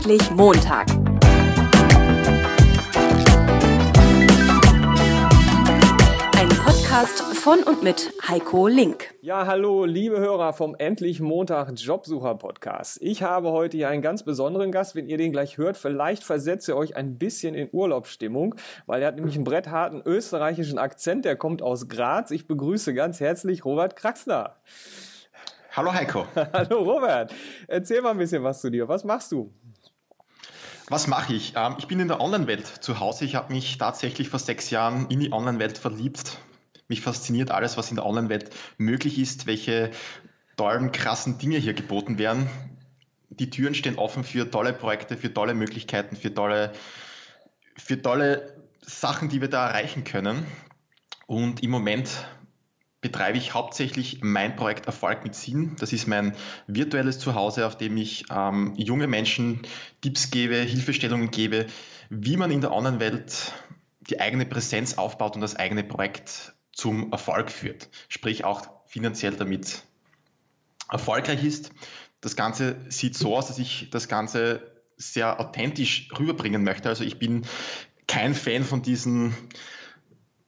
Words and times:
Endlich 0.00 0.30
Montag. 0.30 0.88
Ein 6.38 6.48
Podcast 6.48 7.20
von 7.36 7.62
und 7.64 7.82
mit 7.82 8.10
Heiko 8.26 8.66
Link. 8.66 9.14
Ja, 9.20 9.44
hallo, 9.44 9.84
liebe 9.84 10.18
Hörer 10.18 10.54
vom 10.54 10.74
Endlich 10.74 11.20
Montag 11.20 11.78
Jobsucher 11.78 12.34
Podcast. 12.36 12.96
Ich 13.02 13.22
habe 13.22 13.50
heute 13.50 13.76
hier 13.76 13.90
einen 13.90 14.00
ganz 14.00 14.22
besonderen 14.22 14.72
Gast. 14.72 14.94
Wenn 14.94 15.06
ihr 15.06 15.18
den 15.18 15.32
gleich 15.32 15.58
hört, 15.58 15.76
vielleicht 15.76 16.24
versetzt 16.24 16.66
ihr 16.68 16.76
euch 16.76 16.96
ein 16.96 17.18
bisschen 17.18 17.54
in 17.54 17.68
Urlaubsstimmung, 17.70 18.54
weil 18.86 19.02
er 19.02 19.08
hat 19.08 19.16
nämlich 19.16 19.34
einen 19.34 19.44
brettharten 19.44 20.00
österreichischen 20.02 20.78
Akzent. 20.78 21.26
Der 21.26 21.36
kommt 21.36 21.60
aus 21.60 21.88
Graz. 21.88 22.30
Ich 22.30 22.46
begrüße 22.46 22.94
ganz 22.94 23.20
herzlich 23.20 23.66
Robert 23.66 23.96
Kraxler. 23.96 24.56
Hallo 25.72 25.92
Heiko. 25.92 26.26
hallo 26.52 26.82
Robert. 26.82 27.32
Erzähl 27.68 28.02
mal 28.02 28.10
ein 28.10 28.18
bisschen 28.18 28.42
was 28.42 28.60
zu 28.60 28.70
dir. 28.70 28.88
Was 28.88 29.04
machst 29.04 29.30
du? 29.30 29.52
Was 30.90 31.06
mache 31.06 31.34
ich? 31.34 31.52
Ähm, 31.54 31.76
ich 31.78 31.86
bin 31.86 32.00
in 32.00 32.08
der 32.08 32.20
Online-Welt 32.20 32.66
zu 32.66 32.98
Hause. 32.98 33.24
Ich 33.24 33.36
habe 33.36 33.52
mich 33.52 33.78
tatsächlich 33.78 34.28
vor 34.28 34.40
sechs 34.40 34.70
Jahren 34.70 35.06
in 35.08 35.20
die 35.20 35.32
Online-Welt 35.32 35.78
verliebt. 35.78 36.38
Mich 36.88 37.00
fasziniert 37.00 37.52
alles, 37.52 37.76
was 37.76 37.90
in 37.90 37.94
der 37.94 38.04
Online-Welt 38.04 38.50
möglich 38.76 39.16
ist, 39.20 39.46
welche 39.46 39.92
tollen, 40.56 40.90
krassen 40.90 41.38
Dinge 41.38 41.58
hier 41.58 41.74
geboten 41.74 42.18
werden. 42.18 42.50
Die 43.28 43.50
Türen 43.50 43.76
stehen 43.76 43.98
offen 43.98 44.24
für 44.24 44.50
tolle 44.50 44.72
Projekte, 44.72 45.16
für 45.16 45.32
tolle 45.32 45.54
Möglichkeiten, 45.54 46.16
für 46.16 46.34
tolle, 46.34 46.72
für 47.76 48.02
tolle 48.02 48.60
Sachen, 48.80 49.28
die 49.28 49.40
wir 49.40 49.48
da 49.48 49.68
erreichen 49.68 50.02
können. 50.02 50.44
Und 51.28 51.62
im 51.62 51.70
Moment 51.70 52.10
betreibe 53.00 53.38
ich 53.38 53.54
hauptsächlich 53.54 54.18
mein 54.22 54.56
Projekt 54.56 54.86
Erfolg 54.86 55.24
mit 55.24 55.34
Sinn. 55.34 55.76
Das 55.78 55.92
ist 55.92 56.06
mein 56.06 56.34
virtuelles 56.66 57.18
Zuhause, 57.18 57.66
auf 57.66 57.76
dem 57.76 57.96
ich 57.96 58.24
ähm, 58.30 58.74
junge 58.76 59.06
Menschen 59.06 59.62
Tipps 60.00 60.30
gebe, 60.30 60.56
Hilfestellungen 60.56 61.30
gebe, 61.30 61.66
wie 62.10 62.36
man 62.36 62.50
in 62.50 62.60
der 62.60 62.72
Online-Welt 62.72 63.52
die 64.00 64.20
eigene 64.20 64.44
Präsenz 64.44 64.98
aufbaut 64.98 65.34
und 65.34 65.40
das 65.40 65.56
eigene 65.56 65.84
Projekt 65.84 66.54
zum 66.72 67.12
Erfolg 67.12 67.50
führt. 67.50 67.88
Sprich 68.08 68.44
auch 68.44 68.68
finanziell 68.86 69.32
damit 69.32 69.82
erfolgreich 70.90 71.44
ist. 71.44 71.70
Das 72.20 72.36
Ganze 72.36 72.76
sieht 72.88 73.16
so 73.16 73.36
aus, 73.36 73.46
dass 73.46 73.58
ich 73.58 73.88
das 73.90 74.08
Ganze 74.08 74.72
sehr 74.96 75.40
authentisch 75.40 76.08
rüberbringen 76.18 76.62
möchte. 76.62 76.88
Also 76.88 77.04
ich 77.04 77.18
bin 77.18 77.46
kein 78.06 78.34
Fan 78.34 78.64
von 78.64 78.82
diesen 78.82 79.34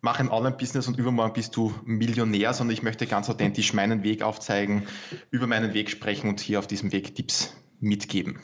mach 0.03 0.19
ein 0.19 0.31
Online-Business 0.31 0.89
und 0.89 0.99
übermorgen 0.99 1.33
bist 1.33 1.57
du 1.57 1.73
Millionär, 1.85 2.53
sondern 2.53 2.75
ich 2.75 2.83
möchte 2.83 3.07
ganz 3.07 3.31
authentisch 3.31 3.73
meinen 3.73 4.03
Weg 4.03 4.23
aufzeigen, 4.23 4.87
über 5.31 5.47
meinen 5.47 5.73
Weg 5.73 5.89
sprechen 5.89 6.29
und 6.29 6.41
hier 6.41 6.59
auf 6.59 6.67
diesem 6.67 6.93
Weg 6.93 7.15
Tipps 7.15 7.57
mitgeben. 7.81 8.41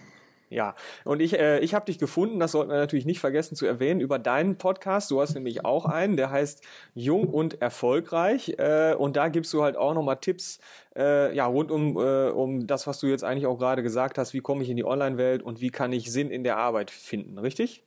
Ja, 0.50 0.74
und 1.04 1.20
ich, 1.20 1.38
äh, 1.38 1.58
ich 1.58 1.74
habe 1.74 1.84
dich 1.84 1.98
gefunden, 1.98 2.40
das 2.40 2.52
sollten 2.52 2.70
wir 2.70 2.78
natürlich 2.78 3.04
nicht 3.04 3.20
vergessen 3.20 3.54
zu 3.54 3.66
erwähnen, 3.66 4.00
über 4.00 4.18
deinen 4.18 4.56
Podcast. 4.56 5.10
Du 5.10 5.20
hast 5.20 5.34
nämlich 5.34 5.64
auch 5.66 5.84
einen, 5.84 6.16
der 6.16 6.30
heißt 6.30 6.64
Jung 6.94 7.24
und 7.28 7.60
Erfolgreich. 7.60 8.54
Äh, 8.56 8.94
und 8.94 9.16
da 9.16 9.28
gibst 9.28 9.52
du 9.52 9.62
halt 9.62 9.76
auch 9.76 9.92
nochmal 9.92 10.16
Tipps 10.16 10.60
äh, 10.96 11.34
ja, 11.36 11.44
rund 11.44 11.70
um, 11.70 11.98
äh, 11.98 12.30
um 12.30 12.66
das, 12.66 12.86
was 12.86 12.98
du 13.00 13.08
jetzt 13.08 13.24
eigentlich 13.24 13.46
auch 13.46 13.58
gerade 13.58 13.82
gesagt 13.82 14.16
hast. 14.16 14.32
Wie 14.32 14.40
komme 14.40 14.62
ich 14.62 14.70
in 14.70 14.76
die 14.76 14.86
Online-Welt 14.86 15.42
und 15.42 15.60
wie 15.60 15.70
kann 15.70 15.92
ich 15.92 16.10
Sinn 16.10 16.30
in 16.30 16.44
der 16.44 16.56
Arbeit 16.56 16.90
finden, 16.90 17.36
richtig? 17.38 17.84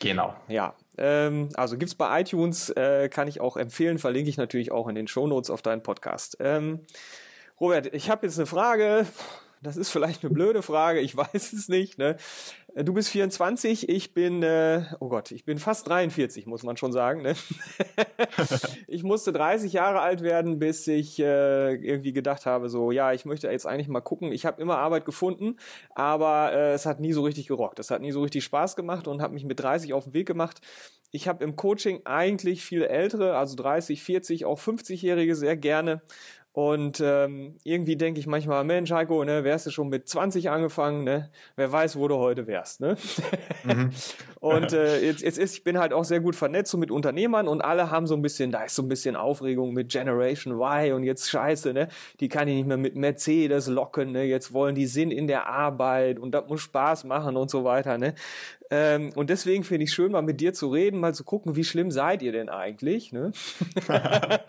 Genau. 0.00 0.34
Ja, 0.48 0.74
ähm, 0.98 1.48
also 1.54 1.76
gibt's 1.76 1.94
bei 1.94 2.20
iTunes, 2.20 2.70
äh, 2.70 3.08
kann 3.08 3.28
ich 3.28 3.40
auch 3.40 3.56
empfehlen, 3.56 3.98
verlinke 3.98 4.30
ich 4.30 4.36
natürlich 4.36 4.72
auch 4.72 4.88
in 4.88 4.94
den 4.94 5.06
Shownotes 5.06 5.50
auf 5.50 5.62
deinen 5.62 5.82
Podcast. 5.82 6.36
Ähm, 6.40 6.80
Robert, 7.60 7.92
ich 7.94 8.10
habe 8.10 8.26
jetzt 8.26 8.38
eine 8.38 8.46
Frage. 8.46 9.06
Das 9.62 9.76
ist 9.76 9.90
vielleicht 9.90 10.24
eine 10.24 10.32
blöde 10.32 10.62
Frage, 10.62 11.00
ich 11.00 11.16
weiß 11.16 11.52
es 11.52 11.68
nicht. 11.68 11.98
Ne? 11.98 12.16
Äh, 12.74 12.84
du 12.84 12.94
bist 12.94 13.10
24, 13.10 13.88
ich 13.88 14.14
bin, 14.14 14.42
äh, 14.42 14.84
oh 15.00 15.08
Gott, 15.08 15.32
ich 15.32 15.44
bin 15.44 15.58
fast 15.58 15.86
43, 15.88 16.46
muss 16.46 16.62
man 16.62 16.76
schon 16.76 16.92
sagen. 16.92 17.22
Ne? 17.22 17.34
ich 18.86 19.02
musste 19.02 19.32
30 19.32 19.72
Jahre 19.72 20.00
alt 20.00 20.22
werden, 20.22 20.58
bis 20.58 20.86
ich 20.86 21.18
äh, 21.18 21.74
irgendwie 21.74 22.12
gedacht 22.12 22.46
habe, 22.46 22.70
so, 22.70 22.90
ja, 22.90 23.12
ich 23.12 23.26
möchte 23.26 23.48
jetzt 23.48 23.66
eigentlich 23.66 23.88
mal 23.88 24.00
gucken. 24.00 24.32
Ich 24.32 24.46
habe 24.46 24.62
immer 24.62 24.78
Arbeit 24.78 25.04
gefunden, 25.04 25.56
aber 25.94 26.52
äh, 26.52 26.72
es 26.72 26.86
hat 26.86 27.00
nie 27.00 27.12
so 27.12 27.22
richtig 27.22 27.46
gerockt. 27.46 27.78
Es 27.78 27.90
hat 27.90 28.00
nie 28.00 28.12
so 28.12 28.22
richtig 28.22 28.44
Spaß 28.44 28.76
gemacht 28.76 29.08
und 29.08 29.20
habe 29.20 29.34
mich 29.34 29.44
mit 29.44 29.60
30 29.60 29.92
auf 29.92 30.04
den 30.04 30.14
Weg 30.14 30.26
gemacht. 30.26 30.60
Ich 31.12 31.26
habe 31.26 31.42
im 31.42 31.56
Coaching 31.56 32.02
eigentlich 32.04 32.64
viele 32.64 32.88
ältere, 32.88 33.36
also 33.36 33.56
30, 33.56 34.00
40, 34.00 34.44
auch 34.44 34.60
50-Jährige 34.60 35.34
sehr 35.34 35.56
gerne 35.56 36.02
und 36.52 37.00
ähm, 37.00 37.58
irgendwie 37.62 37.94
denke 37.94 38.18
ich 38.18 38.26
manchmal, 38.26 38.64
Mensch, 38.64 38.90
Heiko, 38.90 39.24
ne, 39.24 39.44
wärst 39.44 39.66
du 39.66 39.70
schon 39.70 39.88
mit 39.88 40.08
20 40.08 40.50
angefangen, 40.50 41.04
ne? 41.04 41.30
Wer 41.54 41.70
weiß, 41.70 41.96
wo 41.96 42.08
du 42.08 42.16
heute 42.16 42.48
wärst, 42.48 42.80
ne? 42.80 42.96
Mhm. 43.62 43.90
und 44.40 44.72
äh, 44.72 45.00
jetzt, 45.00 45.22
jetzt 45.22 45.38
ist, 45.38 45.54
ich 45.54 45.62
bin 45.62 45.78
halt 45.78 45.92
auch 45.92 46.02
sehr 46.02 46.18
gut 46.18 46.34
vernetzt 46.34 46.72
so 46.72 46.78
mit 46.78 46.90
Unternehmern 46.90 47.46
und 47.46 47.60
alle 47.60 47.92
haben 47.92 48.08
so 48.08 48.16
ein 48.16 48.22
bisschen, 48.22 48.50
da 48.50 48.64
ist 48.64 48.74
so 48.74 48.82
ein 48.82 48.88
bisschen 48.88 49.14
Aufregung 49.14 49.72
mit 49.72 49.92
Generation 49.92 50.54
Y 50.54 50.92
und 50.94 51.04
jetzt 51.04 51.30
scheiße, 51.30 51.72
ne? 51.72 51.86
Die 52.18 52.28
kann 52.28 52.48
ich 52.48 52.56
nicht 52.56 52.66
mehr 52.66 52.76
mit 52.76 52.96
Mercedes 52.96 53.68
locken, 53.68 54.10
ne? 54.10 54.24
Jetzt 54.24 54.52
wollen 54.52 54.74
die 54.74 54.86
Sinn 54.86 55.12
in 55.12 55.28
der 55.28 55.46
Arbeit 55.46 56.18
und 56.18 56.32
das 56.32 56.48
muss 56.48 56.62
Spaß 56.62 57.04
machen 57.04 57.36
und 57.36 57.48
so 57.48 57.62
weiter, 57.62 57.96
ne? 57.96 58.16
Ähm, 58.72 59.12
und 59.14 59.30
deswegen 59.30 59.62
finde 59.62 59.84
ich 59.84 59.92
schön, 59.92 60.10
mal 60.10 60.22
mit 60.22 60.40
dir 60.40 60.52
zu 60.52 60.68
reden, 60.68 60.98
mal 60.98 61.14
zu 61.14 61.22
gucken, 61.22 61.54
wie 61.54 61.64
schlimm 61.64 61.92
seid 61.92 62.22
ihr 62.22 62.32
denn 62.32 62.48
eigentlich, 62.48 63.12
ne? 63.12 63.30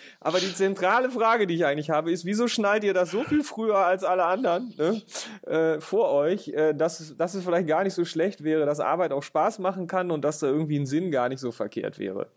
Aber 0.20 0.38
die 0.38 0.52
zentrale 0.52 1.10
Frage, 1.10 1.46
die 1.46 1.54
ich 1.54 1.64
eigentlich 1.64 1.88
habe, 1.88 2.12
ist, 2.12 2.26
wieso 2.26 2.46
schnallt 2.46 2.84
ihr 2.84 2.92
das 2.92 3.10
so 3.10 3.24
viel 3.24 3.42
früher 3.42 3.78
als 3.78 4.04
alle 4.04 4.24
anderen 4.24 4.74
ne, 4.76 5.02
äh, 5.46 5.80
vor 5.80 6.10
euch, 6.12 6.48
äh, 6.48 6.74
dass, 6.74 7.16
dass 7.16 7.34
es 7.34 7.42
vielleicht 7.42 7.66
gar 7.66 7.84
nicht 7.84 7.94
so 7.94 8.04
schlecht 8.04 8.44
wäre, 8.44 8.66
dass 8.66 8.80
Arbeit 8.80 9.12
auch 9.12 9.22
Spaß 9.22 9.60
machen 9.60 9.86
kann 9.86 10.10
und 10.10 10.22
dass 10.22 10.38
da 10.38 10.46
irgendwie 10.46 10.78
ein 10.78 10.84
Sinn 10.86 11.10
gar 11.10 11.30
nicht 11.30 11.40
so 11.40 11.52
verkehrt 11.52 11.98
wäre? 11.98 12.28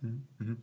Mhm. 0.00 0.62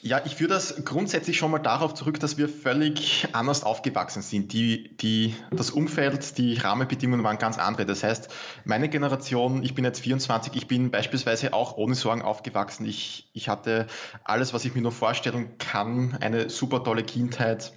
Ja, 0.00 0.22
ich 0.24 0.36
führe 0.36 0.50
das 0.50 0.84
grundsätzlich 0.84 1.36
schon 1.36 1.50
mal 1.50 1.58
darauf 1.58 1.92
zurück, 1.92 2.20
dass 2.20 2.38
wir 2.38 2.48
völlig 2.48 3.26
anders 3.32 3.64
aufgewachsen 3.64 4.22
sind. 4.22 4.52
Die, 4.52 4.96
die, 4.96 5.34
das 5.50 5.70
Umfeld, 5.70 6.38
die 6.38 6.54
Rahmenbedingungen 6.54 7.24
waren 7.24 7.38
ganz 7.38 7.58
andere. 7.58 7.84
Das 7.84 8.04
heißt, 8.04 8.28
meine 8.64 8.88
Generation, 8.88 9.64
ich 9.64 9.74
bin 9.74 9.84
jetzt 9.84 10.00
24, 10.00 10.54
ich 10.54 10.68
bin 10.68 10.92
beispielsweise 10.92 11.52
auch 11.52 11.76
ohne 11.76 11.96
Sorgen 11.96 12.22
aufgewachsen. 12.22 12.86
Ich, 12.86 13.28
ich 13.32 13.48
hatte 13.48 13.88
alles, 14.22 14.54
was 14.54 14.64
ich 14.64 14.74
mir 14.76 14.82
nur 14.82 14.92
vorstellen 14.92 15.58
kann, 15.58 16.16
eine 16.20 16.48
super 16.48 16.84
tolle 16.84 17.02
Kindheit. 17.02 17.72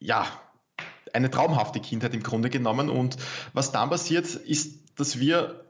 Ja, 0.00 0.26
eine 1.12 1.30
traumhafte 1.30 1.78
Kindheit 1.78 2.12
im 2.12 2.24
Grunde 2.24 2.50
genommen. 2.50 2.90
Und 2.90 3.18
was 3.52 3.70
dann 3.70 3.88
passiert, 3.88 4.26
ist, 4.34 4.80
dass 4.98 5.20
wir 5.20 5.65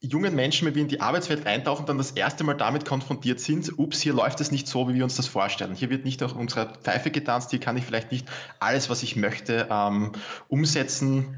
jungen 0.00 0.34
Menschen, 0.34 0.66
wenn 0.66 0.74
wir 0.74 0.82
in 0.82 0.88
die 0.88 1.00
Arbeitswelt 1.00 1.46
eintauchen, 1.46 1.86
dann 1.86 1.98
das 1.98 2.12
erste 2.12 2.42
Mal 2.42 2.54
damit 2.54 2.86
konfrontiert 2.86 3.38
sind, 3.38 3.78
ups, 3.78 4.00
hier 4.00 4.14
läuft 4.14 4.40
es 4.40 4.50
nicht 4.50 4.66
so, 4.66 4.88
wie 4.88 4.94
wir 4.94 5.04
uns 5.04 5.16
das 5.16 5.26
vorstellen. 5.26 5.74
Hier 5.74 5.90
wird 5.90 6.04
nicht 6.04 6.22
auch 6.22 6.34
unsere 6.34 6.72
Pfeife 6.82 7.10
getanzt, 7.10 7.50
hier 7.50 7.60
kann 7.60 7.76
ich 7.76 7.84
vielleicht 7.84 8.10
nicht 8.10 8.26
alles, 8.58 8.88
was 8.88 9.02
ich 9.02 9.16
möchte, 9.16 9.68
ähm, 9.70 10.12
umsetzen. 10.48 11.36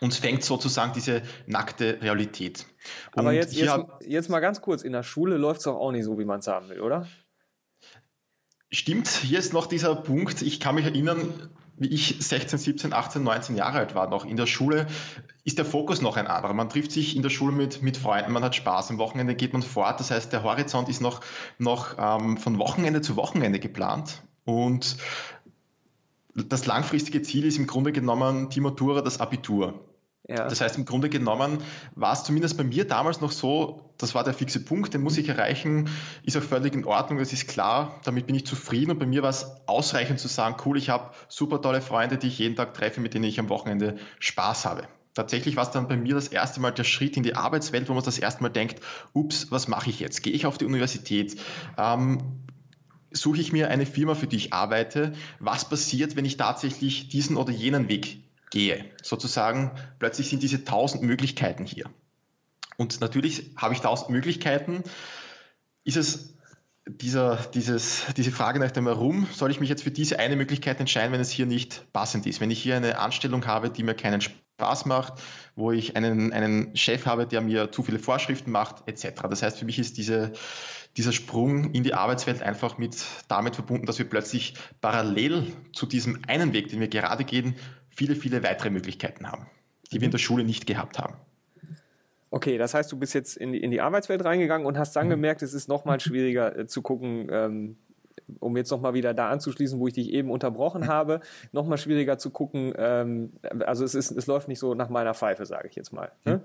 Uns 0.00 0.16
fängt 0.16 0.42
sozusagen 0.42 0.94
diese 0.94 1.20
nackte 1.46 2.00
Realität. 2.00 2.64
Und 3.12 3.20
Aber 3.20 3.32
jetzt, 3.32 3.54
jetzt, 3.54 3.76
jetzt 4.06 4.30
mal 4.30 4.40
ganz 4.40 4.62
kurz, 4.62 4.82
in 4.82 4.92
der 4.92 5.02
Schule 5.02 5.36
läuft 5.36 5.58
es 5.58 5.64
doch 5.64 5.76
auch 5.76 5.92
nicht 5.92 6.04
so, 6.04 6.18
wie 6.18 6.24
man 6.24 6.40
es 6.40 6.46
haben 6.46 6.70
will, 6.70 6.80
oder? 6.80 7.06
Stimmt, 8.70 9.08
hier 9.08 9.38
ist 9.38 9.52
noch 9.52 9.66
dieser 9.66 9.94
Punkt, 9.94 10.40
ich 10.40 10.58
kann 10.58 10.76
mich 10.76 10.86
erinnern, 10.86 11.50
wie 11.80 11.88
ich 11.88 12.16
16, 12.20 12.58
17, 12.58 12.92
18, 12.92 13.22
19 13.24 13.56
Jahre 13.56 13.78
alt 13.78 13.94
war 13.94 14.08
noch. 14.08 14.26
In 14.26 14.36
der 14.36 14.46
Schule 14.46 14.86
ist 15.44 15.56
der 15.56 15.64
Fokus 15.64 16.02
noch 16.02 16.18
ein 16.18 16.26
anderer. 16.26 16.52
Man 16.52 16.68
trifft 16.68 16.92
sich 16.92 17.16
in 17.16 17.22
der 17.22 17.30
Schule 17.30 17.52
mit, 17.52 17.82
mit 17.82 17.96
Freunden, 17.96 18.32
man 18.32 18.44
hat 18.44 18.54
Spaß, 18.54 18.90
am 18.90 18.98
Wochenende 18.98 19.34
geht 19.34 19.54
man 19.54 19.62
fort. 19.62 19.98
Das 19.98 20.10
heißt, 20.10 20.32
der 20.32 20.42
Horizont 20.42 20.90
ist 20.90 21.00
noch, 21.00 21.22
noch 21.58 21.96
ähm, 21.98 22.36
von 22.36 22.58
Wochenende 22.58 23.00
zu 23.00 23.16
Wochenende 23.16 23.58
geplant. 23.58 24.22
Und 24.44 24.98
das 26.34 26.66
langfristige 26.66 27.22
Ziel 27.22 27.46
ist 27.46 27.58
im 27.58 27.66
Grunde 27.66 27.92
genommen 27.92 28.50
die 28.50 28.60
Matura, 28.60 29.00
das 29.00 29.18
Abitur. 29.18 29.80
Ja. 30.30 30.46
Das 30.46 30.60
heißt, 30.60 30.78
im 30.78 30.84
Grunde 30.84 31.08
genommen 31.08 31.58
war 31.96 32.12
es 32.12 32.22
zumindest 32.22 32.56
bei 32.56 32.62
mir 32.62 32.86
damals 32.86 33.20
noch 33.20 33.32
so, 33.32 33.90
das 33.98 34.14
war 34.14 34.22
der 34.22 34.32
fixe 34.32 34.64
Punkt, 34.64 34.94
den 34.94 35.02
muss 35.02 35.18
ich 35.18 35.28
erreichen, 35.28 35.90
ist 36.22 36.36
auch 36.36 36.42
völlig 36.42 36.72
in 36.72 36.84
Ordnung, 36.84 37.18
das 37.18 37.32
ist 37.32 37.48
klar, 37.48 38.00
damit 38.04 38.28
bin 38.28 38.36
ich 38.36 38.46
zufrieden 38.46 38.92
und 38.92 39.00
bei 39.00 39.06
mir 39.06 39.24
war 39.24 39.30
es 39.30 39.46
ausreichend 39.66 40.20
zu 40.20 40.28
sagen, 40.28 40.54
cool, 40.64 40.78
ich 40.78 40.88
habe 40.88 41.10
super 41.28 41.60
tolle 41.60 41.80
Freunde, 41.80 42.16
die 42.16 42.28
ich 42.28 42.38
jeden 42.38 42.54
Tag 42.54 42.74
treffe, 42.74 43.00
mit 43.00 43.12
denen 43.12 43.24
ich 43.24 43.40
am 43.40 43.48
Wochenende 43.48 43.98
Spaß 44.20 44.66
habe. 44.66 44.84
Tatsächlich 45.14 45.56
war 45.56 45.64
es 45.64 45.72
dann 45.72 45.88
bei 45.88 45.96
mir 45.96 46.14
das 46.14 46.28
erste 46.28 46.60
Mal 46.60 46.70
der 46.70 46.84
Schritt 46.84 47.16
in 47.16 47.24
die 47.24 47.34
Arbeitswelt, 47.34 47.88
wo 47.88 47.94
man 47.94 48.04
das 48.04 48.18
erste 48.18 48.44
Mal 48.44 48.50
denkt, 48.50 48.80
ups, 49.12 49.50
was 49.50 49.66
mache 49.66 49.90
ich 49.90 49.98
jetzt? 49.98 50.22
Gehe 50.22 50.32
ich 50.32 50.46
auf 50.46 50.58
die 50.58 50.64
Universität? 50.64 51.40
Ähm, 51.76 52.18
suche 53.10 53.40
ich 53.40 53.52
mir 53.52 53.68
eine 53.68 53.84
Firma, 53.84 54.14
für 54.14 54.28
die 54.28 54.36
ich 54.36 54.52
arbeite? 54.52 55.12
Was 55.40 55.68
passiert, 55.68 56.14
wenn 56.14 56.24
ich 56.24 56.36
tatsächlich 56.36 57.08
diesen 57.08 57.36
oder 57.36 57.50
jenen 57.50 57.88
Weg 57.88 58.29
gehe. 58.50 58.84
Sozusagen, 59.02 59.72
plötzlich 59.98 60.28
sind 60.28 60.42
diese 60.42 60.64
tausend 60.64 61.02
Möglichkeiten 61.02 61.64
hier. 61.64 61.86
Und 62.76 63.00
natürlich 63.00 63.50
habe 63.56 63.74
ich 63.74 63.80
tausend 63.80 64.10
Möglichkeiten. 64.10 64.82
Ist 65.84 65.96
es 65.96 66.34
dieser, 66.86 67.36
dieses, 67.36 68.06
diese 68.16 68.32
Frage 68.32 68.58
nach 68.58 68.70
dem 68.70 68.86
Warum, 68.86 69.26
soll 69.32 69.50
ich 69.50 69.60
mich 69.60 69.68
jetzt 69.68 69.82
für 69.82 69.90
diese 69.90 70.18
eine 70.18 70.36
Möglichkeit 70.36 70.80
entscheiden, 70.80 71.12
wenn 71.12 71.20
es 71.20 71.30
hier 71.30 71.46
nicht 71.46 71.92
passend 71.92 72.26
ist? 72.26 72.40
Wenn 72.40 72.50
ich 72.50 72.62
hier 72.62 72.76
eine 72.76 72.98
Anstellung 72.98 73.46
habe, 73.46 73.70
die 73.70 73.82
mir 73.82 73.94
keinen 73.94 74.20
Spaß 74.20 74.86
macht, 74.86 75.14
wo 75.56 75.72
ich 75.72 75.96
einen, 75.96 76.32
einen 76.32 76.76
Chef 76.76 77.06
habe, 77.06 77.26
der 77.26 77.40
mir 77.40 77.70
zu 77.70 77.82
viele 77.82 77.98
Vorschriften 77.98 78.50
macht, 78.50 78.88
etc. 78.88 79.22
Das 79.28 79.42
heißt, 79.42 79.58
für 79.58 79.64
mich 79.64 79.78
ist 79.78 79.96
diese, 79.98 80.32
dieser 80.96 81.12
Sprung 81.12 81.72
in 81.72 81.84
die 81.84 81.94
Arbeitswelt 81.94 82.42
einfach 82.42 82.78
mit 82.78 82.96
damit 83.28 83.54
verbunden, 83.54 83.86
dass 83.86 83.98
wir 83.98 84.08
plötzlich 84.08 84.54
parallel 84.80 85.52
zu 85.72 85.86
diesem 85.86 86.20
einen 86.26 86.52
Weg, 86.52 86.68
den 86.68 86.80
wir 86.80 86.88
gerade 86.88 87.24
gehen, 87.24 87.56
viele, 87.90 88.16
viele 88.16 88.42
weitere 88.42 88.70
Möglichkeiten 88.70 89.30
haben, 89.30 89.46
die 89.92 90.00
wir 90.00 90.06
in 90.06 90.12
der 90.12 90.18
Schule 90.18 90.44
nicht 90.44 90.66
gehabt 90.66 90.98
haben. 90.98 91.16
Okay, 92.30 92.58
das 92.58 92.74
heißt, 92.74 92.90
du 92.92 92.96
bist 92.96 93.12
jetzt 93.14 93.36
in 93.36 93.52
die, 93.52 93.58
in 93.60 93.70
die 93.70 93.80
Arbeitswelt 93.80 94.24
reingegangen 94.24 94.66
und 94.66 94.78
hast 94.78 94.94
dann 94.94 95.06
mhm. 95.06 95.10
gemerkt, 95.10 95.42
es 95.42 95.52
ist 95.52 95.68
nochmal 95.68 95.98
schwieriger 95.98 96.56
äh, 96.56 96.66
zu 96.66 96.80
gucken, 96.80 97.28
ähm, 97.30 97.76
um 98.38 98.56
jetzt 98.56 98.70
nochmal 98.70 98.94
wieder 98.94 99.14
da 99.14 99.30
anzuschließen, 99.30 99.80
wo 99.80 99.88
ich 99.88 99.94
dich 99.94 100.10
eben 100.10 100.30
unterbrochen 100.30 100.86
habe, 100.88 101.20
nochmal 101.50 101.78
schwieriger 101.78 102.18
zu 102.18 102.30
gucken. 102.30 102.72
Ähm, 102.76 103.32
also 103.66 103.84
es, 103.84 103.94
ist, 103.94 104.12
es 104.12 104.26
läuft 104.26 104.46
nicht 104.46 104.60
so 104.60 104.74
nach 104.74 104.88
meiner 104.88 105.14
Pfeife, 105.14 105.44
sage 105.44 105.68
ich 105.68 105.74
jetzt 105.74 105.92
mal. 105.92 106.12
Ne? 106.24 106.44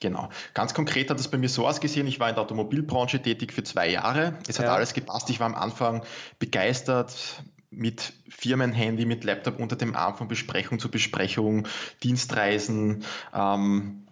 Genau. 0.00 0.30
Ganz 0.54 0.74
konkret 0.74 1.10
hat 1.10 1.20
es 1.20 1.28
bei 1.28 1.38
mir 1.38 1.48
so 1.48 1.66
ausgesehen, 1.66 2.06
ich 2.06 2.20
war 2.20 2.28
in 2.28 2.36
der 2.36 2.44
Automobilbranche 2.44 3.20
tätig 3.20 3.52
für 3.52 3.64
zwei 3.64 3.90
Jahre. 3.90 4.38
Es 4.48 4.58
hat 4.58 4.66
ja. 4.66 4.74
alles 4.74 4.94
gepasst. 4.94 5.28
Ich 5.28 5.40
war 5.40 5.46
am 5.46 5.54
Anfang 5.54 6.02
begeistert 6.38 7.42
mit 7.70 8.12
Firmenhandy, 8.28 9.04
mit 9.04 9.24
Laptop 9.24 9.58
unter 9.58 9.76
dem 9.76 9.94
Arm 9.94 10.16
von 10.16 10.28
Besprechung 10.28 10.78
zu 10.78 10.90
Besprechung, 10.90 11.66
Dienstreisen, 12.02 13.04
ähm, 13.34 14.06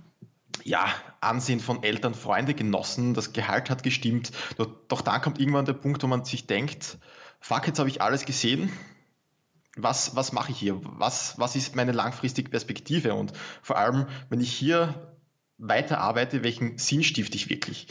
ja, 0.64 0.88
Ansehen 1.20 1.60
von 1.60 1.82
Eltern, 1.82 2.14
Freunde 2.14 2.54
genossen, 2.54 3.14
das 3.14 3.32
Gehalt 3.32 3.70
hat 3.70 3.82
gestimmt. 3.82 4.32
Doch, 4.58 4.68
doch 4.88 5.00
dann 5.00 5.20
kommt 5.20 5.38
irgendwann 5.38 5.64
der 5.64 5.72
Punkt, 5.74 6.02
wo 6.02 6.06
man 6.06 6.24
sich 6.24 6.46
denkt, 6.46 6.98
fuck, 7.40 7.66
jetzt 7.66 7.78
habe 7.78 7.88
ich 7.88 8.02
alles 8.02 8.24
gesehen. 8.24 8.72
Was, 9.76 10.16
was 10.16 10.32
mache 10.32 10.52
ich 10.52 10.58
hier? 10.58 10.80
Was, 10.82 11.38
was 11.38 11.54
ist 11.54 11.76
meine 11.76 11.92
langfristige 11.92 12.48
Perspektive? 12.48 13.14
Und 13.14 13.32
vor 13.62 13.76
allem, 13.76 14.06
wenn 14.30 14.40
ich 14.40 14.52
hier 14.52 15.16
weiterarbeite, 15.58 16.42
welchen 16.42 16.78
Sinn 16.78 17.02
stifte 17.02 17.36
ich 17.36 17.50
wirklich? 17.50 17.88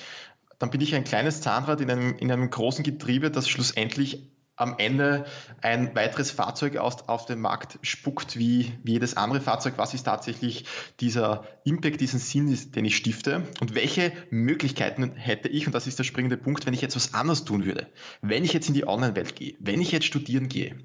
Dann 0.58 0.72
bin 0.72 0.82
ich 0.82 0.96
ein 0.96 1.04
kleines 1.04 1.42
Zahnrad 1.42 1.82
in 1.82 1.92
einem, 1.92 2.16
in 2.18 2.32
einem 2.32 2.50
großen 2.50 2.84
Getriebe, 2.84 3.30
das 3.30 3.48
schlussendlich 3.48 4.35
am 4.56 4.75
Ende 4.78 5.25
ein 5.62 5.96
weiteres 5.96 6.31
Fahrzeug 6.31 6.78
aus, 6.78 7.07
auf 7.07 7.25
den 7.25 7.40
Markt 7.40 7.78
spuckt 7.81 8.38
wie, 8.38 8.72
wie 8.84 8.94
jedes 8.94 9.18
andere 9.18 9.42
Fahrzeug. 9.42 9.74
Was 9.78 9.94
ist 9.94 10.04
tatsächlich 10.04 10.66
dieser 11.00 11.46
Impact, 11.63 12.00
diesen 12.02 12.19
Sinn, 12.19 12.57
den 12.72 12.86
ich 12.86 12.96
stifte? 12.96 13.44
Und 13.60 13.75
welche 13.75 14.12
Möglichkeiten 14.30 15.12
hätte 15.16 15.50
ich, 15.50 15.68
und 15.68 15.74
das 15.74 15.88
ist 15.88 16.00
der 16.00 16.04
springende 16.04 16.38
Punkt, 16.38 16.66
wenn 16.66 16.74
ich 16.74 16.81
jetzt 16.81 16.96
was 16.96 17.13
anderes 17.13 17.44
tun 17.44 17.66
würde? 17.66 17.88
Wenn 18.22 18.44
ich 18.44 18.54
jetzt 18.54 18.68
in 18.68 18.74
die 18.74 18.88
Online-Welt 18.88 19.36
gehe, 19.36 19.56
wenn 19.60 19.81
ich 19.81 19.92
jetzt 19.92 20.06
studieren 20.06 20.48
gehe, 20.48 20.78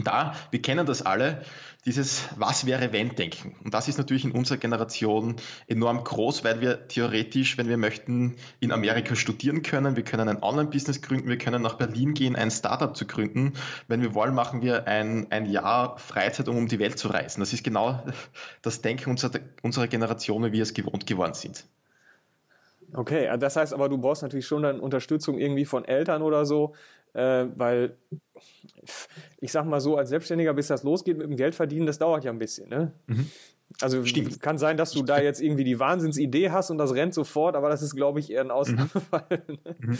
und 0.00 0.06
da, 0.06 0.34
wir 0.50 0.62
kennen 0.62 0.86
das 0.86 1.02
alle, 1.02 1.42
dieses 1.84 2.26
Was 2.36 2.64
wäre 2.64 2.90
wenn 2.90 3.10
denken. 3.16 3.54
Und 3.62 3.74
das 3.74 3.86
ist 3.86 3.98
natürlich 3.98 4.24
in 4.24 4.32
unserer 4.32 4.56
Generation 4.56 5.36
enorm 5.66 6.04
groß, 6.04 6.42
weil 6.42 6.62
wir 6.62 6.88
theoretisch, 6.88 7.58
wenn 7.58 7.68
wir 7.68 7.76
möchten, 7.76 8.36
in 8.60 8.72
Amerika 8.72 9.14
studieren 9.14 9.60
können. 9.60 9.96
Wir 9.96 10.02
können 10.02 10.26
ein 10.30 10.42
Online-Business 10.42 11.02
gründen, 11.02 11.28
wir 11.28 11.36
können 11.36 11.60
nach 11.60 11.74
Berlin 11.74 12.14
gehen, 12.14 12.34
ein 12.34 12.50
Startup 12.50 12.96
zu 12.96 13.06
gründen. 13.06 13.52
Wenn 13.88 14.00
wir 14.00 14.14
wollen, 14.14 14.34
machen 14.34 14.62
wir 14.62 14.86
ein, 14.88 15.26
ein 15.30 15.44
Jahr 15.44 15.98
Freizeit, 15.98 16.48
um 16.48 16.56
um 16.56 16.66
die 16.66 16.78
Welt 16.78 16.98
zu 16.98 17.08
reisen. 17.08 17.40
Das 17.40 17.52
ist 17.52 17.62
genau 17.62 18.02
das 18.62 18.80
Denken 18.80 19.10
unserer, 19.10 19.40
unserer 19.60 19.86
Generation, 19.86 20.44
wie 20.44 20.52
wir 20.52 20.62
es 20.62 20.72
gewohnt 20.72 21.06
geworden 21.06 21.34
sind. 21.34 21.66
Okay, 22.94 23.30
das 23.38 23.56
heißt 23.56 23.74
aber, 23.74 23.88
du 23.88 23.98
brauchst 23.98 24.22
natürlich 24.22 24.46
schon 24.46 24.62
dann 24.62 24.80
Unterstützung 24.80 25.38
irgendwie 25.38 25.64
von 25.64 25.84
Eltern 25.84 26.22
oder 26.22 26.44
so, 26.44 26.74
äh, 27.14 27.46
weil 27.56 27.96
ich 29.40 29.52
sag 29.52 29.66
mal 29.66 29.80
so, 29.80 29.96
als 29.96 30.10
Selbstständiger, 30.10 30.54
bis 30.54 30.68
das 30.68 30.82
losgeht 30.82 31.18
mit 31.18 31.26
dem 31.26 31.36
Geldverdienen, 31.36 31.86
das 31.86 31.98
dauert 31.98 32.24
ja 32.24 32.30
ein 32.30 32.38
bisschen. 32.38 32.68
Ne? 32.68 32.92
Mhm. 33.06 33.30
Also 33.80 34.04
Stimmt. 34.04 34.40
kann 34.40 34.58
sein, 34.58 34.76
dass 34.76 34.92
du 34.92 35.02
da 35.02 35.20
jetzt 35.20 35.40
irgendwie 35.40 35.64
die 35.64 35.78
Wahnsinnsidee 35.78 36.50
hast 36.50 36.70
und 36.70 36.78
das 36.78 36.94
rennt 36.94 37.14
sofort, 37.14 37.54
aber 37.54 37.68
das 37.68 37.82
ist, 37.82 37.94
glaube 37.94 38.20
ich, 38.20 38.30
eher 38.30 38.42
ein 38.42 38.50
Ausnahmefall. 38.50 39.44
Mhm. 39.46 39.58
mhm. 39.78 39.98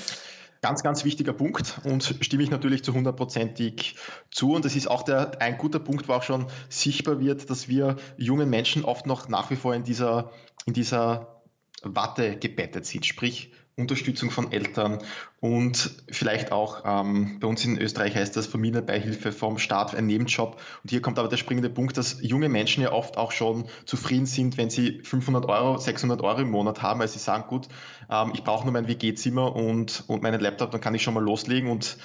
Ganz, 0.63 0.83
ganz 0.83 1.07
wichtiger 1.07 1.33
Punkt 1.33 1.81
und 1.85 2.17
stimme 2.21 2.43
ich 2.43 2.51
natürlich 2.51 2.85
zu 2.85 2.93
hundertprozentig 2.93 3.97
zu. 4.31 4.53
Und 4.53 4.67
das 4.67 4.77
ist 4.77 4.91
auch 4.91 5.03
der, 5.03 5.41
ein 5.41 5.57
guter 5.57 5.79
Punkt, 5.79 6.07
wo 6.07 6.13
auch 6.13 6.23
schon 6.23 6.49
sichtbar 6.69 7.19
wird, 7.19 7.49
dass 7.49 7.67
wir 7.69 7.97
jungen 8.19 8.51
Menschen 8.51 8.85
oft 8.85 9.07
noch 9.07 9.29
nach 9.29 9.51
wie 9.51 9.57
vor 9.57 9.75
in 9.75 9.85
dieser, 9.85 10.33
in 10.67 10.75
dieser 10.75 11.41
Watte 11.83 12.37
gebettet 12.37 12.85
sind. 12.85 13.07
Sprich, 13.07 13.53
Unterstützung 13.81 14.31
von 14.31 14.53
Eltern 14.53 14.99
und 15.41 15.91
vielleicht 16.11 16.53
auch 16.53 16.83
ähm, 16.85 17.39
bei 17.41 17.47
uns 17.47 17.65
in 17.65 17.79
Österreich 17.79 18.15
heißt 18.15 18.37
das 18.37 18.47
Familienbeihilfe 18.47 19.33
vom 19.33 19.59
Staat 19.59 19.95
ein 19.95 20.07
Nebenjob. 20.07 20.61
Und 20.83 20.91
hier 20.91 21.01
kommt 21.01 21.19
aber 21.19 21.29
der 21.29 21.37
springende 21.37 21.71
Punkt, 21.71 21.97
dass 21.97 22.19
junge 22.21 22.49
Menschen 22.49 22.83
ja 22.83 22.93
oft 22.93 23.17
auch 23.17 23.33
schon 23.33 23.67
zufrieden 23.87 24.27
sind, 24.27 24.57
wenn 24.57 24.71
sie 24.71 25.01
500 25.03 25.47
Euro, 25.47 25.79
600 25.79 26.23
Euro 26.23 26.41
im 26.41 26.51
Monat 26.51 26.83
haben, 26.83 27.01
weil 27.01 27.09
sie 27.09 27.19
sagen, 27.19 27.49
gut, 27.49 27.69
ähm, 28.11 28.33
ich 28.35 28.45
brauche 28.45 28.65
nur 28.65 28.73
mein 28.73 28.89
WG-Zimmer 28.89 29.55
und, 29.57 30.05
und 30.07 30.23
meinen 30.23 30.41
Laptop, 30.41 30.71
dann 30.71 30.81
kann 30.81 30.95
ich 30.95 31.03
schon 31.03 31.15
mal 31.15 31.25
loslegen 31.25 31.71
und 31.71 31.97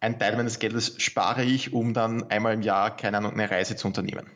ein 0.00 0.18
Teil 0.18 0.36
meines 0.36 0.58
Geldes 0.58 0.94
spare 0.98 1.42
ich, 1.42 1.72
um 1.72 1.94
dann 1.94 2.30
einmal 2.30 2.54
im 2.54 2.62
Jahr, 2.62 2.96
keine 2.96 3.18
Ahnung, 3.18 3.32
eine 3.32 3.50
Reise 3.50 3.76
zu 3.76 3.88
unternehmen. 3.88 4.26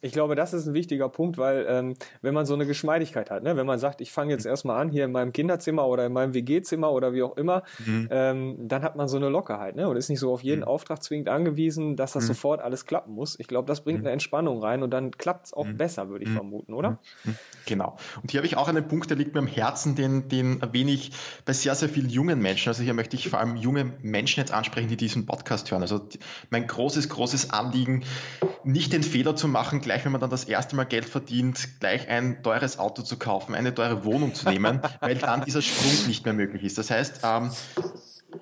Ich 0.00 0.12
glaube, 0.12 0.36
das 0.36 0.52
ist 0.52 0.66
ein 0.66 0.74
wichtiger 0.74 1.08
Punkt, 1.08 1.38
weil 1.38 1.66
ähm, 1.68 1.94
wenn 2.22 2.32
man 2.32 2.46
so 2.46 2.54
eine 2.54 2.66
Geschmeidigkeit 2.66 3.30
hat, 3.30 3.42
ne? 3.42 3.56
wenn 3.56 3.66
man 3.66 3.78
sagt, 3.80 4.00
ich 4.00 4.12
fange 4.12 4.32
jetzt 4.32 4.46
erstmal 4.46 4.80
an 4.80 4.90
hier 4.90 5.04
in 5.04 5.12
meinem 5.12 5.32
Kinderzimmer 5.32 5.86
oder 5.86 6.06
in 6.06 6.12
meinem 6.12 6.34
WG-Zimmer 6.34 6.92
oder 6.92 7.12
wie 7.12 7.22
auch 7.22 7.36
immer, 7.36 7.64
mhm. 7.84 8.08
ähm, 8.10 8.68
dann 8.68 8.82
hat 8.82 8.94
man 8.94 9.08
so 9.08 9.16
eine 9.16 9.28
Lockerheit 9.28 9.74
ne? 9.74 9.88
und 9.88 9.96
ist 9.96 10.08
nicht 10.08 10.20
so 10.20 10.32
auf 10.32 10.42
jeden 10.42 10.60
mhm. 10.60 10.68
Auftrag 10.68 11.02
zwingend 11.02 11.28
angewiesen, 11.28 11.96
dass 11.96 12.12
das 12.12 12.24
mhm. 12.24 12.28
sofort 12.28 12.60
alles 12.60 12.86
klappen 12.86 13.12
muss. 13.12 13.38
Ich 13.40 13.48
glaube, 13.48 13.66
das 13.66 13.82
bringt 13.82 14.00
mhm. 14.00 14.06
eine 14.06 14.12
Entspannung 14.12 14.62
rein 14.62 14.84
und 14.84 14.90
dann 14.90 15.10
klappt 15.10 15.46
es 15.46 15.52
auch 15.52 15.66
mhm. 15.66 15.76
besser, 15.76 16.08
würde 16.08 16.24
ich 16.24 16.30
mhm. 16.30 16.34
vermuten, 16.34 16.74
oder? 16.74 16.98
Genau. 17.66 17.96
Und 18.22 18.30
hier 18.30 18.38
habe 18.38 18.46
ich 18.46 18.56
auch 18.56 18.68
einen 18.68 18.86
Punkt, 18.86 19.10
der 19.10 19.16
liegt 19.16 19.34
mir 19.34 19.40
am 19.40 19.46
Herzen, 19.48 19.96
den, 19.96 20.28
den 20.28 20.60
erwähne 20.60 20.92
ich 20.92 21.10
bei 21.44 21.52
sehr, 21.52 21.74
sehr 21.74 21.88
vielen 21.88 22.08
jungen 22.08 22.40
Menschen. 22.40 22.68
Also 22.68 22.84
hier 22.84 22.94
möchte 22.94 23.16
ich 23.16 23.28
vor 23.28 23.40
allem 23.40 23.56
junge 23.56 23.92
Menschen 24.00 24.40
jetzt 24.40 24.52
ansprechen, 24.52 24.88
die 24.88 24.96
diesen 24.96 25.26
Podcast 25.26 25.70
hören. 25.70 25.82
Also 25.82 26.06
mein 26.50 26.66
großes, 26.66 27.08
großes 27.08 27.50
Anliegen, 27.50 28.04
nicht 28.68 28.92
den 28.92 29.02
Fehler 29.02 29.34
zu 29.34 29.48
machen, 29.48 29.80
gleich 29.80 30.04
wenn 30.04 30.12
man 30.12 30.20
dann 30.20 30.28
das 30.28 30.44
erste 30.44 30.76
Mal 30.76 30.84
Geld 30.84 31.06
verdient, 31.06 31.80
gleich 31.80 32.06
ein 32.08 32.42
teures 32.42 32.78
Auto 32.78 33.00
zu 33.00 33.16
kaufen, 33.16 33.54
eine 33.54 33.74
teure 33.74 34.04
Wohnung 34.04 34.34
zu 34.34 34.46
nehmen, 34.46 34.82
weil 35.00 35.16
dann 35.16 35.42
dieser 35.42 35.62
Sprung 35.62 36.06
nicht 36.06 36.26
mehr 36.26 36.34
möglich 36.34 36.62
ist. 36.64 36.76
Das 36.76 36.90
heißt, 36.90 37.20
ähm, 37.24 37.50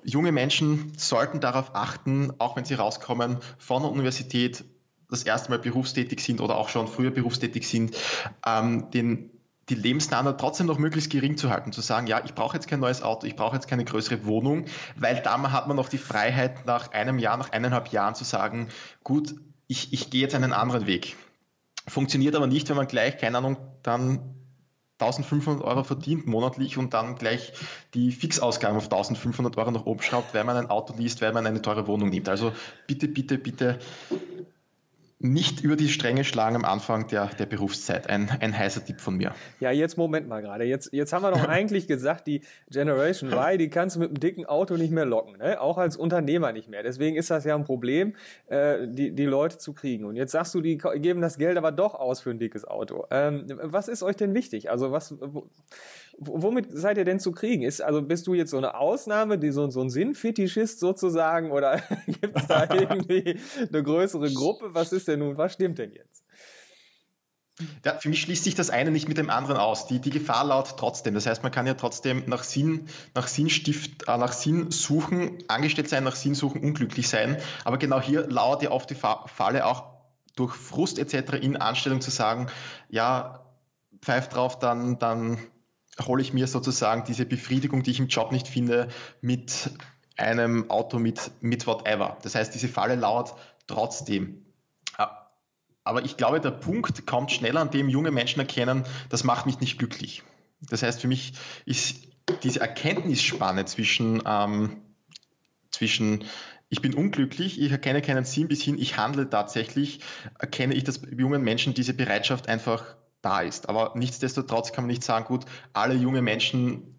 junge 0.03 0.33
Menschen 0.33 0.91
sollten 0.97 1.39
darauf 1.39 1.75
achten, 1.75 2.33
auch 2.39 2.57
wenn 2.57 2.65
sie 2.65 2.73
rauskommen 2.73 3.37
von 3.57 3.83
der 3.83 3.91
Universität, 3.91 4.65
das 5.09 5.23
erste 5.23 5.49
Mal 5.49 5.59
berufstätig 5.59 6.19
sind 6.19 6.41
oder 6.41 6.57
auch 6.57 6.67
schon 6.67 6.89
früher 6.89 7.11
berufstätig 7.11 7.65
sind, 7.65 7.95
ähm, 8.45 8.91
den 8.91 9.31
die 9.69 9.75
Lebensstandard 9.75 10.39
trotzdem 10.39 10.67
noch 10.67 10.77
möglichst 10.77 11.09
gering 11.09 11.37
zu 11.37 11.49
halten, 11.49 11.71
zu 11.71 11.81
sagen, 11.81 12.07
ja, 12.07 12.21
ich 12.23 12.33
brauche 12.33 12.55
jetzt 12.55 12.67
kein 12.67 12.79
neues 12.79 13.01
Auto, 13.01 13.27
ich 13.27 13.35
brauche 13.35 13.55
jetzt 13.55 13.67
keine 13.67 13.83
größere 13.83 14.25
Wohnung, 14.25 14.65
weil 14.95 15.21
dann 15.21 15.51
hat 15.51 15.67
man 15.67 15.75
noch 15.75 15.89
die 15.89 15.97
Freiheit, 15.97 16.65
nach 16.65 16.91
einem 16.91 17.19
Jahr, 17.19 17.37
nach 17.37 17.51
eineinhalb 17.51 17.89
Jahren 17.91 18.15
zu 18.15 18.23
sagen, 18.23 18.69
gut, 19.03 19.35
ich, 19.67 19.93
ich 19.93 20.09
gehe 20.09 20.21
jetzt 20.21 20.35
einen 20.35 20.53
anderen 20.53 20.87
Weg. 20.87 21.15
Funktioniert 21.87 22.35
aber 22.35 22.47
nicht, 22.47 22.69
wenn 22.69 22.75
man 22.75 22.87
gleich, 22.87 23.17
keine 23.17 23.37
Ahnung, 23.37 23.57
dann 23.83 24.35
1500 24.99 25.63
Euro 25.63 25.83
verdient 25.83 26.25
monatlich 26.25 26.77
und 26.77 26.93
dann 26.93 27.15
gleich 27.15 27.53
die 27.93 28.11
Fixausgaben 28.11 28.77
auf 28.77 28.85
1500 28.85 29.55
Euro 29.57 29.71
nach 29.71 29.85
oben 29.85 30.01
schraubt, 30.01 30.33
weil 30.33 30.43
man 30.43 30.57
ein 30.57 30.69
Auto 30.69 30.95
liest, 30.97 31.21
weil 31.21 31.33
man 31.33 31.45
eine 31.45 31.61
teure 31.61 31.87
Wohnung 31.87 32.09
nimmt. 32.09 32.29
Also 32.29 32.51
bitte, 32.87 33.07
bitte, 33.07 33.37
bitte 33.37 33.79
nicht 35.19 35.61
über 35.61 35.75
die 35.75 35.89
Stränge 35.89 36.23
schlagen 36.23 36.55
am 36.55 36.65
Anfang 36.65 37.07
der, 37.07 37.27
der 37.27 37.47
Berufszeit. 37.47 38.07
Ein, 38.07 38.29
ein 38.39 38.55
heißer 38.55 38.85
Tipp 38.85 39.01
von 39.01 39.17
mir. 39.17 39.33
Ja, 39.59 39.71
jetzt 39.71 39.97
Moment 39.97 40.27
mal 40.27 40.41
gerade. 40.41 40.63
Jetzt, 40.63 40.93
jetzt 40.93 41.11
haben 41.11 41.23
wir 41.23 41.31
doch 41.31 41.43
eigentlich 41.47 41.87
gesagt, 41.87 42.27
die 42.27 42.41
Generation 42.69 43.31
Y, 43.31 43.57
die 43.57 43.69
kannst 43.69 43.95
du 43.95 43.99
mit 43.99 44.09
einem 44.09 44.19
dicken 44.19 44.45
Auto 44.45 44.77
nicht 44.77 44.91
mehr 44.91 45.05
locken. 45.05 45.37
Ne? 45.37 45.59
Auch 45.59 45.79
als 45.79 45.97
Unternehmer 45.97 46.51
nicht 46.51 46.69
mehr. 46.69 46.83
Deswegen 46.83 47.15
ist 47.15 47.31
das 47.31 47.45
ja 47.45 47.55
ein 47.55 47.63
Problem, 47.63 48.15
äh, 48.47 48.87
die, 48.87 49.11
die 49.11 49.25
Leute 49.25 49.57
zu 49.57 49.73
kriegen. 49.73 50.05
Und 50.05 50.17
jetzt 50.17 50.31
sagst 50.31 50.53
du, 50.53 50.61
die 50.61 50.77
geben 50.77 51.21
das 51.21 51.39
Geld 51.39 51.57
aber 51.57 51.71
doch 51.71 51.95
aus 51.95 52.21
für 52.21 52.29
ein 52.29 52.39
dickes 52.39 52.65
Auto. 52.65 53.05
Ähm, 53.09 53.45
was 53.63 53.87
ist 53.87 54.03
euch 54.03 54.17
denn 54.17 54.35
wichtig? 54.35 54.69
Also 54.69 54.91
was, 54.91 55.15
womit 56.17 56.67
seid 56.71 56.97
ihr 56.97 57.05
denn 57.05 57.19
zu 57.19 57.31
kriegen? 57.31 57.63
Ist, 57.63 57.81
also 57.81 58.01
bist 58.01 58.27
du 58.27 58.33
jetzt 58.33 58.51
so 58.51 58.57
eine 58.57 58.75
Ausnahme, 58.75 59.37
die 59.37 59.51
so, 59.51 59.69
so 59.69 59.81
ein 59.81 59.89
Sinnfetischist 59.89 60.79
sozusagen 60.79 61.51
oder 61.51 61.81
gibt 62.07 62.37
es 62.37 62.47
da 62.47 62.67
irgendwie 62.73 63.39
eine 63.67 63.83
größere 63.83 64.31
Gruppe? 64.33 64.73
Was 64.73 64.91
ist 64.91 65.07
denn 65.07 65.19
nun, 65.19 65.37
was 65.37 65.53
stimmt 65.53 65.77
denn 65.77 65.91
jetzt? 65.91 66.23
Ja, 67.83 67.93
für 67.93 68.09
mich 68.09 68.21
schließt 68.21 68.43
sich 68.43 68.53
das 68.53 68.69
eine 68.69 68.91
nicht 68.91 69.07
mit 69.07 69.17
dem 69.17 69.31
anderen 69.31 69.57
aus. 69.57 69.87
Die, 69.87 69.99
die 69.99 70.11
Gefahr 70.11 70.45
laut 70.45 70.75
trotzdem. 70.77 71.15
Das 71.15 71.25
heißt, 71.25 71.41
man 71.41 71.51
kann 71.51 71.65
ja 71.65 71.73
trotzdem 71.73 72.23
nach 72.27 72.43
Sinn, 72.43 72.87
nach 73.15 73.27
Sinnstift, 73.27 74.07
äh, 74.07 74.17
nach 74.17 74.33
Sinn 74.33 74.69
suchen, 74.69 75.43
angestellt 75.47 75.89
sein, 75.89 76.03
nach 76.03 76.15
Sinn 76.15 76.35
suchen, 76.35 76.61
unglücklich 76.61 77.09
sein. 77.09 77.37
Aber 77.65 77.77
genau 77.77 77.99
hier 77.99 78.27
lauert 78.27 78.61
ja 78.61 78.69
oft 78.69 78.89
die 78.91 78.95
Falle 78.95 79.65
auch 79.65 79.85
durch 80.35 80.53
Frust 80.53 80.99
etc. 80.99 81.33
in 81.41 81.57
Anstellung 81.57 81.99
zu 81.99 82.11
sagen, 82.11 82.47
ja, 82.89 83.43
pfeift 84.01 84.35
drauf, 84.35 84.59
dann, 84.59 84.99
dann 84.99 85.39
hole 86.05 86.21
ich 86.21 86.33
mir 86.33 86.47
sozusagen 86.47 87.03
diese 87.05 87.25
Befriedigung, 87.25 87.83
die 87.83 87.91
ich 87.91 87.99
im 87.99 88.07
Job 88.07 88.31
nicht 88.31 88.47
finde, 88.47 88.89
mit 89.21 89.71
einem 90.15 90.69
Auto, 90.69 90.99
mit, 90.99 91.31
mit 91.41 91.67
whatever. 91.67 92.17
Das 92.23 92.35
heißt, 92.35 92.53
diese 92.53 92.67
Falle 92.67 92.95
lauert 92.95 93.33
trotzdem. 93.67 94.45
Aber 95.83 96.03
ich 96.03 96.17
glaube, 96.17 96.41
der 96.41 96.51
Punkt 96.51 97.05
kommt 97.05 97.31
schneller, 97.31 97.61
an 97.61 97.71
dem 97.71 97.87
junge 97.87 98.11
Menschen 98.11 98.41
erkennen, 98.41 98.83
das 99.07 99.23
macht 99.23 99.45
mich 99.45 99.61
nicht 99.61 99.79
glücklich. 99.79 100.23
Das 100.59 100.83
heißt, 100.83 100.99
für 100.99 101.07
mich 101.07 101.33
ist 101.65 102.01
diese 102.43 102.59
Erkenntnisspanne 102.59 103.63
zwischen, 103.65 104.21
ähm, 104.25 104.81
zwischen 105.71 106.25
ich 106.67 106.81
bin 106.81 106.93
unglücklich, 106.93 107.61
ich 107.61 107.71
erkenne 107.71 108.01
keinen 108.01 108.25
Sinn 108.25 108.49
bis 108.49 108.61
hin, 108.61 108.77
ich 108.77 108.97
handle 108.97 109.29
tatsächlich, 109.29 110.01
erkenne 110.37 110.73
ich, 110.73 110.83
dass 110.83 111.01
jungen 111.15 111.41
Menschen 111.41 111.73
diese 111.73 111.93
Bereitschaft 111.93 112.49
einfach 112.49 112.97
da 113.21 113.41
ist. 113.41 113.69
Aber 113.69 113.93
nichtsdestotrotz 113.95 114.71
kann 114.71 114.85
man 114.85 114.89
nicht 114.89 115.03
sagen, 115.03 115.25
gut, 115.25 115.45
alle 115.73 115.93
junge 115.93 116.21
Menschen 116.21 116.97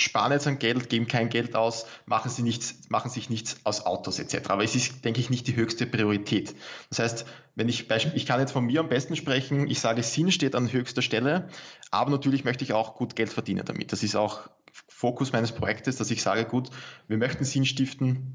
sparen 0.00 0.32
jetzt 0.32 0.46
an 0.46 0.58
Geld, 0.58 0.88
geben 0.88 1.06
kein 1.06 1.28
Geld 1.28 1.54
aus, 1.54 1.86
machen, 2.06 2.30
sie 2.30 2.42
nichts, 2.42 2.88
machen 2.88 3.10
sich 3.10 3.28
nichts 3.28 3.58
aus 3.64 3.84
Autos 3.84 4.18
etc. 4.18 4.48
Aber 4.48 4.64
es 4.64 4.74
ist, 4.74 5.04
denke 5.04 5.20
ich, 5.20 5.30
nicht 5.30 5.46
die 5.46 5.56
höchste 5.56 5.86
Priorität. 5.86 6.54
Das 6.88 6.98
heißt, 7.00 7.26
wenn 7.54 7.68
ich, 7.68 7.90
ich 7.90 8.26
kann 8.26 8.40
jetzt 8.40 8.52
von 8.52 8.64
mir 8.64 8.80
am 8.80 8.88
besten 8.88 9.16
sprechen, 9.16 9.68
ich 9.68 9.80
sage, 9.80 10.02
Sinn 10.02 10.32
steht 10.32 10.54
an 10.54 10.72
höchster 10.72 11.02
Stelle, 11.02 11.48
aber 11.90 12.10
natürlich 12.10 12.44
möchte 12.44 12.64
ich 12.64 12.72
auch 12.72 12.94
gut 12.94 13.14
Geld 13.14 13.30
verdienen 13.30 13.64
damit. 13.64 13.92
Das 13.92 14.02
ist 14.02 14.16
auch 14.16 14.48
Fokus 14.88 15.32
meines 15.32 15.52
Projektes, 15.52 15.96
dass 15.96 16.10
ich 16.10 16.22
sage, 16.22 16.44
gut, 16.44 16.70
wir 17.08 17.18
möchten 17.18 17.44
Sinn 17.44 17.66
stiften, 17.66 18.34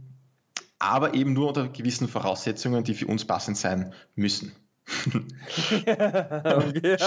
aber 0.78 1.14
eben 1.16 1.34
nur 1.34 1.48
unter 1.48 1.70
gewissen 1.70 2.08
Voraussetzungen, 2.08 2.84
die 2.84 2.94
für 2.94 3.08
uns 3.08 3.26
passend 3.26 3.58
sein 3.58 3.94
müssen 4.16 4.54
okay. 6.46 6.98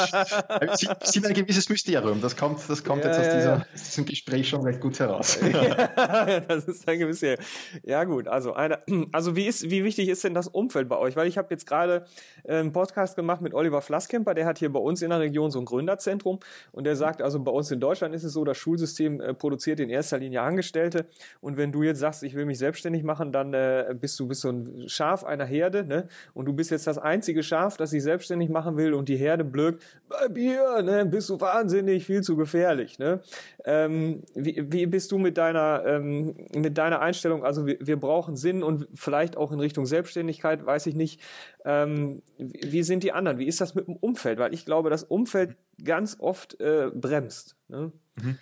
Sie 1.05 1.21
sind 1.21 1.27
ein 1.27 1.35
gewisses 1.35 1.69
Mysterium. 1.69 2.21
Das 2.21 2.37
kommt, 2.37 2.59
das 2.69 2.83
kommt 2.83 3.05
ja, 3.05 3.11
jetzt 3.11 3.21
aus, 3.21 3.35
dieser, 3.35 3.67
aus, 3.73 3.83
diesem 3.85 4.05
Gespräch 4.05 4.49
schon 4.49 4.63
recht 4.63 4.81
gut 4.81 4.99
heraus. 4.99 5.39
ja, 5.53 6.41
das 6.41 6.65
ist 6.65 6.89
ein 6.89 6.99
gewisses. 6.99 7.39
Ja 7.85 8.03
gut, 8.05 8.27
also 8.27 8.55
eine, 8.55 8.81
also 9.13 9.37
wie 9.37 9.47
ist, 9.47 9.71
wie 9.71 9.85
wichtig 9.85 10.09
ist 10.09 10.25
denn 10.25 10.35
das 10.35 10.49
Umfeld 10.49 10.89
bei 10.89 10.97
euch? 10.97 11.15
Weil 11.15 11.29
ich 11.29 11.39
habe 11.39 11.49
jetzt 11.51 11.67
gerade 11.67 12.05
äh, 12.45 12.57
einen 12.57 12.73
Podcast 12.73 13.15
gemacht 13.17 13.41
mit 13.43 13.55
Oliver 13.55 13.81
Flasskemper, 13.81 14.35
der 14.35 14.47
hat 14.47 14.59
hier 14.59 14.73
bei 14.73 14.81
uns 14.81 15.03
in 15.03 15.11
der 15.11 15.21
Region 15.21 15.51
so 15.51 15.61
ein 15.61 15.65
Gründerzentrum 15.65 16.41
und 16.73 16.85
der 16.85 16.97
sagt, 16.97 17.23
also 17.23 17.39
bei 17.41 17.53
uns 17.53 17.71
in 17.71 17.79
Deutschland 17.81 18.15
ist 18.15 18.25
es 18.25 18.33
so, 18.33 18.45
das 18.45 18.57
Schulsystem 18.57 19.21
äh, 19.21 19.35
produziert 19.35 19.79
in 19.79 19.89
erster 19.89 20.19
Linie 20.19 20.43
Angestellte 20.43 21.07
und 21.41 21.57
wenn 21.57 21.71
du 21.71 21.83
jetzt 21.83 22.01
sagst, 22.01 22.23
ich 22.23 22.35
will 22.35 22.45
mich 22.45 22.59
selbstständig 22.59 23.05
machen, 23.05 23.31
dann 23.33 23.55
äh, 23.55 23.95
bist 23.95 24.19
du 24.19 24.27
bist 24.27 24.41
so 24.41 24.51
ein 24.51 24.89
Schaf 24.89 25.25
einer 25.25 25.45
Herde, 25.45 25.85
ne? 25.85 26.09
Und 26.35 26.47
du 26.47 26.53
bist 26.53 26.71
jetzt 26.71 26.87
das 26.87 26.99
einzige 26.99 27.43
Schaf 27.43 27.68
Schaf, 27.69 27.77
das 27.77 27.91
sich 27.91 28.03
selbstständig 28.03 28.49
machen 28.49 28.77
will 28.77 28.95
und 28.95 29.09
die 29.09 29.17
Herde 29.17 29.45
blökt, 29.45 29.83
bleib 30.09 30.37
hier, 30.37 30.83
ne, 30.83 31.05
bist 31.05 31.29
du 31.29 31.41
wahnsinnig, 31.41 32.07
viel 32.07 32.23
zu 32.23 32.37
gefährlich. 32.37 32.99
Ne? 32.99 33.21
Ähm, 33.65 34.23
wie, 34.35 34.65
wie 34.73 34.87
bist 34.87 35.13
du 35.13 35.19
mit 35.19 35.37
deiner, 35.37 35.85
ähm, 35.87 36.35
mit 36.55 36.79
deiner 36.79 37.01
Einstellung, 37.01 37.45
also 37.45 37.67
wir, 37.67 37.79
wir 37.81 37.99
brauchen 37.99 38.37
Sinn 38.37 38.63
und 38.63 38.89
vielleicht 38.95 39.37
auch 39.37 39.53
in 39.53 39.61
Richtung 39.61 39.87
Selbstständigkeit, 39.87 40.65
weiß 40.65 40.87
ich 40.87 40.95
nicht, 40.95 41.21
ähm, 41.65 42.23
wie, 42.39 42.61
wie 42.73 42.83
sind 42.83 43.03
die 43.03 43.13
anderen, 43.13 43.39
wie 43.39 43.47
ist 43.47 43.61
das 43.61 43.75
mit 43.75 43.87
dem 43.87 43.97
Umfeld? 43.97 44.39
Weil 44.39 44.55
ich 44.55 44.65
glaube, 44.65 44.91
das 44.91 45.05
Umfeld 45.05 45.57
ganz 45.85 46.17
oft 46.19 46.61
äh, 46.61 46.91
bremst. 46.95 47.57
Ne? 47.69 47.93
Mhm 48.21 48.39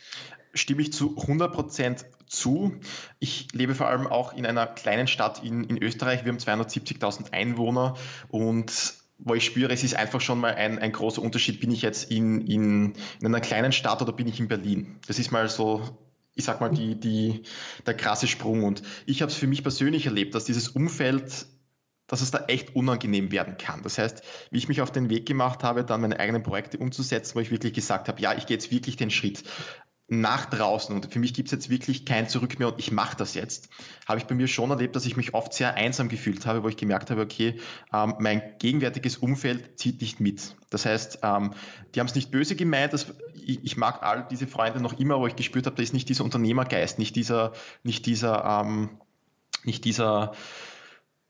stimme 0.57 0.83
ich 0.83 0.93
zu 0.93 1.17
100 1.17 1.53
Prozent 1.53 2.07
zu. 2.27 2.81
Ich 3.19 3.49
lebe 3.53 3.75
vor 3.75 3.89
allem 3.89 4.07
auch 4.07 4.33
in 4.33 4.47
einer 4.47 4.67
kleinen 4.67 5.07
Stadt 5.07 5.45
in, 5.45 5.65
in 5.65 5.83
Österreich. 5.83 6.25
Wir 6.25 6.33
haben 6.33 6.39
270.000 6.39 7.33
Einwohner 7.33 7.97
und 8.29 8.95
wo 9.19 9.35
ich 9.35 9.45
spüre, 9.45 9.73
es 9.73 9.83
ist 9.83 9.95
einfach 9.95 10.21
schon 10.21 10.41
mal 10.41 10.55
ein, 10.55 10.79
ein 10.79 10.93
großer 10.93 11.23
Unterschied, 11.23 11.61
bin 11.61 11.71
ich 11.71 11.83
jetzt 11.83 12.11
in, 12.11 12.41
in, 12.47 12.95
in 13.21 13.27
einer 13.27 13.41
kleinen 13.41 13.73
Stadt 13.73 14.03
oder 14.03 14.13
bin 14.13 14.29
ich 14.29 14.41
in 14.41 14.49
Berlin. 14.49 14.99
Das 15.07 15.19
ist 15.19 15.33
mal 15.33 15.49
so, 15.49 15.99
ich 16.35 16.45
sag 16.45 16.61
mal, 16.61 16.71
die, 16.71 17.01
die, 17.01 17.43
der 17.87 17.95
krasse 17.95 18.27
Sprung. 18.27 18.65
Und 18.65 18.83
ich 19.07 19.23
habe 19.23 19.33
es 19.33 19.39
für 19.39 19.47
mich 19.47 19.63
persönlich 19.63 20.07
erlebt, 20.07 20.35
dass 20.35 20.45
dieses 20.45 20.69
Umfeld, 20.69 21.47
dass 22.07 22.21
es 22.21 22.31
da 22.31 22.45
echt 22.47 22.77
unangenehm 22.77 23.33
werden 23.33 23.57
kann. 23.57 23.83
Das 23.83 23.99
heißt, 23.99 24.23
wie 24.51 24.59
ich 24.59 24.69
mich 24.69 24.83
auf 24.83 24.93
den 24.93 25.09
Weg 25.09 25.27
gemacht 25.27 25.65
habe, 25.65 25.85
dann 25.85 26.03
meine 26.03 26.21
eigenen 26.21 26.43
Projekte 26.43 26.79
umzusetzen, 26.79 27.35
wo 27.35 27.41
ich 27.41 27.51
wirklich 27.51 27.73
gesagt 27.73 28.09
habe, 28.09 28.21
ja, 28.21 28.35
ich 28.35 28.47
gehe 28.47 28.57
jetzt 28.57 28.71
wirklich 28.71 28.97
den 28.97 29.11
Schritt 29.11 29.43
nach 30.09 30.47
draußen. 30.47 30.95
Und 30.95 31.13
für 31.13 31.19
mich 31.19 31.35
gibt 31.35 31.49
es 31.49 31.53
jetzt 31.53 31.69
wirklich 31.69 32.05
kein 32.05 32.29
Zurück 32.29 32.59
mehr 32.59 32.69
und 32.69 32.79
ich 32.79 32.93
mache 32.93 33.17
das 33.17 33.35
jetzt, 33.35 33.69
habe 34.07 34.19
ich 34.19 34.27
bei 34.27 34.35
mir 34.35 34.47
schon 34.47 34.71
erlebt, 34.71 34.95
dass 34.95 35.05
ich 35.05 35.17
mich 35.17 35.35
oft 35.35 35.53
sehr 35.53 35.75
einsam 35.75 36.09
gefühlt 36.09 36.47
habe, 36.47 36.63
wo 36.63 36.69
ich 36.69 36.77
gemerkt 36.77 37.11
habe, 37.11 37.23
okay, 37.23 37.59
ähm, 37.93 38.15
mein 38.21 38.43
gegenwärtiges 38.59 39.17
Umfeld 39.17 39.79
zieht 39.79 40.01
nicht 40.01 40.21
mit. 40.21 40.55
Das 40.71 40.87
heißt, 40.87 41.21
ähm, 41.23 41.55
die 41.95 42.01
haben 42.01 42.07
es 42.07 42.15
nicht 42.15 42.31
böse 42.31 42.55
gemeint, 42.55 42.93
dass, 42.93 43.13
ich, 43.35 43.65
ich, 43.65 43.77
mag 43.77 44.03
all 44.03 44.27
diese 44.31 44.47
Freunde 44.47 44.81
noch 44.81 44.99
immer, 44.99 45.19
wo 45.19 45.27
ich 45.27 45.35
gespürt 45.35 45.67
habe, 45.67 45.77
da 45.77 45.83
ist 45.83 45.93
nicht 45.93 46.09
dieser 46.09 46.25
Unternehmergeist, 46.25 46.99
nicht 47.01 47.17
dieser, 47.17 47.53
nicht 47.83 48.07
dieser, 48.07 48.63
ähm, 48.65 49.01
nicht 49.65 49.85
dieser 49.85 50.33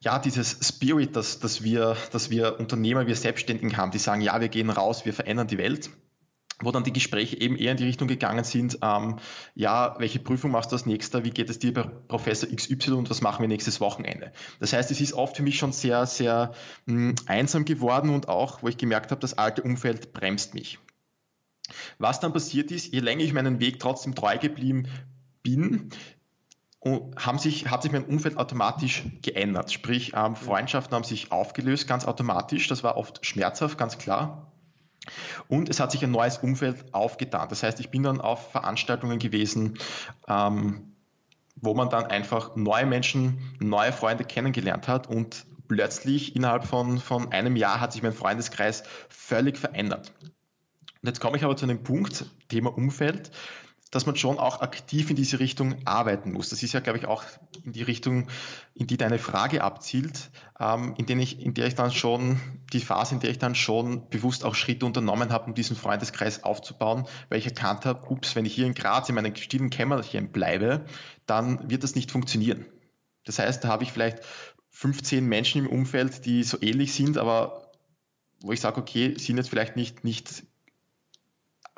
ja, 0.00 0.18
dieses 0.18 0.58
Spirit, 0.62 1.16
dass, 1.16 1.40
dass, 1.40 1.62
wir, 1.62 1.96
dass 2.12 2.28
wir 2.28 2.60
Unternehmer, 2.60 3.06
wir 3.06 3.16
Selbstständigen 3.16 3.78
haben, 3.78 3.90
die 3.90 3.98
sagen, 3.98 4.20
ja, 4.20 4.38
wir 4.40 4.50
gehen 4.50 4.68
raus, 4.68 5.06
wir 5.06 5.14
verändern 5.14 5.48
die 5.48 5.56
Welt 5.56 5.90
wo 6.60 6.70
dann 6.70 6.84
die 6.84 6.92
Gespräche 6.92 7.38
eben 7.38 7.56
eher 7.56 7.72
in 7.72 7.76
die 7.76 7.84
Richtung 7.84 8.08
gegangen 8.08 8.44
sind, 8.44 8.78
ähm, 8.82 9.16
ja, 9.54 9.94
welche 9.98 10.18
Prüfung 10.18 10.50
machst 10.50 10.72
du 10.72 10.76
als 10.76 10.86
nächster, 10.86 11.24
wie 11.24 11.30
geht 11.30 11.50
es 11.50 11.58
dir 11.58 11.74
bei 11.74 11.82
Professor 11.82 12.48
XY 12.48 12.92
und 12.92 13.10
was 13.10 13.20
machen 13.20 13.42
wir 13.42 13.48
nächstes 13.48 13.80
Wochenende? 13.80 14.32
Das 14.58 14.72
heißt, 14.72 14.90
es 14.90 15.00
ist 15.00 15.12
oft 15.12 15.36
für 15.36 15.42
mich 15.42 15.58
schon 15.58 15.72
sehr, 15.72 16.06
sehr 16.06 16.52
mh, 16.86 16.94
hm, 16.94 17.14
einsam 17.26 17.64
geworden 17.64 18.10
und 18.10 18.28
auch, 18.28 18.62
wo 18.62 18.68
ich 18.68 18.78
gemerkt 18.78 19.10
habe, 19.10 19.20
das 19.20 19.36
alte 19.36 19.62
Umfeld 19.62 20.12
bremst 20.12 20.54
mich. 20.54 20.78
Was 21.98 22.20
dann 22.20 22.32
passiert 22.32 22.70
ist, 22.70 22.92
je 22.92 23.00
länger 23.00 23.22
ich 23.22 23.32
meinen 23.32 23.60
Weg 23.60 23.78
trotzdem 23.78 24.14
treu 24.14 24.38
geblieben 24.38 24.86
bin, 25.42 25.90
haben 27.16 27.38
sich, 27.38 27.68
hat 27.68 27.82
sich 27.82 27.90
mein 27.90 28.04
Umfeld 28.04 28.36
automatisch 28.36 29.02
geändert. 29.22 29.72
Sprich, 29.72 30.12
ähm, 30.14 30.36
Freundschaften 30.36 30.94
haben 30.94 31.04
sich 31.04 31.32
aufgelöst, 31.32 31.88
ganz 31.88 32.04
automatisch. 32.04 32.68
Das 32.68 32.84
war 32.84 32.96
oft 32.96 33.26
schmerzhaft, 33.26 33.76
ganz 33.76 33.98
klar. 33.98 34.52
Und 35.48 35.68
es 35.68 35.80
hat 35.80 35.92
sich 35.92 36.02
ein 36.04 36.10
neues 36.10 36.38
Umfeld 36.38 36.92
aufgetan. 36.92 37.48
Das 37.48 37.62
heißt, 37.62 37.80
ich 37.80 37.90
bin 37.90 38.02
dann 38.02 38.20
auf 38.20 38.50
Veranstaltungen 38.50 39.18
gewesen, 39.18 39.78
ähm, 40.28 40.92
wo 41.56 41.74
man 41.74 41.88
dann 41.88 42.04
einfach 42.04 42.56
neue 42.56 42.86
Menschen, 42.86 43.38
neue 43.60 43.92
Freunde 43.92 44.24
kennengelernt 44.24 44.88
hat 44.88 45.08
und 45.08 45.46
plötzlich 45.68 46.36
innerhalb 46.36 46.64
von, 46.64 46.98
von 46.98 47.32
einem 47.32 47.56
Jahr 47.56 47.80
hat 47.80 47.92
sich 47.92 48.02
mein 48.02 48.12
Freundeskreis 48.12 48.84
völlig 49.08 49.58
verändert. 49.58 50.12
Und 50.20 51.08
jetzt 51.08 51.20
komme 51.20 51.36
ich 51.36 51.44
aber 51.44 51.56
zu 51.56 51.64
einem 51.64 51.82
Punkt, 51.82 52.26
Thema 52.48 52.76
Umfeld, 52.76 53.30
dass 53.96 54.04
man 54.04 54.14
schon 54.14 54.38
auch 54.38 54.60
aktiv 54.60 55.08
in 55.08 55.16
diese 55.16 55.40
Richtung 55.40 55.76
arbeiten 55.86 56.30
muss. 56.30 56.50
Das 56.50 56.62
ist 56.62 56.74
ja, 56.74 56.80
glaube 56.80 56.98
ich, 56.98 57.06
auch 57.06 57.24
in 57.64 57.72
die 57.72 57.82
Richtung, 57.82 58.28
in 58.74 58.86
die 58.86 58.98
deine 58.98 59.18
Frage 59.18 59.64
abzielt, 59.64 60.30
ähm, 60.60 60.94
in, 60.98 61.06
der 61.06 61.16
ich, 61.16 61.40
in 61.40 61.54
der 61.54 61.66
ich 61.66 61.76
dann 61.76 61.90
schon, 61.90 62.38
die 62.74 62.80
Phase, 62.80 63.14
in 63.14 63.20
der 63.20 63.30
ich 63.30 63.38
dann 63.38 63.54
schon 63.54 64.06
bewusst 64.10 64.44
auch 64.44 64.54
Schritte 64.54 64.84
unternommen 64.84 65.32
habe, 65.32 65.46
um 65.46 65.54
diesen 65.54 65.76
Freundeskreis 65.76 66.44
aufzubauen, 66.44 67.06
weil 67.30 67.38
ich 67.38 67.46
erkannt 67.46 67.86
habe, 67.86 68.06
ups, 68.10 68.36
wenn 68.36 68.44
ich 68.44 68.54
hier 68.54 68.66
in 68.66 68.74
Graz 68.74 69.08
in 69.08 69.14
meinem 69.14 69.34
stillen 69.34 69.70
Kämmerchen 69.70 70.30
bleibe, 70.30 70.84
dann 71.24 71.70
wird 71.70 71.82
das 71.82 71.94
nicht 71.94 72.10
funktionieren. 72.10 72.66
Das 73.24 73.38
heißt, 73.38 73.64
da 73.64 73.68
habe 73.68 73.82
ich 73.82 73.92
vielleicht 73.92 74.18
15 74.72 75.24
Menschen 75.24 75.64
im 75.64 75.70
Umfeld, 75.70 76.26
die 76.26 76.42
so 76.42 76.58
ähnlich 76.60 76.92
sind, 76.92 77.16
aber 77.16 77.72
wo 78.42 78.52
ich 78.52 78.60
sage, 78.60 78.78
okay, 78.78 79.14
sind 79.16 79.38
jetzt 79.38 79.48
vielleicht 79.48 79.76
nicht, 79.76 80.04
nicht 80.04 80.44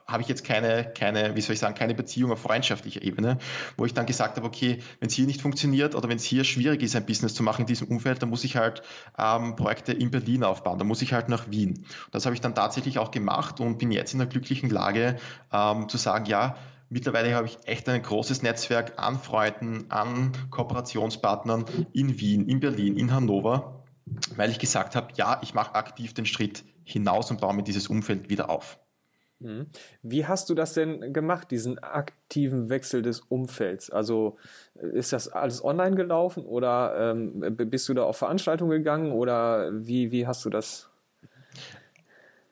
habe 0.08 0.22
ich 0.22 0.28
jetzt 0.28 0.42
keine, 0.42 0.90
keine, 0.96 1.36
wie 1.36 1.40
soll 1.42 1.52
ich 1.52 1.58
sagen, 1.58 1.74
keine 1.74 1.94
Beziehung 1.94 2.32
auf 2.32 2.40
freundschaftlicher 2.40 3.02
Ebene, 3.02 3.36
wo 3.76 3.84
ich 3.84 3.92
dann 3.92 4.06
gesagt 4.06 4.38
habe, 4.38 4.46
okay, 4.46 4.78
wenn 5.00 5.08
es 5.08 5.14
hier 5.14 5.26
nicht 5.26 5.42
funktioniert 5.42 5.94
oder 5.94 6.08
wenn 6.08 6.16
es 6.16 6.24
hier 6.24 6.44
schwierig 6.44 6.82
ist, 6.82 6.96
ein 6.96 7.04
Business 7.04 7.34
zu 7.34 7.42
machen 7.42 7.62
in 7.62 7.66
diesem 7.66 7.88
Umfeld, 7.88 8.22
dann 8.22 8.30
muss 8.30 8.42
ich 8.42 8.56
halt 8.56 8.82
ähm, 9.18 9.54
Projekte 9.54 9.92
in 9.92 10.10
Berlin 10.10 10.44
aufbauen, 10.44 10.78
dann 10.78 10.88
muss 10.88 11.02
ich 11.02 11.12
halt 11.12 11.28
nach 11.28 11.50
Wien. 11.50 11.84
Das 12.10 12.24
habe 12.24 12.34
ich 12.34 12.40
dann 12.40 12.54
tatsächlich 12.54 12.98
auch 12.98 13.10
gemacht 13.10 13.60
und 13.60 13.78
bin 13.78 13.92
jetzt 13.92 14.14
in 14.14 14.18
der 14.18 14.28
glücklichen 14.28 14.70
Lage 14.70 15.16
ähm, 15.52 15.88
zu 15.88 15.98
sagen, 15.98 16.24
ja, 16.24 16.56
Mittlerweile 16.90 17.34
habe 17.34 17.46
ich 17.46 17.58
echt 17.66 17.86
ein 17.90 18.00
großes 18.00 18.40
Netzwerk 18.40 18.94
an 18.98 19.18
Freunden, 19.18 19.90
an 19.90 20.32
Kooperationspartnern 20.48 21.66
in 21.92 22.18
Wien, 22.18 22.48
in 22.48 22.60
Berlin, 22.60 22.96
in 22.96 23.12
Hannover, 23.12 23.84
weil 24.36 24.50
ich 24.50 24.58
gesagt 24.58 24.96
habe, 24.96 25.08
ja, 25.14 25.38
ich 25.42 25.52
mache 25.52 25.74
aktiv 25.74 26.14
den 26.14 26.24
Schritt 26.24 26.64
hinaus 26.84 27.30
und 27.30 27.42
baue 27.42 27.52
mir 27.52 27.62
dieses 27.62 27.88
Umfeld 27.88 28.30
wieder 28.30 28.48
auf. 28.48 28.78
Mhm. 29.40 29.66
Wie 30.02 30.26
hast 30.26 30.50
du 30.50 30.54
das 30.54 30.74
denn 30.74 31.12
gemacht, 31.12 31.50
diesen 31.50 31.78
aktiven 31.78 32.68
Wechsel 32.70 33.02
des 33.02 33.20
Umfelds? 33.20 33.90
Also 33.90 34.36
ist 34.74 35.12
das 35.12 35.28
alles 35.28 35.62
online 35.62 35.94
gelaufen 35.94 36.44
oder 36.44 37.12
ähm, 37.12 37.40
bist 37.56 37.88
du 37.88 37.94
da 37.94 38.02
auf 38.02 38.16
Veranstaltungen 38.16 38.70
gegangen 38.70 39.12
oder 39.12 39.70
wie, 39.72 40.10
wie 40.10 40.26
hast 40.26 40.44
du 40.44 40.50
das? 40.50 40.90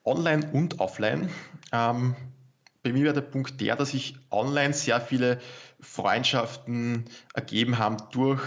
Online 0.04 0.48
und 0.52 0.78
offline. 0.78 1.28
Ähm, 1.72 2.14
bei 2.84 2.92
mir 2.92 3.06
war 3.06 3.12
der 3.12 3.22
Punkt 3.22 3.60
der, 3.60 3.74
dass 3.74 3.90
sich 3.90 4.16
online 4.30 4.72
sehr 4.72 5.00
viele 5.00 5.40
Freundschaften 5.80 7.06
ergeben 7.34 7.78
haben 7.78 7.96
durch 8.12 8.40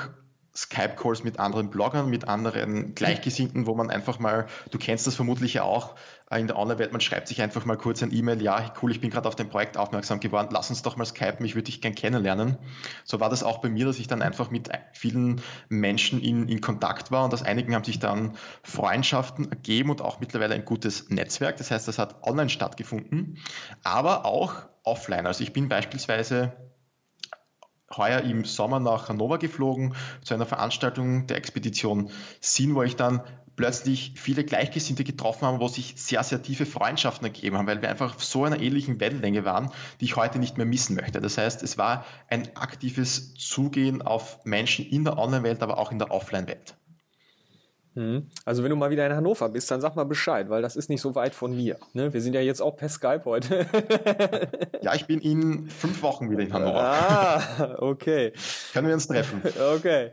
Skype-Calls 0.55 1.23
mit 1.23 1.39
anderen 1.39 1.69
Bloggern, 1.69 2.09
mit 2.09 2.27
anderen 2.27 2.95
Gleichgesinnten, 2.95 3.67
wo 3.67 3.75
man 3.75 3.89
einfach 3.89 4.19
mal, 4.19 4.47
du 4.71 4.77
kennst 4.77 5.07
das 5.07 5.15
vermutlich 5.15 5.53
ja 5.53 5.63
auch, 5.63 5.95
äh, 6.29 6.39
in 6.39 6.47
der 6.47 6.57
Online-Welt, 6.57 6.91
man 6.91 7.01
schreibt 7.01 7.27
sich 7.27 7.41
einfach 7.41 7.65
mal 7.65 7.77
kurz 7.77 8.01
ein 8.03 8.13
E-Mail, 8.13 8.41
ja, 8.41 8.73
cool, 8.81 8.91
ich 8.91 9.01
bin 9.01 9.09
gerade 9.09 9.27
auf 9.27 9.35
dein 9.35 9.49
Projekt 9.49 9.77
aufmerksam 9.77 10.19
geworden, 10.19 10.49
lass 10.51 10.69
uns 10.69 10.81
doch 10.81 10.97
mal 10.97 11.05
skypen, 11.05 11.45
ich 11.45 11.55
würde 11.55 11.65
dich 11.65 11.81
gern 11.81 11.95
kennenlernen. 11.95 12.57
So 13.03 13.19
war 13.19 13.29
das 13.29 13.43
auch 13.43 13.59
bei 13.59 13.69
mir, 13.69 13.85
dass 13.85 13.99
ich 13.99 14.07
dann 14.07 14.21
einfach 14.21 14.49
mit 14.49 14.69
vielen 14.93 15.41
Menschen 15.69 16.21
in, 16.21 16.47
in 16.47 16.61
Kontakt 16.61 17.11
war 17.11 17.25
und 17.25 17.33
aus 17.33 17.43
einigen 17.43 17.75
haben 17.75 17.83
sich 17.83 17.99
dann 17.99 18.35
Freundschaften 18.63 19.51
ergeben 19.51 19.89
und 19.89 20.01
auch 20.01 20.19
mittlerweile 20.19 20.55
ein 20.55 20.65
gutes 20.65 21.09
Netzwerk. 21.09 21.57
Das 21.57 21.71
heißt, 21.71 21.87
das 21.87 21.99
hat 21.99 22.23
online 22.23 22.49
stattgefunden, 22.49 23.37
aber 23.83 24.25
auch 24.25 24.53
offline. 24.83 25.27
Also 25.27 25.43
ich 25.43 25.53
bin 25.53 25.69
beispielsweise 25.69 26.53
heuer 27.95 28.21
im 28.21 28.45
Sommer 28.45 28.79
nach 28.79 29.09
Hannover 29.09 29.37
geflogen 29.37 29.95
zu 30.23 30.33
einer 30.33 30.45
Veranstaltung 30.45 31.27
der 31.27 31.37
Expedition 31.37 32.11
Sin, 32.39 32.75
wo 32.75 32.83
ich 32.83 32.95
dann 32.95 33.21
plötzlich 33.59 34.13
viele 34.15 34.45
Gleichgesinnte 34.45 35.03
getroffen 35.03 35.45
habe, 35.45 35.59
wo 35.59 35.67
sich 35.67 35.95
sehr, 35.97 36.23
sehr 36.23 36.41
tiefe 36.41 36.65
Freundschaften 36.65 37.25
ergeben 37.25 37.57
haben, 37.57 37.67
weil 37.67 37.81
wir 37.81 37.89
einfach 37.89 38.15
auf 38.15 38.23
so 38.23 38.45
einer 38.45 38.61
ähnlichen 38.61 39.01
Wellenlänge 39.01 39.43
waren, 39.43 39.69
die 39.99 40.05
ich 40.05 40.15
heute 40.15 40.39
nicht 40.39 40.55
mehr 40.55 40.65
missen 40.65 40.95
möchte. 40.95 41.19
Das 41.19 41.37
heißt, 41.37 41.61
es 41.61 41.77
war 41.77 42.05
ein 42.29 42.55
aktives 42.55 43.33
Zugehen 43.33 44.01
auf 44.01 44.39
Menschen 44.45 44.85
in 44.85 45.03
der 45.03 45.17
Online-Welt, 45.17 45.61
aber 45.61 45.77
auch 45.77 45.91
in 45.91 45.99
der 45.99 46.09
Offline-Welt. 46.09 46.75
Mhm. 47.99 48.27
Also 48.45 48.63
wenn 48.63 48.69
du 48.69 48.77
mal 48.77 48.91
wieder 48.91 49.05
in 49.05 49.13
Hannover 49.13 49.49
bist, 49.49 49.69
dann 49.69 49.81
sag 49.81 49.97
mal 49.97 50.05
Bescheid, 50.05 50.49
weil 50.49 50.61
das 50.61 50.77
ist 50.77 50.89
nicht 50.89 51.01
so 51.01 51.15
weit 51.15 51.35
von 51.35 51.53
mir. 51.53 51.77
Ne? 51.91 52.13
Wir 52.13 52.21
sind 52.21 52.33
ja 52.33 52.39
jetzt 52.39 52.61
auch 52.61 52.77
per 52.77 52.87
Skype 52.87 53.23
heute. 53.25 53.65
ja, 54.81 54.95
ich 54.95 55.05
bin 55.05 55.19
in 55.19 55.69
fünf 55.69 56.01
Wochen 56.01 56.31
wieder 56.31 56.43
in 56.43 56.53
Hannover. 56.53 56.81
Ah, 56.81 57.75
okay. 57.79 58.31
Können 58.71 58.87
wir 58.87 58.93
uns 58.93 59.07
treffen? 59.07 59.41
Okay. 59.59 60.11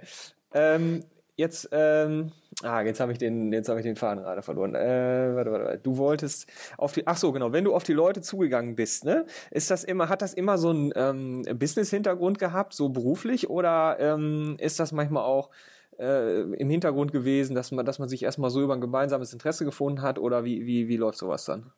Ähm, 0.52 1.05
jetzt, 1.37 1.69
ähm, 1.73 2.33
ah, 2.62 2.81
jetzt 2.83 2.99
habe 3.00 3.12
ich 3.12 3.19
den, 3.19 3.52
jetzt 3.52 3.69
habe 3.69 3.78
ich 3.78 3.85
den 3.85 3.97
Faden 3.97 4.25
gerade 4.25 4.43
verloren. 4.43 4.75
Äh, 4.75 5.35
warte, 5.35 5.52
warte, 5.52 5.64
warte. 5.64 5.78
Du 5.78 5.97
wolltest 5.97 6.49
auf 6.76 6.93
die, 6.93 7.07
ach 7.07 7.16
so, 7.16 7.33
genau. 7.33 7.52
Wenn 7.52 7.64
du 7.64 7.75
auf 7.75 7.85
die 7.85 7.93
Leute 7.93 8.23
zugegangen 8.23 8.75
bist, 8.75 9.05
ne, 9.05 9.25
ist 9.50 9.71
das 9.71 9.85
immer, 9.85 10.09
hat 10.09 10.23
das 10.23 10.35
immer 10.35 10.59
so 10.59 10.71
einen 10.71 10.93
ähm, 10.97 11.43
Business-Hintergrund 11.59 12.38
gehabt, 12.38 12.75
so 12.75 12.88
beruflich, 12.88 13.49
oder 13.49 13.99
ähm, 14.00 14.57
ist 14.59 14.81
das 14.81 14.93
manchmal 14.93 15.25
auch 15.25 15.50
äh, 15.98 16.42
im 16.42 16.70
Hintergrund 16.70 17.12
gewesen, 17.12 17.54
dass 17.54 17.72
man, 17.72 17.84
dass 17.86 17.98
man 17.98 18.08
sich 18.08 18.22
erstmal 18.22 18.50
so 18.50 18.62
über 18.62 18.74
ein 18.74 18.80
gemeinsames 18.80 19.32
Interesse 19.32 19.64
gefunden 19.64 20.02
hat 20.02 20.18
oder 20.18 20.44
wie, 20.44 20.66
wie, 20.66 20.88
wie 20.88 20.96
läuft 20.96 21.18
sowas 21.18 21.44
dann? 21.44 21.72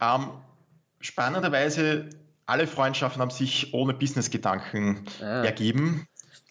Ähm, 0.00 0.28
spannenderweise, 1.00 2.10
alle 2.46 2.66
Freundschaften 2.66 3.20
haben 3.20 3.30
sich 3.30 3.74
ohne 3.74 3.94
Business-Gedanken 3.94 5.04
ah. 5.20 5.44
ergeben 5.44 6.08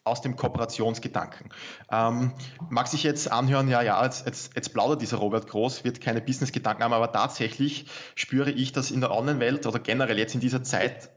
aus 0.08 0.22
dem 0.22 0.36
Kooperationsgedanken. 0.36 1.50
Ähm, 1.92 2.32
mag 2.70 2.88
sich 2.88 3.04
jetzt 3.04 3.30
anhören, 3.32 3.68
ja, 3.68 3.82
ja, 3.82 4.04
jetzt, 4.04 4.26
jetzt, 4.26 4.56
jetzt 4.56 4.74
plaudert 4.74 5.02
dieser 5.02 5.18
Robert 5.18 5.48
Groß, 5.48 5.84
wird 5.84 6.02
keine 6.02 6.22
Business-Gedanken 6.22 6.84
haben, 6.84 6.94
aber 6.94 7.12
tatsächlich 7.12 7.88
spüre 8.16 8.50
ich, 8.50 8.72
dass 8.72 8.90
in 8.90 9.02
der 9.02 9.12
Online-Welt 9.12 9.68
oder 9.68 9.80
generell 9.80 10.18
jetzt 10.18 10.34
in 10.34 10.40
dieser 10.40 10.64
Zeit 10.64 11.10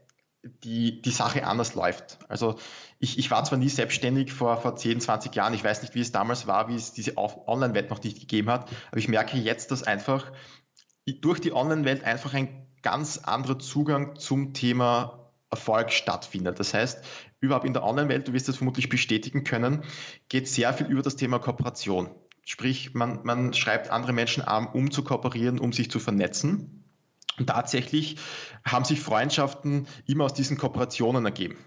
die, 0.43 1.01
die 1.01 1.11
Sache 1.11 1.45
anders 1.45 1.75
läuft. 1.75 2.19
Also 2.27 2.55
ich, 3.01 3.17
ich 3.17 3.31
war 3.31 3.43
zwar 3.43 3.57
nie 3.57 3.67
selbstständig 3.67 4.31
vor, 4.31 4.57
vor 4.61 4.75
10, 4.75 5.01
20 5.01 5.35
Jahren, 5.35 5.55
ich 5.55 5.63
weiß 5.63 5.81
nicht, 5.81 5.95
wie 5.95 6.01
es 6.01 6.11
damals 6.11 6.45
war, 6.45 6.69
wie 6.69 6.75
es 6.75 6.93
diese 6.93 7.17
Online-Welt 7.17 7.89
noch 7.89 8.01
nicht 8.03 8.19
gegeben 8.19 8.49
hat, 8.49 8.69
aber 8.91 8.99
ich 8.99 9.07
merke 9.07 9.37
jetzt, 9.37 9.71
dass 9.71 9.83
einfach 9.83 10.31
durch 11.05 11.39
die 11.39 11.51
Online-Welt 11.51 12.03
einfach 12.03 12.35
ein 12.35 12.67
ganz 12.83 13.17
anderer 13.17 13.57
Zugang 13.57 14.17
zum 14.17 14.53
Thema 14.53 15.31
Erfolg 15.49 15.91
stattfindet. 15.91 16.59
Das 16.59 16.75
heißt, 16.75 17.03
überhaupt 17.39 17.65
in 17.65 17.73
der 17.73 17.83
Online-Welt, 17.83 18.27
du 18.27 18.33
wirst 18.33 18.47
das 18.47 18.57
vermutlich 18.57 18.87
bestätigen 18.87 19.43
können, 19.43 19.83
geht 20.29 20.47
sehr 20.47 20.71
viel 20.71 20.85
über 20.85 21.01
das 21.01 21.15
Thema 21.15 21.39
Kooperation. 21.39 22.11
Sprich, 22.45 22.93
man, 22.93 23.21
man 23.23 23.53
schreibt 23.53 23.89
andere 23.89 24.13
Menschen 24.13 24.43
an, 24.43 24.67
um 24.67 24.91
zu 24.91 25.03
kooperieren, 25.03 25.59
um 25.59 25.73
sich 25.73 25.89
zu 25.89 25.99
vernetzen. 25.99 26.85
Und 27.39 27.47
tatsächlich 27.47 28.17
haben 28.63 28.85
sich 28.85 29.01
Freundschaften 29.01 29.87
immer 30.05 30.25
aus 30.25 30.33
diesen 30.35 30.57
Kooperationen 30.57 31.25
ergeben. 31.25 31.57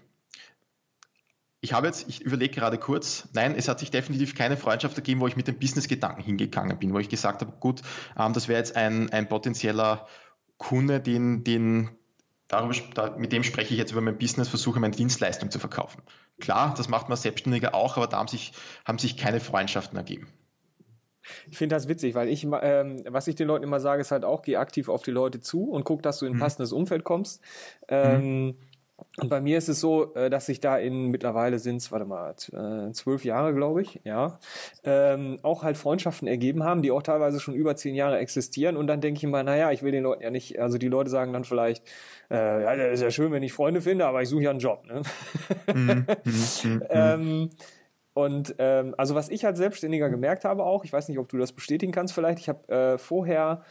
Ich 1.65 1.73
habe 1.73 1.87
jetzt, 1.87 2.07
ich 2.07 2.21
überlege 2.21 2.53
gerade 2.53 2.77
kurz, 2.77 3.27
nein, 3.33 3.55
es 3.57 3.67
hat 3.67 3.79
sich 3.79 3.89
definitiv 3.89 4.35
keine 4.35 4.55
Freundschaft 4.55 4.95
ergeben, 4.97 5.19
wo 5.19 5.25
ich 5.25 5.35
mit 5.35 5.47
dem 5.47 5.57
Business-Gedanken 5.57 6.21
hingegangen 6.21 6.77
bin, 6.77 6.93
wo 6.93 6.99
ich 6.99 7.09
gesagt 7.09 7.41
habe, 7.41 7.53
gut, 7.59 7.81
ähm, 8.19 8.33
das 8.33 8.47
wäre 8.47 8.59
jetzt 8.59 8.75
ein, 8.75 9.11
ein 9.11 9.27
potenzieller 9.27 10.05
Kunde, 10.59 10.99
den, 10.99 11.43
den, 11.43 11.89
darüber, 12.47 12.75
da, 12.93 13.15
mit 13.17 13.31
dem 13.31 13.41
spreche 13.41 13.73
ich 13.73 13.79
jetzt 13.79 13.91
über 13.91 14.01
mein 14.01 14.19
Business, 14.19 14.47
versuche 14.47 14.79
meine 14.79 14.95
Dienstleistung 14.95 15.49
zu 15.49 15.57
verkaufen. 15.57 16.03
Klar, 16.39 16.75
das 16.77 16.87
macht 16.87 17.09
man 17.09 17.17
Selbstständiger 17.17 17.73
auch, 17.73 17.97
aber 17.97 18.05
da 18.05 18.17
haben 18.17 18.27
sich, 18.27 18.53
haben 18.85 18.99
sich 18.99 19.17
keine 19.17 19.39
Freundschaften 19.39 19.97
ergeben. 19.97 20.27
Ich 21.49 21.57
finde 21.57 21.75
das 21.75 21.87
witzig, 21.87 22.13
weil 22.13 22.29
ich, 22.29 22.43
ähm, 22.61 23.01
was 23.07 23.27
ich 23.27 23.33
den 23.33 23.47
Leuten 23.47 23.63
immer 23.63 23.79
sage, 23.79 24.01
ist 24.01 24.11
halt 24.11 24.23
auch, 24.23 24.43
geh 24.43 24.57
aktiv 24.57 24.87
auf 24.87 25.01
die 25.01 25.09
Leute 25.09 25.39
zu 25.39 25.63
und 25.63 25.83
guck, 25.83 26.03
dass 26.03 26.19
du 26.19 26.27
in 26.27 26.33
ein 26.33 26.35
mhm. 26.35 26.41
passendes 26.41 26.71
Umfeld 26.71 27.03
kommst. 27.03 27.41
Ähm, 27.87 28.45
mhm. 28.45 28.55
Und 29.17 29.29
bei 29.29 29.41
mir 29.41 29.57
ist 29.57 29.67
es 29.67 29.79
so, 29.79 30.13
äh, 30.15 30.29
dass 30.29 30.45
sich 30.45 30.59
da 30.59 30.77
in 30.77 31.07
mittlerweile 31.07 31.59
sind 31.59 31.77
es, 31.77 31.91
warte 31.91 32.05
mal, 32.05 32.31
äh, 32.31 32.91
zwölf 32.93 33.25
Jahre, 33.25 33.53
glaube 33.53 33.81
ich, 33.81 33.99
ja, 34.03 34.39
ähm, 34.83 35.39
auch 35.41 35.63
halt 35.63 35.77
Freundschaften 35.77 36.27
ergeben 36.27 36.63
haben, 36.63 36.81
die 36.81 36.91
auch 36.91 37.03
teilweise 37.03 37.39
schon 37.39 37.55
über 37.55 37.75
zehn 37.75 37.95
Jahre 37.95 38.17
existieren. 38.19 38.77
Und 38.77 38.87
dann 38.87 39.01
denke 39.01 39.17
ich 39.17 39.23
immer, 39.23 39.43
naja, 39.43 39.71
ich 39.71 39.83
will 39.83 39.91
den 39.91 40.03
Leuten 40.03 40.23
ja 40.23 40.31
nicht, 40.31 40.59
also 40.59 40.77
die 40.77 40.87
Leute 40.87 41.09
sagen 41.09 41.33
dann 41.33 41.43
vielleicht, 41.43 41.85
äh, 42.29 42.63
ja, 42.63 42.75
das 42.75 42.95
ist 42.95 43.01
ja 43.01 43.11
schön, 43.11 43.31
wenn 43.31 43.43
ich 43.43 43.53
Freunde 43.53 43.81
finde, 43.81 44.05
aber 44.05 44.21
ich 44.21 44.29
suche 44.29 44.43
ja 44.43 44.49
einen 44.49 44.59
Job. 44.59 44.85
Ne? 44.85 45.01
Mhm. 45.73 46.05
mhm. 46.23 46.33
mhm. 46.63 46.83
ähm, 46.89 47.49
und 48.13 48.55
ähm, 48.59 48.95
also 48.97 49.13
was 49.13 49.27
ich 49.27 49.45
als 49.45 49.57
Selbstständiger 49.57 50.09
gemerkt 50.09 50.45
habe 50.45 50.63
auch, 50.63 50.85
ich 50.85 50.93
weiß 50.93 51.09
nicht, 51.09 51.19
ob 51.19 51.27
du 51.27 51.37
das 51.37 51.51
bestätigen 51.51 51.91
kannst 51.91 52.13
vielleicht, 52.13 52.39
ich 52.39 52.47
habe 52.47 52.67
äh, 52.69 52.97
vorher 52.97 53.63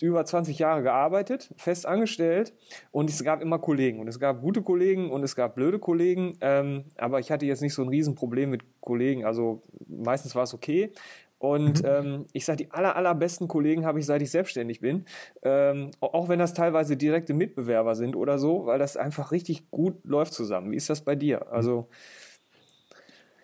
über 0.00 0.24
20 0.24 0.58
Jahre 0.58 0.82
gearbeitet, 0.82 1.50
fest 1.56 1.86
angestellt 1.86 2.54
und 2.90 3.10
es 3.10 3.22
gab 3.24 3.42
immer 3.42 3.58
Kollegen 3.58 4.00
und 4.00 4.08
es 4.08 4.20
gab 4.20 4.40
gute 4.40 4.62
Kollegen 4.62 5.10
und 5.10 5.22
es 5.22 5.36
gab 5.36 5.54
blöde 5.54 5.78
Kollegen, 5.78 6.36
ähm, 6.40 6.84
aber 6.96 7.18
ich 7.20 7.30
hatte 7.30 7.46
jetzt 7.46 7.62
nicht 7.62 7.74
so 7.74 7.82
ein 7.82 7.88
Riesenproblem 7.88 8.50
mit 8.50 8.62
Kollegen, 8.80 9.24
also 9.24 9.62
meistens 9.86 10.34
war 10.34 10.44
es 10.44 10.54
okay. 10.54 10.92
Und 11.38 11.82
mhm. 11.82 11.88
ähm, 11.88 12.26
ich 12.32 12.44
sage, 12.44 12.58
die 12.58 12.70
aller, 12.70 12.94
allerbesten 12.94 13.48
Kollegen 13.48 13.84
habe 13.84 13.98
ich, 13.98 14.06
seit 14.06 14.22
ich 14.22 14.30
selbstständig 14.30 14.78
bin. 14.78 15.06
Ähm, 15.42 15.90
auch 16.00 16.28
wenn 16.28 16.38
das 16.38 16.54
teilweise 16.54 16.96
direkte 16.96 17.34
Mitbewerber 17.34 17.96
sind 17.96 18.14
oder 18.14 18.38
so, 18.38 18.66
weil 18.66 18.78
das 18.78 18.96
einfach 18.96 19.32
richtig 19.32 19.68
gut 19.72 19.96
läuft 20.04 20.34
zusammen. 20.34 20.70
Wie 20.70 20.76
ist 20.76 20.88
das 20.88 21.00
bei 21.00 21.16
dir? 21.16 21.50
Also 21.50 21.88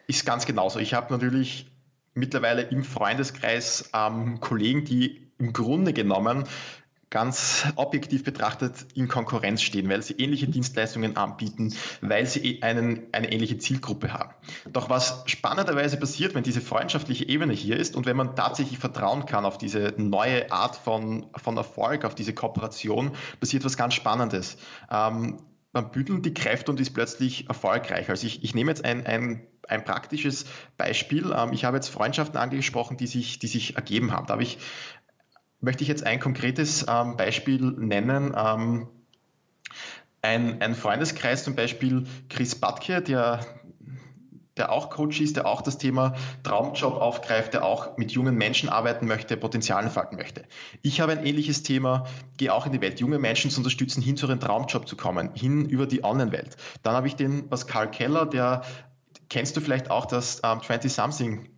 ist 0.06 0.24
ganz 0.24 0.46
genauso. 0.46 0.78
Ich 0.78 0.94
habe 0.94 1.12
natürlich 1.12 1.72
mittlerweile 2.18 2.62
im 2.62 2.85
Freundeskreis 2.85 3.90
ähm, 3.94 4.40
Kollegen, 4.40 4.85
die 4.85 5.28
im 5.38 5.52
Grunde 5.52 5.92
genommen 5.92 6.44
ganz 7.11 7.64
objektiv 7.76 8.24
betrachtet 8.24 8.74
in 8.94 9.09
Konkurrenz 9.09 9.62
stehen, 9.62 9.88
weil 9.88 10.02
sie 10.02 10.14
ähnliche 10.14 10.46
Dienstleistungen 10.46 11.16
anbieten, 11.16 11.74
weil 12.00 12.26
sie 12.26 12.40
eh 12.40 12.62
einen, 12.62 13.07
eine 13.12 13.33
ähnliche 13.33 13.57
Zielgruppe 13.59 14.12
haben. 14.12 14.35
Doch 14.70 14.90
was 14.90 15.22
spannenderweise 15.26 15.96
passiert, 15.96 16.35
wenn 16.35 16.42
diese 16.42 16.61
freundschaftliche 16.61 17.26
Ebene 17.26 17.54
hier 17.54 17.78
ist 17.78 17.96
und 17.96 18.04
wenn 18.04 18.16
man 18.16 18.37
tatsächlich 18.37 18.78
vertrauen 18.78 19.24
kann 19.24 19.46
auf 19.46 19.57
diese 19.57 19.94
neue 19.96 20.52
Art 20.52 20.76
von, 20.76 21.26
von 21.35 21.57
Erfolg, 21.57 22.04
auf 22.04 22.14
diese 22.14 22.35
Kooperation, 22.35 23.12
passiert 23.40 23.64
was 23.64 23.76
ganz 23.76 23.94
Spannendes. 23.94 24.59
Ähm, 24.90 25.38
man 25.72 25.90
bündelt 25.90 26.24
die 26.24 26.35
Kräfte 26.35 26.70
und 26.70 26.81
ist 26.81 26.94
plötzlich 26.94 27.48
erfolgreich. 27.48 28.09
Also 28.09 28.26
ich, 28.26 28.42
ich 28.42 28.54
nehme 28.54 28.70
jetzt 28.70 28.85
ein, 28.85 29.07
ein 29.07 29.46
ein 29.68 29.85
praktisches 29.85 30.46
Beispiel. 30.76 31.33
Ähm, 31.37 31.52
ich 31.52 31.64
habe 31.64 31.76
jetzt 31.76 31.88
Freundschaften 31.88 32.38
angesprochen, 32.38 32.96
die 32.96 33.07
sich, 33.07 33.38
die 33.38 33.46
sich 33.46 33.76
ergeben 33.76 34.12
haben. 34.12 34.26
Da 34.26 34.33
habe 34.33 34.42
ich, 34.42 34.59
möchte 35.61 35.83
ich 35.83 35.88
jetzt 35.88 36.04
ein 36.04 36.20
konkretes 36.20 36.87
ähm, 36.88 37.16
Beispiel 37.16 37.61
nennen. 37.61 38.35
Ähm, 38.37 38.88
ein, 40.22 40.61
ein 40.61 40.74
Freundeskreis 40.74 41.44
zum 41.44 41.54
Beispiel 41.54 42.04
Chris 42.28 42.57
Batke, 42.57 43.02
der, 43.02 43.44
der 44.59 44.73
auch 44.73 44.90
Coach 44.90 45.21
ist, 45.21 45.37
der 45.37 45.47
auch 45.47 45.62
das 45.62 45.79
Thema 45.79 46.14
Traumjob 46.42 46.94
aufgreift, 46.94 47.55
der 47.55 47.64
auch 47.64 47.97
mit 47.97 48.12
jungen 48.12 48.35
Menschen 48.37 48.68
arbeiten 48.68 49.07
möchte, 49.07 49.37
Potenzial 49.37 49.85
entfalten 49.85 50.18
möchte. 50.18 50.44
Ich 50.83 51.01
habe 51.01 51.12
ein 51.12 51.25
ähnliches 51.25 51.62
Thema, 51.62 52.07
gehe 52.37 52.53
auch 52.53 52.66
in 52.66 52.73
die 52.73 52.81
Welt, 52.81 53.01
junge 53.01 53.18
Menschen 53.18 53.51
zu 53.51 53.61
unterstützen, 53.61 54.03
hin 54.03 54.16
zu 54.16 54.27
ihrem 54.27 54.40
Traumjob 54.40 54.88
zu 54.88 54.97
kommen, 54.97 55.31
hin 55.35 55.64
über 55.66 55.87
die 55.87 56.05
Online-Welt. 56.05 56.57
Dann 56.83 56.94
habe 56.94 57.07
ich 57.07 57.16
den 57.16 57.49
Pascal 57.49 57.90
Keller, 57.90 58.27
der 58.27 58.62
kennst 59.29 59.57
du 59.57 59.61
vielleicht 59.61 59.90
auch 59.90 60.07
das 60.07 60.40
ähm, 60.44 60.59
20-Something 60.61 61.49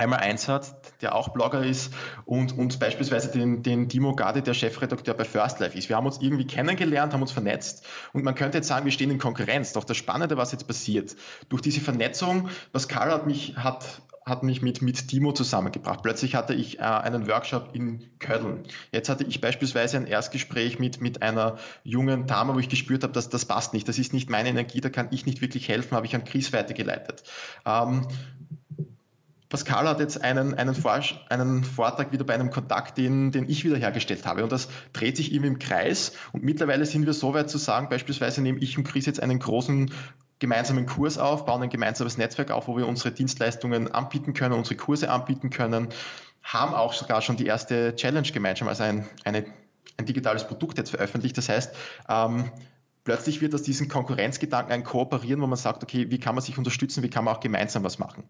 einmal 0.00 0.20
eins 0.20 0.48
hat, 0.48 0.74
der 1.02 1.14
auch 1.14 1.28
Blogger 1.28 1.64
ist 1.64 1.92
und, 2.24 2.56
und 2.56 2.80
beispielsweise 2.80 3.30
den, 3.30 3.62
den 3.62 3.88
Timo 3.88 4.14
Gade, 4.16 4.42
der 4.42 4.54
Chefredakteur 4.54 5.14
bei 5.14 5.24
First 5.24 5.60
Life 5.60 5.76
ist. 5.76 5.88
Wir 5.88 5.96
haben 5.96 6.06
uns 6.06 6.20
irgendwie 6.20 6.46
kennengelernt, 6.46 7.12
haben 7.12 7.22
uns 7.22 7.32
vernetzt 7.32 7.86
und 8.12 8.24
man 8.24 8.34
könnte 8.34 8.58
jetzt 8.58 8.68
sagen, 8.68 8.84
wir 8.84 8.92
stehen 8.92 9.10
in 9.10 9.18
Konkurrenz. 9.18 9.72
Doch 9.74 9.84
das 9.84 9.96
Spannende, 9.96 10.36
was 10.36 10.52
jetzt 10.52 10.66
passiert, 10.66 11.14
durch 11.48 11.62
diese 11.62 11.80
Vernetzung, 11.80 12.48
Pascal 12.72 13.10
hat 13.12 13.26
mich, 13.26 13.56
hat 13.56 14.02
hat 14.26 14.42
mich 14.42 14.62
mit, 14.62 14.82
mit 14.82 15.08
Timo 15.08 15.32
zusammengebracht. 15.32 16.02
Plötzlich 16.02 16.34
hatte 16.34 16.54
ich 16.54 16.78
äh, 16.78 16.82
einen 16.82 17.26
Workshop 17.26 17.70
in 17.74 18.10
Köln. 18.18 18.64
Jetzt 18.92 19.08
hatte 19.08 19.24
ich 19.24 19.40
beispielsweise 19.40 19.96
ein 19.96 20.06
Erstgespräch 20.06 20.78
mit, 20.78 21.00
mit 21.00 21.22
einer 21.22 21.56
jungen 21.82 22.26
Dame, 22.26 22.54
wo 22.54 22.58
ich 22.58 22.68
gespürt 22.68 23.02
habe, 23.02 23.12
dass 23.12 23.28
das 23.28 23.46
passt 23.46 23.72
nicht. 23.72 23.88
Das 23.88 23.98
ist 23.98 24.12
nicht 24.12 24.30
meine 24.30 24.50
Energie, 24.50 24.80
da 24.80 24.88
kann 24.88 25.08
ich 25.10 25.26
nicht 25.26 25.40
wirklich 25.40 25.68
helfen, 25.68 25.96
habe 25.96 26.06
ich 26.06 26.14
an 26.14 26.24
Chris 26.24 26.52
weitergeleitet. 26.52 27.24
Ähm, 27.66 28.06
Pascal 29.50 29.88
hat 29.88 29.98
jetzt 29.98 30.22
einen, 30.22 30.54
einen, 30.54 30.74
Vor 30.76 30.98
einen 31.28 31.64
Vortrag 31.64 32.12
wieder 32.12 32.24
bei 32.24 32.34
einem 32.34 32.50
Kontakt, 32.50 32.96
den, 32.96 33.32
den 33.32 33.48
ich 33.48 33.64
wiederhergestellt 33.64 34.24
habe. 34.24 34.44
Und 34.44 34.52
das 34.52 34.68
dreht 34.92 35.16
sich 35.16 35.32
eben 35.32 35.44
im 35.44 35.58
Kreis. 35.58 36.12
Und 36.32 36.44
mittlerweile 36.44 36.86
sind 36.86 37.04
wir 37.04 37.12
so 37.12 37.34
weit 37.34 37.50
zu 37.50 37.58
sagen, 37.58 37.88
beispielsweise 37.88 38.42
nehme 38.42 38.60
ich 38.60 38.78
und 38.78 38.84
Chris 38.84 39.06
jetzt 39.06 39.20
einen 39.20 39.40
großen 39.40 39.90
gemeinsamen 40.38 40.86
Kurs 40.86 41.18
auf, 41.18 41.46
bauen 41.46 41.62
ein 41.64 41.68
gemeinsames 41.68 42.16
Netzwerk 42.16 42.52
auf, 42.52 42.68
wo 42.68 42.76
wir 42.76 42.86
unsere 42.86 43.10
Dienstleistungen 43.10 43.92
anbieten 43.92 44.34
können, 44.34 44.54
unsere 44.54 44.76
Kurse 44.76 45.10
anbieten 45.10 45.50
können, 45.50 45.88
haben 46.44 46.72
auch 46.72 46.92
sogar 46.92 47.20
schon 47.20 47.36
die 47.36 47.46
erste 47.46 47.96
Challenge 47.96 48.28
gemeinsam, 48.30 48.68
also 48.68 48.84
ein, 48.84 49.06
eine, 49.24 49.44
ein 49.96 50.06
digitales 50.06 50.46
Produkt 50.46 50.78
jetzt 50.78 50.90
veröffentlicht. 50.90 51.36
Das 51.36 51.48
heißt, 51.48 51.74
ähm, 52.08 52.52
plötzlich 53.02 53.40
wird 53.40 53.52
aus 53.54 53.62
diesem 53.62 53.88
Konkurrenzgedanken 53.88 54.72
ein 54.72 54.84
Kooperieren, 54.84 55.42
wo 55.42 55.48
man 55.48 55.58
sagt, 55.58 55.82
okay, 55.82 56.08
wie 56.10 56.20
kann 56.20 56.36
man 56.36 56.42
sich 56.42 56.56
unterstützen, 56.56 57.02
wie 57.02 57.10
kann 57.10 57.24
man 57.24 57.34
auch 57.34 57.40
gemeinsam 57.40 57.82
was 57.82 57.98
machen? 57.98 58.22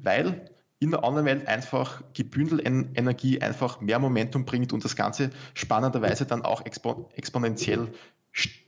Weil 0.00 0.48
in 0.80 0.90
der 0.90 1.02
Online-Welt 1.02 1.48
einfach 1.48 2.02
gebündelt 2.14 2.62
Energie 2.64 3.40
einfach 3.40 3.80
mehr 3.80 3.98
Momentum 3.98 4.44
bringt 4.44 4.72
und 4.72 4.84
das 4.84 4.94
Ganze 4.94 5.30
spannenderweise 5.54 6.24
dann 6.24 6.42
auch 6.42 6.64
expo 6.64 7.08
exponentiell 7.14 7.88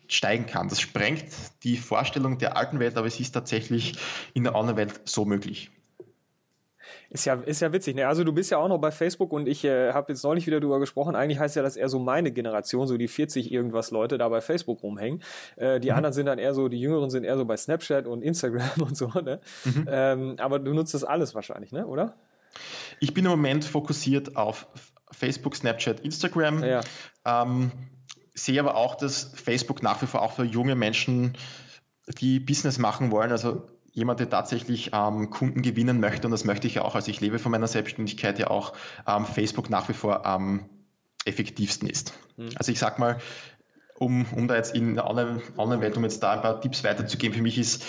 steigen 0.08 0.46
kann. 0.46 0.68
Das 0.68 0.80
sprengt 0.80 1.26
die 1.62 1.76
Vorstellung 1.76 2.38
der 2.38 2.56
alten 2.56 2.80
Welt, 2.80 2.96
aber 2.96 3.06
es 3.06 3.20
ist 3.20 3.32
tatsächlich 3.32 3.96
in 4.34 4.42
der 4.42 4.54
Online-Welt 4.56 5.02
so 5.04 5.24
möglich. 5.24 5.70
Ist 7.12 7.24
ja, 7.24 7.34
ist 7.34 7.60
ja 7.60 7.72
witzig. 7.72 7.96
Ne? 7.96 8.06
Also 8.06 8.22
du 8.22 8.32
bist 8.32 8.52
ja 8.52 8.58
auch 8.58 8.68
noch 8.68 8.78
bei 8.78 8.92
Facebook 8.92 9.32
und 9.32 9.48
ich 9.48 9.64
äh, 9.64 9.92
habe 9.92 10.12
jetzt 10.12 10.22
neulich 10.22 10.46
wieder 10.46 10.60
drüber 10.60 10.78
gesprochen. 10.78 11.16
Eigentlich 11.16 11.40
heißt 11.40 11.56
ja, 11.56 11.62
dass 11.62 11.76
eher 11.76 11.88
so 11.88 11.98
meine 11.98 12.30
Generation, 12.30 12.86
so 12.86 12.96
die 12.96 13.08
40 13.08 13.50
irgendwas 13.50 13.90
Leute 13.90 14.16
da 14.16 14.28
bei 14.28 14.40
Facebook 14.40 14.84
rumhängen. 14.84 15.20
Äh, 15.56 15.80
die 15.80 15.90
mhm. 15.90 15.96
anderen 15.96 16.12
sind 16.12 16.26
dann 16.26 16.38
eher 16.38 16.54
so, 16.54 16.68
die 16.68 16.80
Jüngeren 16.80 17.10
sind 17.10 17.24
eher 17.24 17.36
so 17.36 17.44
bei 17.44 17.56
Snapchat 17.56 18.06
und 18.06 18.22
Instagram 18.22 18.70
und 18.80 18.96
so. 18.96 19.08
Ne? 19.08 19.40
Mhm. 19.64 19.88
Ähm, 19.90 20.36
aber 20.38 20.60
du 20.60 20.72
nutzt 20.72 20.94
das 20.94 21.02
alles 21.02 21.34
wahrscheinlich, 21.34 21.72
ne? 21.72 21.84
oder? 21.84 22.14
Ich 23.00 23.12
bin 23.12 23.24
im 23.24 23.32
Moment 23.32 23.64
fokussiert 23.64 24.36
auf 24.36 24.68
Facebook, 25.10 25.56
Snapchat, 25.56 26.00
Instagram. 26.00 26.62
Ja. 26.62 26.80
Ähm, 27.24 27.72
sehe 28.34 28.60
aber 28.60 28.76
auch, 28.76 28.94
dass 28.94 29.32
Facebook 29.34 29.82
nach 29.82 30.00
wie 30.00 30.06
vor 30.06 30.22
auch 30.22 30.32
für 30.32 30.44
junge 30.44 30.76
Menschen, 30.76 31.36
die 32.20 32.38
Business 32.38 32.78
machen 32.78 33.10
wollen, 33.10 33.32
also 33.32 33.66
jemand, 33.92 34.20
der 34.20 34.30
tatsächlich 34.30 34.90
ähm, 34.92 35.30
Kunden 35.30 35.62
gewinnen 35.62 36.00
möchte, 36.00 36.26
und 36.26 36.30
das 36.30 36.44
möchte 36.44 36.66
ich 36.66 36.76
ja 36.76 36.82
auch, 36.82 36.94
also 36.94 37.10
ich 37.10 37.20
lebe 37.20 37.38
von 37.38 37.52
meiner 37.52 37.66
Selbstständigkeit 37.66 38.38
ja 38.38 38.48
auch, 38.48 38.72
ähm, 39.06 39.26
Facebook 39.26 39.70
nach 39.70 39.88
wie 39.88 39.94
vor 39.94 40.26
am 40.26 40.68
effektivsten 41.24 41.88
ist. 41.88 42.14
Mhm. 42.36 42.50
Also 42.56 42.72
ich 42.72 42.78
sag 42.78 42.98
mal, 42.98 43.18
um, 43.98 44.24
um 44.34 44.48
da 44.48 44.56
jetzt 44.56 44.74
in 44.74 44.94
der 44.94 45.06
Online-Welt, 45.06 45.96
um 45.96 46.04
jetzt 46.04 46.22
da 46.22 46.32
ein 46.32 46.40
paar 46.40 46.60
Tipps 46.60 46.82
weiterzugeben, 46.84 47.36
für 47.36 47.42
mich 47.42 47.58
ist 47.58 47.84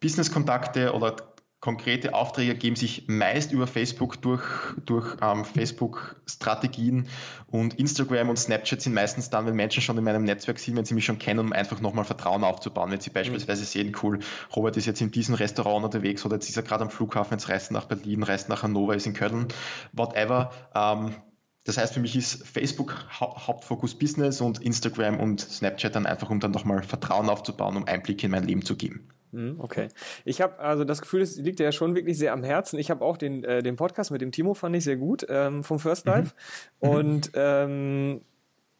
Business-Kontakte 0.00 0.94
oder 0.94 1.16
konkrete 1.60 2.14
Aufträge 2.14 2.54
geben 2.54 2.76
sich 2.76 3.08
meist 3.08 3.50
über 3.50 3.66
Facebook 3.66 4.22
durch, 4.22 4.44
durch 4.86 5.16
ähm, 5.20 5.44
Facebook-Strategien 5.44 7.08
und 7.48 7.74
Instagram 7.74 8.28
und 8.28 8.38
Snapchat 8.38 8.80
sind 8.80 8.94
meistens 8.94 9.28
dann, 9.28 9.46
wenn 9.46 9.56
Menschen 9.56 9.82
schon 9.82 9.98
in 9.98 10.04
meinem 10.04 10.22
Netzwerk 10.22 10.60
sind, 10.60 10.76
wenn 10.76 10.84
sie 10.84 10.94
mich 10.94 11.04
schon 11.04 11.18
kennen, 11.18 11.40
um 11.40 11.52
einfach 11.52 11.80
nochmal 11.80 12.04
Vertrauen 12.04 12.44
aufzubauen. 12.44 12.92
Wenn 12.92 13.00
sie 13.00 13.10
beispielsweise 13.10 13.62
mhm. 13.62 13.66
sehen, 13.66 13.96
cool, 14.02 14.20
Robert 14.54 14.76
ist 14.76 14.86
jetzt 14.86 15.00
in 15.00 15.10
diesem 15.10 15.34
Restaurant 15.34 15.84
unterwegs 15.84 16.24
oder 16.24 16.36
jetzt 16.36 16.48
ist 16.48 16.56
er 16.56 16.62
gerade 16.62 16.84
am 16.84 16.90
Flughafen, 16.90 17.36
jetzt 17.36 17.48
reist 17.48 17.72
nach 17.72 17.86
Berlin, 17.86 18.22
reist 18.22 18.48
nach 18.48 18.62
Hannover, 18.62 18.94
ist 18.94 19.06
in 19.06 19.14
Köln, 19.14 19.48
whatever. 19.92 20.52
Ähm, 20.76 21.16
das 21.64 21.76
heißt, 21.76 21.92
für 21.92 22.00
mich 22.00 22.14
ist 22.14 22.46
Facebook 22.46 22.94
ha 23.20 23.46
Hauptfokus 23.46 23.98
Business 23.98 24.40
und 24.40 24.62
Instagram 24.62 25.18
und 25.18 25.40
Snapchat 25.40 25.96
dann 25.96 26.06
einfach, 26.06 26.30
um 26.30 26.38
dann 26.38 26.52
nochmal 26.52 26.82
Vertrauen 26.82 27.28
aufzubauen, 27.28 27.76
um 27.76 27.84
Einblick 27.84 28.22
in 28.22 28.30
mein 28.30 28.44
Leben 28.44 28.64
zu 28.64 28.76
geben. 28.76 29.08
Mhm, 29.32 29.56
okay. 29.58 29.88
Ich 30.24 30.40
habe 30.40 30.58
also 30.58 30.84
das 30.84 31.00
Gefühl, 31.00 31.22
es 31.22 31.36
liegt 31.36 31.58
dir 31.58 31.64
ja 31.64 31.72
schon 31.72 31.94
wirklich 31.94 32.18
sehr 32.18 32.32
am 32.32 32.42
Herzen. 32.42 32.78
Ich 32.78 32.90
habe 32.90 33.04
auch 33.04 33.16
den, 33.16 33.44
äh, 33.44 33.62
den 33.62 33.76
Podcast 33.76 34.10
mit 34.10 34.22
dem 34.22 34.32
Timo, 34.32 34.54
fand 34.54 34.74
ich 34.76 34.84
sehr 34.84 34.96
gut, 34.96 35.26
ähm, 35.28 35.64
vom 35.64 35.78
First 35.78 36.06
mhm. 36.06 36.12
Life. 36.12 36.34
Mhm. 36.80 36.88
Und 36.88 37.30
ähm, 37.34 38.20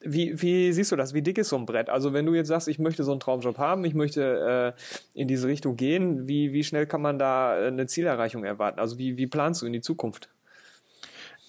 wie, 0.01 0.41
wie 0.41 0.73
siehst 0.73 0.93
du 0.93 0.97
das? 0.97 1.13
Wie 1.13 1.23
dick 1.23 1.39
ist 1.39 1.49
so 1.49 1.57
ein 1.57 1.67
Brett? 1.67 1.91
Also 1.91 2.13
wenn 2.13 2.25
du 2.25 2.35
jetzt 2.35 2.49
sagst, 2.49 2.69
ich 2.69 2.79
möchte 2.79 3.05
so 3.05 3.11
einen 3.11 3.21
Traumjob 3.21 3.59
haben, 3.59 3.85
ich 3.85 3.95
möchte 3.95 4.75
äh, 4.77 5.21
in 5.21 5.29
diese 5.29 5.49
Richtung 5.49 5.77
gehen, 5.77 6.29
wie, 6.29 6.53
wie 6.53 6.65
schnell 6.65 6.87
kann 6.87 7.03
man 7.03 7.19
da 7.19 7.59
äh, 7.59 7.67
eine 7.67 7.87
Zielerreichung 7.87 8.45
erwarten? 8.45 8.79
Also 8.79 8.99
wie, 8.99 9.17
wie 9.17 9.27
planst 9.27 9.63
du 9.63 9.67
in 9.67 9.73
die 9.73 9.81
Zukunft? 9.81 10.29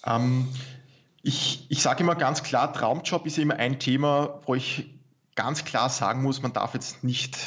Ähm, 0.05 0.47
ich 1.21 1.67
ich 1.69 1.81
sage 1.81 2.03
immer 2.03 2.15
ganz 2.15 2.41
klar, 2.41 2.73
Traumjob 2.73 3.25
ist 3.27 3.37
immer 3.37 3.57
ein 3.57 3.79
Thema, 3.79 4.41
wo 4.45 4.55
ich 4.55 4.89
ganz 5.35 5.63
klar 5.63 5.89
sagen 5.89 6.23
muss, 6.23 6.41
man 6.41 6.53
darf 6.53 6.73
jetzt 6.73 7.03
nicht 7.03 7.37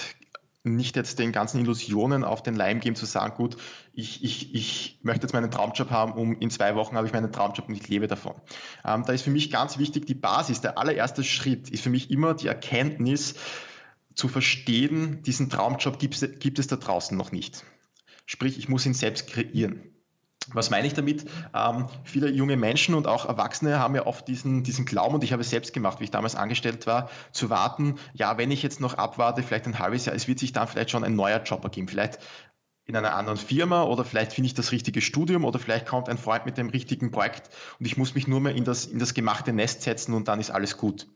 nicht 0.65 0.97
jetzt 0.97 1.19
den 1.19 1.33
ganzen 1.33 1.61
Illusionen 1.61 2.23
auf 2.23 2.43
den 2.43 2.55
Leim 2.55 2.81
geben, 2.81 2.95
zu 2.95 3.07
sagen, 3.07 3.35
gut, 3.35 3.57
ich, 3.93 4.23
ich, 4.23 4.55
ich 4.55 5.01
möchte 5.03 5.27
jetzt 5.27 5.33
meinen 5.33 5.51
Traumjob 5.51 5.91
haben, 5.91 6.13
um 6.13 6.39
in 6.39 6.51
zwei 6.51 6.77
Wochen 6.77 6.97
habe 6.97 7.07
ich 7.07 7.13
meinen 7.13 7.33
Traumjob 7.33 7.69
und 7.69 7.75
ich 7.75 7.89
lebe 7.89 8.07
davon. 8.07 8.35
Ähm, 8.85 9.05
da 9.05 9.13
ist 9.13 9.23
für 9.23 9.31
mich 9.31 9.51
ganz 9.51 9.79
wichtig, 9.79 10.07
die 10.07 10.15
Basis, 10.15 10.61
der 10.61 10.79
allererste 10.79 11.25
Schritt 11.25 11.71
ist 11.71 11.83
für 11.83 11.91
mich 11.91 12.11
immer 12.11 12.35
die 12.35 12.47
Erkenntnis 12.47 13.35
zu 14.15 14.29
verstehen, 14.29 15.23
diesen 15.23 15.51
Traumjob 15.51 15.99
gibt, 15.99 16.41
gibt 16.41 16.59
es 16.59 16.69
da 16.69 16.77
draußen 16.77 17.17
noch 17.17 17.33
nicht. 17.33 17.65
Sprich, 18.27 18.59
ich 18.59 18.69
muss 18.69 18.87
ihn 18.87 18.95
selbst 18.95 19.27
kreieren. 19.27 19.92
Was 20.49 20.71
meine 20.71 20.87
ich 20.87 20.95
damit? 20.95 21.25
Ähm, 21.55 21.87
viele 22.05 22.31
junge 22.31 22.57
Menschen 22.57 22.95
und 22.95 23.07
auch 23.07 23.27
Erwachsene 23.27 23.79
haben 23.79 23.95
ja 23.95 24.07
oft 24.07 24.27
diesen, 24.27 24.65
diesen 24.65 24.85
Glauben, 24.85 25.15
und 25.15 25.25
ich 25.25 25.33
habe 25.33 25.43
es 25.43 25.51
selbst 25.51 25.73
gemacht, 25.73 26.01
wie 26.01 26.05
ich 26.05 26.11
damals 26.11 26.35
angestellt 26.35 26.87
war, 26.87 27.11
zu 27.31 27.51
warten, 27.51 27.97
ja, 28.13 28.39
wenn 28.39 28.51
ich 28.51 28.63
jetzt 28.63 28.81
noch 28.81 28.95
abwarte, 28.95 29.43
vielleicht 29.43 29.67
ein 29.67 29.79
halbes 29.79 30.05
Jahr, 30.05 30.15
es 30.15 30.29
wird 30.29 30.39
sich 30.39 30.53
dann 30.53 30.67
vielleicht 30.69 30.91
schon 30.91 31.05
ein 31.05 31.15
neuer 31.15 31.43
Job 31.43 31.63
ergeben. 31.65 31.89
Vielleicht 31.89 32.19
in 32.85 32.97
einer 32.97 33.15
anderen 33.15 33.39
Firma 33.39 33.85
oder 33.85 34.05
vielleicht 34.05 34.33
finde 34.33 34.47
ich 34.47 34.55
das 34.55 34.73
richtige 34.73 35.01
Studium 35.01 35.45
oder 35.45 35.59
vielleicht 35.59 35.87
kommt 35.87 36.09
ein 36.09 36.19
Freund 36.19 36.47
mit 36.47 36.59
dem 36.59 36.69
richtigen 36.69 37.13
Projekt 37.13 37.49
und 37.79 37.87
ich 37.87 37.97
muss 37.97 38.15
mich 38.15 38.27
nur 38.27 38.41
mehr 38.41 38.55
in 38.55 38.65
das, 38.65 38.87
in 38.87 38.99
das 38.99 39.15
gemachte 39.15 39.53
Nest 39.53 39.83
setzen 39.83 40.15
und 40.15 40.27
dann 40.27 40.41
ist 40.41 40.51
alles 40.51 40.77
gut. 40.77 41.07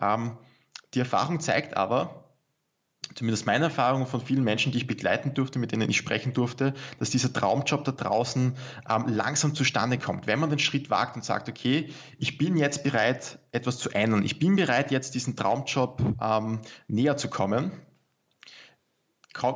Ähm, 0.00 0.36
die 0.92 1.00
Erfahrung 1.00 1.40
zeigt 1.40 1.76
aber, 1.76 2.25
zumindest 3.14 3.46
meine 3.46 3.64
Erfahrung 3.64 4.06
von 4.06 4.20
vielen 4.20 4.44
Menschen, 4.44 4.72
die 4.72 4.78
ich 4.78 4.86
begleiten 4.86 5.34
durfte, 5.34 5.58
mit 5.58 5.72
denen 5.72 5.88
ich 5.88 5.96
sprechen 5.96 6.32
durfte, 6.32 6.74
dass 6.98 7.10
dieser 7.10 7.32
Traumjob 7.32 7.84
da 7.84 7.92
draußen 7.92 8.56
ähm, 8.88 9.04
langsam 9.08 9.54
zustande 9.54 9.98
kommt. 9.98 10.26
Wenn 10.26 10.38
man 10.38 10.50
den 10.50 10.58
Schritt 10.58 10.90
wagt 10.90 11.16
und 11.16 11.24
sagt, 11.24 11.48
okay, 11.48 11.90
ich 12.18 12.38
bin 12.38 12.56
jetzt 12.56 12.84
bereit, 12.84 13.38
etwas 13.52 13.78
zu 13.78 13.90
ändern, 13.90 14.24
ich 14.24 14.38
bin 14.38 14.56
bereit, 14.56 14.90
jetzt 14.90 15.14
diesen 15.14 15.36
Traumjob 15.36 16.02
ähm, 16.20 16.60
näher 16.88 17.16
zu 17.16 17.28
kommen, 17.28 17.72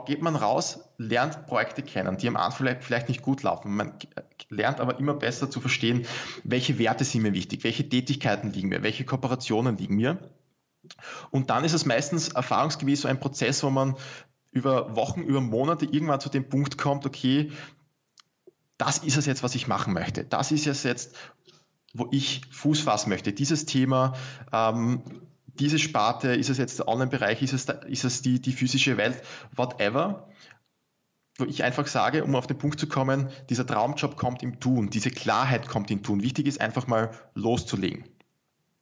geht 0.07 0.21
man 0.21 0.37
raus, 0.37 0.81
lernt 0.99 1.47
Projekte 1.47 1.83
kennen, 1.83 2.19
die 2.19 2.29
am 2.29 2.37
Anfang 2.37 2.77
vielleicht 2.81 3.09
nicht 3.09 3.23
gut 3.23 3.43
laufen. 3.43 3.75
Man 3.75 3.95
lernt 4.51 4.79
aber 4.79 4.99
immer 4.99 5.15
besser 5.15 5.51
zu 5.51 5.61
verstehen, 5.61 6.07
welche 6.45 6.79
Werte 6.79 7.05
sind 7.05 7.23
mir 7.23 7.33
wichtig, 7.33 7.65
welche 7.65 7.89
Tätigkeiten 7.89 8.53
liegen 8.53 8.69
mir, 8.69 8.83
welche 8.83 9.05
Kooperationen 9.05 9.79
liegen 9.79 9.97
mir 9.97 10.19
und 11.31 11.51
dann 11.51 11.65
ist 11.65 11.73
es 11.73 11.87
meistens 11.87 12.29
erfahrungsgemäß 12.29 13.03
so 13.03 13.09
ein 13.09 13.21
Prozess, 13.21 13.63
wo 13.63 13.71
man 13.71 13.97
über 14.51 14.97
Wochen, 14.97 15.23
über 15.23 15.41
Monate 15.41 15.85
irgendwann 15.85 16.21
zu 16.21 16.29
dem 16.29 16.49
Punkt 16.49 16.79
kommt, 16.79 17.07
okay, 17.07 17.53
das 18.79 18.99
ist 18.99 19.17
es 19.17 19.27
jetzt, 19.27 19.43
was 19.43 19.55
ich 19.55 19.69
machen 19.69 19.93
möchte. 19.93 20.25
Das 20.25 20.51
ist 20.53 20.67
es 20.67 20.83
jetzt, 20.83 21.15
wo 21.93 22.09
ich 22.11 22.43
Fuß 22.51 22.81
fassen 22.81 23.11
möchte. 23.11 23.33
Dieses 23.33 23.67
Thema, 23.67 24.15
ähm, 24.53 25.03
diese 25.47 25.79
Sparte, 25.79 26.35
ist 26.35 26.49
es 26.49 26.59
jetzt 26.59 26.79
der 26.79 26.89
Online-Bereich, 26.89 27.43
ist 27.43 27.53
es, 27.53 27.67
ist 27.87 28.05
es 28.05 28.23
die, 28.23 28.41
die 28.41 28.53
physische 28.53 28.97
Welt, 28.97 29.23
whatever 29.55 30.29
wo 31.41 31.47
ich 31.47 31.65
einfach 31.65 31.87
sage, 31.87 32.23
um 32.23 32.37
auf 32.37 32.47
den 32.47 32.59
Punkt 32.59 32.79
zu 32.79 32.87
kommen, 32.87 33.31
dieser 33.49 33.67
Traumjob 33.67 34.17
kommt 34.17 34.43
im 34.43 34.61
Tun, 34.61 34.91
diese 34.91 35.11
Klarheit 35.11 35.69
kommt 35.69 35.91
im 35.91 36.03
Tun. 36.03 36.23
Wichtig 36.23 36.47
ist 36.47 36.61
einfach 36.61 36.87
mal 36.87 37.11
loszulegen. 37.35 38.05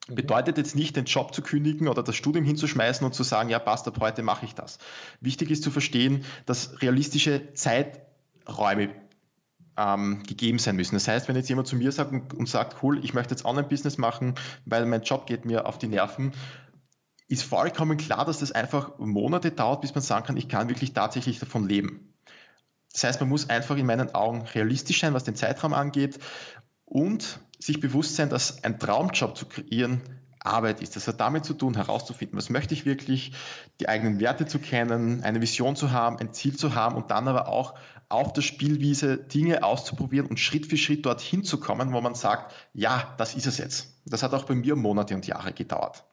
Bedeutet 0.09 0.57
jetzt 0.57 0.75
nicht, 0.75 0.97
den 0.97 1.05
Job 1.05 1.35
zu 1.35 1.42
kündigen 1.42 1.87
oder 1.88 2.03
das 2.03 2.16
Studium 2.16 2.44
hinzuschmeißen 2.44 3.05
und 3.05 3.14
zu 3.14 3.23
sagen, 3.23 3.51
ja, 3.51 3.59
passt, 3.59 3.87
ab 3.87 3.99
heute 4.01 4.23
mache 4.23 4.47
ich 4.47 4.55
das. 4.55 4.79
Wichtig 5.21 5.51
ist 5.51 5.62
zu 5.62 5.71
verstehen, 5.71 6.25
dass 6.47 6.81
realistische 6.81 7.53
Zeiträume 7.53 8.90
ähm, 9.77 10.23
gegeben 10.27 10.59
sein 10.59 10.77
müssen. 10.77 10.97
Das 10.97 11.09
heißt, 11.09 11.29
wenn 11.29 11.37
jetzt 11.37 11.49
jemand 11.49 11.68
zu 11.68 11.77
mir 11.77 11.92
sagt 11.92 12.12
und, 12.12 12.35
und 12.35 12.49
sagt, 12.49 12.83
cool, 12.83 13.05
ich 13.05 13.14
möchte 13.14 13.35
jetzt 13.35 13.44
Online-Business 13.44 13.99
machen, 13.99 14.35
weil 14.64 14.87
mein 14.87 15.03
Job 15.03 15.27
geht 15.27 15.44
mir 15.44 15.66
auf 15.66 15.79
die 15.79 15.88
Nerven, 15.88 16.33
ist 17.29 17.42
vollkommen 17.42 17.99
klar, 17.99 18.25
dass 18.25 18.40
das 18.40 18.53
einfach 18.53 18.99
Monate 18.99 19.51
dauert, 19.51 19.83
bis 19.83 19.94
man 19.94 20.03
sagen 20.03 20.27
kann, 20.27 20.37
ich 20.37 20.49
kann 20.49 20.68
wirklich 20.68 20.94
tatsächlich 20.94 21.38
davon 21.38 21.68
leben. 21.68 22.14
Das 22.92 23.05
heißt, 23.05 23.21
man 23.21 23.29
muss 23.29 23.51
einfach 23.51 23.77
in 23.77 23.87
meinen 23.87 24.14
Augen 24.14 24.42
realistisch 24.42 25.01
sein, 25.01 25.14
was 25.14 25.25
den 25.25 25.37
Zeitraum 25.37 25.75
angeht 25.75 26.18
und 26.87 27.38
sich 27.59 27.81
bewusst 27.81 28.16
sein, 28.16 28.29
dass 28.29 28.62
ein 28.64 28.79
Traumjob 28.79 29.37
zu 29.37 29.47
kreieren 29.47 30.03
Arbeit 30.40 30.81
ist. 30.81 30.97
Das 30.97 31.09
hat 31.09 31.21
damit 31.21 31.44
zu 31.44 31.55
tun, 31.55 31.75
herauszufinden, 31.75 32.38
was 32.38 32.51
möchte 32.51 32.75
ich 32.75 32.87
wirklich, 32.87 33.33
die 33.81 33.88
eigenen 33.88 34.21
Werte 34.21 34.47
zu 34.47 34.59
kennen, 34.59 35.23
eine 35.23 35.40
Vision 35.40 35.77
zu 35.77 35.90
haben, 35.90 36.18
ein 36.18 36.33
Ziel 36.33 36.57
zu 36.57 36.75
haben 36.75 36.97
und 36.97 37.11
dann 37.11 37.29
aber 37.29 37.49
auch 37.49 37.75
auf 38.09 38.33
der 38.33 38.42
Spielwiese 38.42 39.18
Dinge 39.18 39.62
auszuprobieren 39.62 40.27
und 40.27 40.40
Schritt 40.40 40.66
für 40.66 40.77
Schritt 40.77 41.05
dorthin 41.05 41.44
zu 41.44 41.61
kommen, 41.61 41.92
wo 41.92 42.01
man 42.01 42.14
sagt, 42.14 42.55
ja, 42.73 43.14
das 43.18 43.35
ist 43.35 43.47
es 43.47 43.59
jetzt. 43.59 44.01
Das 44.07 44.23
hat 44.23 44.33
auch 44.33 44.44
bei 44.44 44.55
mir 44.55 44.77
Monate 44.77 45.14
und 45.14 45.27
Jahre 45.27 45.53
gedauert. 45.53 46.05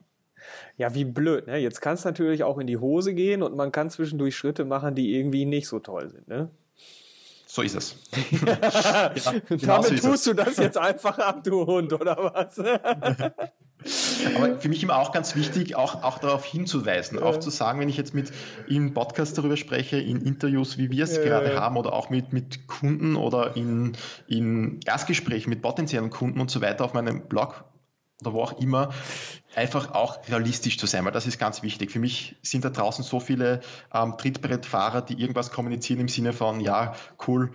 Ja, 0.78 0.94
wie 0.94 1.06
blöd, 1.06 1.48
ne? 1.48 1.58
Jetzt 1.58 1.82
kann 1.82 1.94
es 1.94 2.04
natürlich 2.04 2.44
auch 2.44 2.58
in 2.58 2.68
die 2.68 2.78
Hose 2.78 3.14
gehen 3.14 3.42
und 3.42 3.56
man 3.56 3.72
kann 3.72 3.90
zwischendurch 3.90 4.36
Schritte 4.36 4.66
machen, 4.66 4.94
die 4.94 5.16
irgendwie 5.16 5.46
nicht 5.46 5.68
so 5.68 5.80
toll 5.80 6.10
sind, 6.10 6.28
ne? 6.28 6.50
So 7.56 7.62
ist 7.62 7.76
es. 7.76 7.96
ja, 8.46 9.14
genau 9.48 9.82
Damit 9.82 10.02
so 10.02 10.10
tust 10.10 10.28
du 10.28 10.34
das 10.34 10.58
jetzt 10.58 10.78
einfach 10.78 11.18
ab, 11.20 11.42
du 11.46 11.66
Hund, 11.66 11.94
oder 11.94 12.18
was? 12.18 12.60
Aber 14.36 14.60
für 14.60 14.68
mich 14.68 14.84
immer 14.84 14.98
auch 14.98 15.14
ganz 15.14 15.38
wichtig, 15.38 15.78
auch, 15.78 16.04
auch 16.04 16.18
darauf 16.18 16.44
hinzuweisen, 16.44 17.18
auch 17.18 17.40
zu 17.40 17.50
sagen, 17.50 17.80
wenn 17.80 17.88
ich 17.88 17.96
jetzt 17.96 18.14
mit 18.14 18.34
im 18.68 18.94
Podcast 18.94 19.38
darüber 19.38 19.56
spreche, 19.56 19.98
in 19.98 20.20
Interviews, 20.20 20.78
wie 20.78 20.92
wir 20.92 21.06
es 21.06 21.16
ja, 21.16 21.24
gerade 21.24 21.54
ja. 21.54 21.62
haben, 21.62 21.78
oder 21.78 21.94
auch 21.94 22.10
mit, 22.10 22.34
mit 22.34 22.68
Kunden 22.68 23.16
oder 23.16 23.56
in, 23.56 23.94
in 24.28 24.82
Erstgesprächen 24.86 25.50
mit 25.50 25.62
potenziellen 25.62 26.10
Kunden 26.10 26.42
und 26.42 26.52
so 26.52 26.60
weiter 26.60 26.84
auf 26.84 26.94
meinem 26.94 27.30
Blog 27.30 27.64
oder 28.22 28.34
wo 28.34 28.42
auch 28.42 28.60
immer, 28.60 28.90
einfach 29.56 29.94
auch 29.94 30.28
realistisch 30.28 30.78
zu 30.78 30.86
sein, 30.86 31.06
weil 31.06 31.12
das 31.12 31.28
ist 31.28 31.40
ganz 31.40 31.64
wichtig. 31.64 31.92
Für 31.92 32.00
mich 32.00 32.36
sind 32.42 32.66
da 32.66 32.70
draußen 32.70 33.04
so 33.04 33.20
viele 33.20 33.62
ähm, 33.94 34.18
Trittbrettfahrer, 34.18 35.02
die 35.02 35.20
irgendwas 35.20 35.52
kommunizieren 35.52 36.02
im 36.02 36.08
Sinne 36.08 36.34
von, 36.34 36.60
ja, 36.60 36.96
cool, 37.28 37.54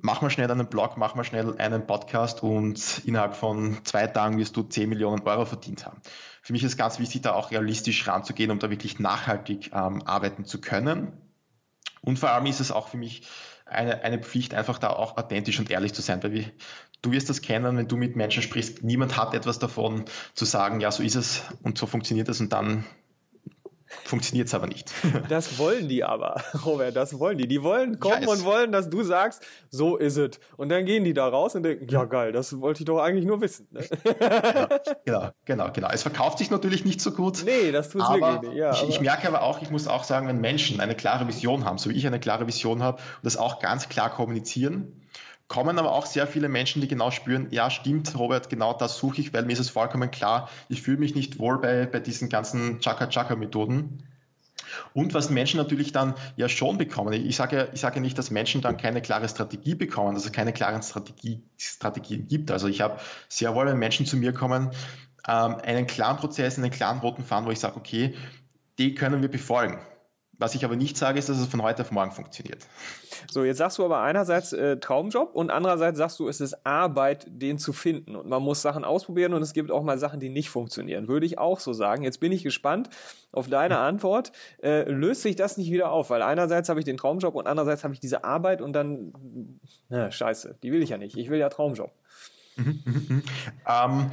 mach 0.00 0.20
mal 0.20 0.30
schnell 0.30 0.50
einen 0.50 0.66
Blog, 0.66 0.96
mach 0.96 1.14
mal 1.14 1.24
schnell 1.24 1.56
einen 1.58 1.86
Podcast 1.86 2.42
und 2.42 3.02
innerhalb 3.04 3.34
von 3.34 3.78
zwei 3.84 4.06
Tagen 4.08 4.38
wirst 4.38 4.56
du 4.56 4.62
10 4.62 4.88
Millionen 4.88 5.22
Euro 5.22 5.44
verdient 5.44 5.86
haben. 5.86 6.00
Für 6.42 6.52
mich 6.52 6.64
ist 6.64 6.76
ganz 6.76 6.98
wichtig, 6.98 7.22
da 7.22 7.32
auch 7.32 7.52
realistisch 7.52 8.06
ranzugehen, 8.08 8.50
um 8.50 8.58
da 8.58 8.68
wirklich 8.68 8.98
nachhaltig 8.98 9.70
ähm, 9.72 10.02
arbeiten 10.02 10.44
zu 10.44 10.60
können. 10.60 11.12
Und 12.00 12.18
vor 12.18 12.30
allem 12.30 12.46
ist 12.46 12.60
es 12.60 12.72
auch 12.72 12.88
für 12.88 12.96
mich 12.96 13.22
eine, 13.64 14.02
eine 14.02 14.18
Pflicht, 14.18 14.54
einfach 14.54 14.78
da 14.78 14.90
auch 14.90 15.16
authentisch 15.16 15.60
und 15.60 15.70
ehrlich 15.70 15.94
zu 15.94 16.02
sein, 16.02 16.22
weil 16.22 16.32
wir, 16.32 16.44
du 17.02 17.12
wirst 17.12 17.28
das 17.28 17.42
kennen, 17.42 17.76
wenn 17.76 17.88
du 17.88 17.96
mit 17.96 18.16
Menschen 18.16 18.42
sprichst, 18.42 18.82
niemand 18.82 19.16
hat 19.16 19.34
etwas 19.34 19.58
davon 19.58 20.04
zu 20.34 20.44
sagen, 20.44 20.80
ja, 20.80 20.90
so 20.90 21.02
ist 21.02 21.16
es 21.16 21.42
und 21.62 21.76
so 21.76 21.86
funktioniert 21.86 22.28
es 22.28 22.40
und 22.40 22.52
dann 22.52 22.84
funktioniert 24.04 24.48
es 24.48 24.54
aber 24.54 24.66
nicht. 24.66 24.92
Das 25.28 25.58
wollen 25.58 25.88
die 25.88 26.04
aber, 26.04 26.42
Robert, 26.64 26.96
das 26.96 27.18
wollen 27.18 27.38
die. 27.38 27.46
Die 27.48 27.62
wollen 27.62 28.00
kommen 28.00 28.26
und 28.26 28.44
wollen, 28.44 28.72
dass 28.72 28.90
du 28.90 29.02
sagst, 29.02 29.42
so 29.70 29.96
ist 29.96 30.16
es. 30.16 30.40
Und 30.56 30.68
dann 30.68 30.84
gehen 30.84 31.04
die 31.04 31.14
da 31.14 31.28
raus 31.28 31.54
und 31.54 31.62
denken, 31.62 31.88
ja 31.88 32.04
geil, 32.04 32.32
das 32.32 32.60
wollte 32.60 32.82
ich 32.82 32.84
doch 32.86 32.98
eigentlich 32.98 33.24
nur 33.24 33.40
wissen. 33.40 33.68
Ne? 33.70 33.86
Ja, 34.20 34.68
genau, 35.04 35.30
genau, 35.44 35.72
genau. 35.72 35.88
Es 35.90 36.02
verkauft 36.02 36.38
sich 36.38 36.50
natürlich 36.50 36.84
nicht 36.84 37.00
so 37.00 37.12
gut. 37.12 37.44
Nee, 37.44 37.72
das 37.72 37.90
tut 37.90 38.02
es 38.02 38.08
wirklich 38.08 38.50
nicht. 38.50 38.58
Ja, 38.58 38.72
ich, 38.72 38.88
ich, 38.88 39.00
merke 39.00 39.28
aber 39.28 39.42
auch, 39.42 39.62
ich 39.62 39.70
muss 39.70 39.88
auch 39.88 40.04
sagen, 40.04 40.28
wenn 40.28 40.40
Menschen 40.40 40.80
eine 40.80 40.94
klare 40.94 41.26
Vision 41.26 41.64
haben, 41.64 41.78
so 41.78 41.90
wie 41.90 41.94
ich 41.94 42.06
eine 42.06 42.20
klare 42.20 42.46
Vision 42.46 42.82
habe 42.82 42.98
und 42.98 43.24
das 43.24 43.36
auch 43.36 43.60
ganz 43.60 43.88
klar 43.88 44.10
kommunizieren, 44.10 45.01
kommen 45.52 45.78
aber 45.78 45.92
auch 45.92 46.06
sehr 46.06 46.26
viele 46.26 46.48
Menschen, 46.48 46.80
die 46.80 46.88
genau 46.88 47.10
spüren, 47.10 47.48
ja 47.50 47.68
stimmt, 47.68 48.18
Robert, 48.18 48.48
genau 48.48 48.72
das 48.72 48.96
suche 48.96 49.20
ich, 49.20 49.34
weil 49.34 49.44
mir 49.44 49.52
ist 49.52 49.58
es 49.58 49.68
vollkommen 49.68 50.10
klar, 50.10 50.48
ich 50.70 50.80
fühle 50.80 50.96
mich 50.96 51.14
nicht 51.14 51.38
wohl 51.38 51.60
bei, 51.60 51.84
bei 51.84 52.00
diesen 52.00 52.30
ganzen 52.30 52.80
Chaka-Chaka-Methoden. 52.80 54.02
Und 54.94 55.12
was 55.12 55.28
Menschen 55.28 55.58
natürlich 55.58 55.92
dann 55.92 56.14
ja 56.36 56.48
schon 56.48 56.78
bekommen, 56.78 57.12
ich 57.12 57.36
sage, 57.36 57.68
ich 57.74 57.82
sage 57.82 58.00
nicht, 58.00 58.16
dass 58.16 58.30
Menschen 58.30 58.62
dann 58.62 58.78
keine 58.78 59.02
klare 59.02 59.28
Strategie 59.28 59.74
bekommen, 59.74 60.14
dass 60.14 60.24
es 60.24 60.32
keine 60.32 60.54
klaren 60.54 60.80
Strategie, 60.82 61.42
Strategien 61.58 62.28
gibt. 62.28 62.50
Also 62.50 62.66
ich 62.66 62.80
habe 62.80 62.98
sehr 63.28 63.54
wohl, 63.54 63.66
wenn 63.66 63.78
Menschen 63.78 64.06
zu 64.06 64.16
mir 64.16 64.32
kommen, 64.32 64.70
ähm, 65.28 65.56
einen 65.56 65.86
klaren 65.86 66.16
Prozess, 66.16 66.56
einen 66.56 66.70
klaren 66.70 67.00
roten 67.00 67.24
Faden, 67.24 67.44
wo 67.44 67.50
ich 67.50 67.60
sage, 67.60 67.76
okay, 67.76 68.14
die 68.78 68.94
können 68.94 69.20
wir 69.20 69.30
befolgen. 69.30 69.80
Was 70.42 70.56
ich 70.56 70.64
aber 70.64 70.74
nicht 70.74 70.96
sage, 70.96 71.20
ist, 71.20 71.28
dass 71.28 71.38
es 71.38 71.46
von 71.46 71.62
heute 71.62 71.82
auf 71.82 71.92
morgen 71.92 72.10
funktioniert. 72.10 72.66
So, 73.30 73.44
jetzt 73.44 73.58
sagst 73.58 73.78
du 73.78 73.84
aber 73.84 74.00
einerseits 74.00 74.52
äh, 74.52 74.76
Traumjob 74.76 75.36
und 75.36 75.50
andererseits 75.50 75.98
sagst 75.98 76.18
du, 76.18 76.26
es 76.26 76.40
ist 76.40 76.66
Arbeit, 76.66 77.26
den 77.28 77.58
zu 77.58 77.72
finden. 77.72 78.16
Und 78.16 78.28
man 78.28 78.42
muss 78.42 78.60
Sachen 78.60 78.82
ausprobieren 78.82 79.34
und 79.34 79.42
es 79.42 79.52
gibt 79.52 79.70
auch 79.70 79.84
mal 79.84 79.98
Sachen, 79.98 80.18
die 80.18 80.30
nicht 80.30 80.50
funktionieren. 80.50 81.06
Würde 81.06 81.26
ich 81.26 81.38
auch 81.38 81.60
so 81.60 81.72
sagen. 81.72 82.02
Jetzt 82.02 82.18
bin 82.18 82.32
ich 82.32 82.42
gespannt 82.42 82.90
auf 83.30 83.46
deine 83.46 83.78
Antwort. 83.78 84.32
Äh, 84.60 84.90
löst 84.90 85.22
sich 85.22 85.36
das 85.36 85.58
nicht 85.58 85.70
wieder 85.70 85.92
auf? 85.92 86.10
Weil 86.10 86.22
einerseits 86.22 86.68
habe 86.68 86.80
ich 86.80 86.84
den 86.84 86.96
Traumjob 86.96 87.36
und 87.36 87.46
andererseits 87.46 87.84
habe 87.84 87.94
ich 87.94 88.00
diese 88.00 88.24
Arbeit 88.24 88.62
und 88.62 88.72
dann, 88.72 89.12
na, 89.90 90.10
scheiße, 90.10 90.58
die 90.60 90.72
will 90.72 90.82
ich 90.82 90.90
ja 90.90 90.98
nicht. 90.98 91.16
Ich 91.16 91.30
will 91.30 91.38
ja 91.38 91.50
Traumjob. 91.50 91.92
Mhm, 92.56 92.82
mhm, 92.84 93.06
mhm. 93.08 93.22
ähm, 93.68 94.10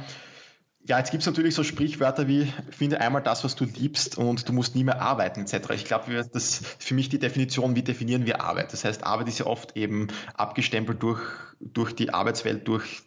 ja, 0.86 0.98
jetzt 0.98 1.10
gibt 1.10 1.22
es 1.22 1.26
natürlich 1.26 1.54
so 1.54 1.62
Sprichwörter 1.62 2.26
wie, 2.26 2.52
finde 2.70 3.00
einmal 3.00 3.22
das, 3.22 3.44
was 3.44 3.54
du 3.54 3.64
liebst 3.64 4.16
und 4.16 4.48
du 4.48 4.52
musst 4.52 4.74
nie 4.74 4.84
mehr 4.84 5.00
arbeiten 5.00 5.42
etc. 5.42 5.70
Ich 5.74 5.84
glaube, 5.84 6.12
das 6.14 6.26
ist 6.32 6.66
für 6.82 6.94
mich 6.94 7.08
die 7.08 7.18
Definition, 7.18 7.76
wie 7.76 7.82
definieren 7.82 8.26
wir 8.26 8.40
Arbeit. 8.40 8.72
Das 8.72 8.84
heißt, 8.84 9.04
Arbeit 9.04 9.28
ist 9.28 9.38
ja 9.38 9.46
oft 9.46 9.76
eben 9.76 10.08
abgestempelt 10.34 11.02
durch, 11.02 11.20
durch 11.60 11.94
die 11.94 12.12
Arbeitswelt, 12.14 12.66
durch, 12.66 13.02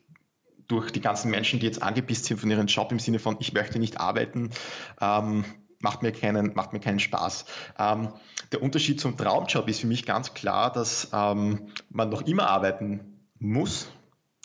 durch 0.68 0.92
die 0.92 1.02
ganzen 1.02 1.32
Menschen, 1.32 1.60
die 1.60 1.66
jetzt 1.66 1.82
angepisst 1.82 2.26
sind 2.26 2.40
von 2.40 2.52
ihrem 2.52 2.68
Job 2.68 2.92
im 2.92 3.00
Sinne 3.00 3.20
von, 3.20 3.38
ich 3.40 3.54
möchte 3.54 3.80
nicht 3.80 4.00
arbeiten, 4.00 4.52
ähm, 5.02 5.44
macht, 5.80 6.04
mir 6.04 6.12
keinen, 6.12 6.54
macht 6.54 6.74
mir 6.74 6.80
keinen 6.80 7.00
Spaß. 7.00 7.46
Ähm, 7.80 8.14
der 8.52 8.62
Unterschied 8.62 9.02
zum 9.02 9.18
Traumjob 9.18 9.68
ist 9.68 9.82
für 9.82 9.88
mich 9.88 10.06
ganz 10.06 10.36
klar, 10.36 10.72
dass 10.72 11.10
ähm, 11.12 11.70
man 11.90 12.10
noch 12.10 12.22
immer 12.22 12.50
arbeiten 12.50 13.26
muss 13.40 13.90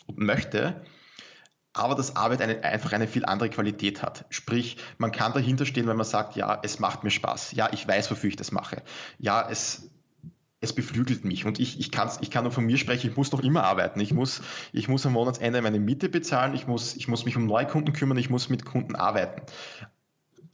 und 0.07 0.17
möchte, 0.17 0.81
aber 1.79 1.95
dass 1.95 2.15
Arbeit 2.15 2.41
eine, 2.41 2.63
einfach 2.63 2.91
eine 2.91 3.07
viel 3.07 3.25
andere 3.25 3.49
Qualität 3.49 4.03
hat. 4.03 4.25
Sprich, 4.29 4.77
man 4.97 5.11
kann 5.11 5.33
dahinter 5.33 5.65
stehen, 5.65 5.87
wenn 5.87 5.97
man 5.97 6.05
sagt, 6.05 6.35
ja, 6.35 6.59
es 6.61 6.79
macht 6.79 7.03
mir 7.03 7.09
Spaß. 7.09 7.53
Ja, 7.53 7.69
ich 7.71 7.87
weiß, 7.87 8.11
wofür 8.11 8.29
ich 8.29 8.35
das 8.35 8.51
mache. 8.51 8.83
Ja, 9.17 9.47
es, 9.49 9.89
es 10.61 10.73
beflügelt 10.73 11.23
mich 11.23 11.45
und 11.45 11.59
ich, 11.59 11.79
ich, 11.79 11.91
kann's, 11.91 12.19
ich 12.21 12.31
kann 12.31 12.43
nur 12.43 12.51
von 12.51 12.65
mir 12.65 12.77
sprechen, 12.77 13.09
ich 13.09 13.15
muss 13.15 13.31
noch 13.31 13.41
immer 13.41 13.63
arbeiten. 13.63 13.99
Ich 14.01 14.13
muss, 14.13 14.41
ich 14.73 14.89
muss 14.89 15.05
am 15.05 15.13
Monatsende 15.13 15.61
meine 15.61 15.79
Miete 15.79 16.09
bezahlen, 16.09 16.53
ich 16.53 16.67
muss, 16.67 16.95
ich 16.95 17.07
muss 17.07 17.25
mich 17.25 17.37
um 17.37 17.45
Neukunden 17.45 17.93
kümmern, 17.93 18.17
ich 18.17 18.29
muss 18.29 18.49
mit 18.49 18.65
Kunden 18.65 18.95
arbeiten, 18.95 19.41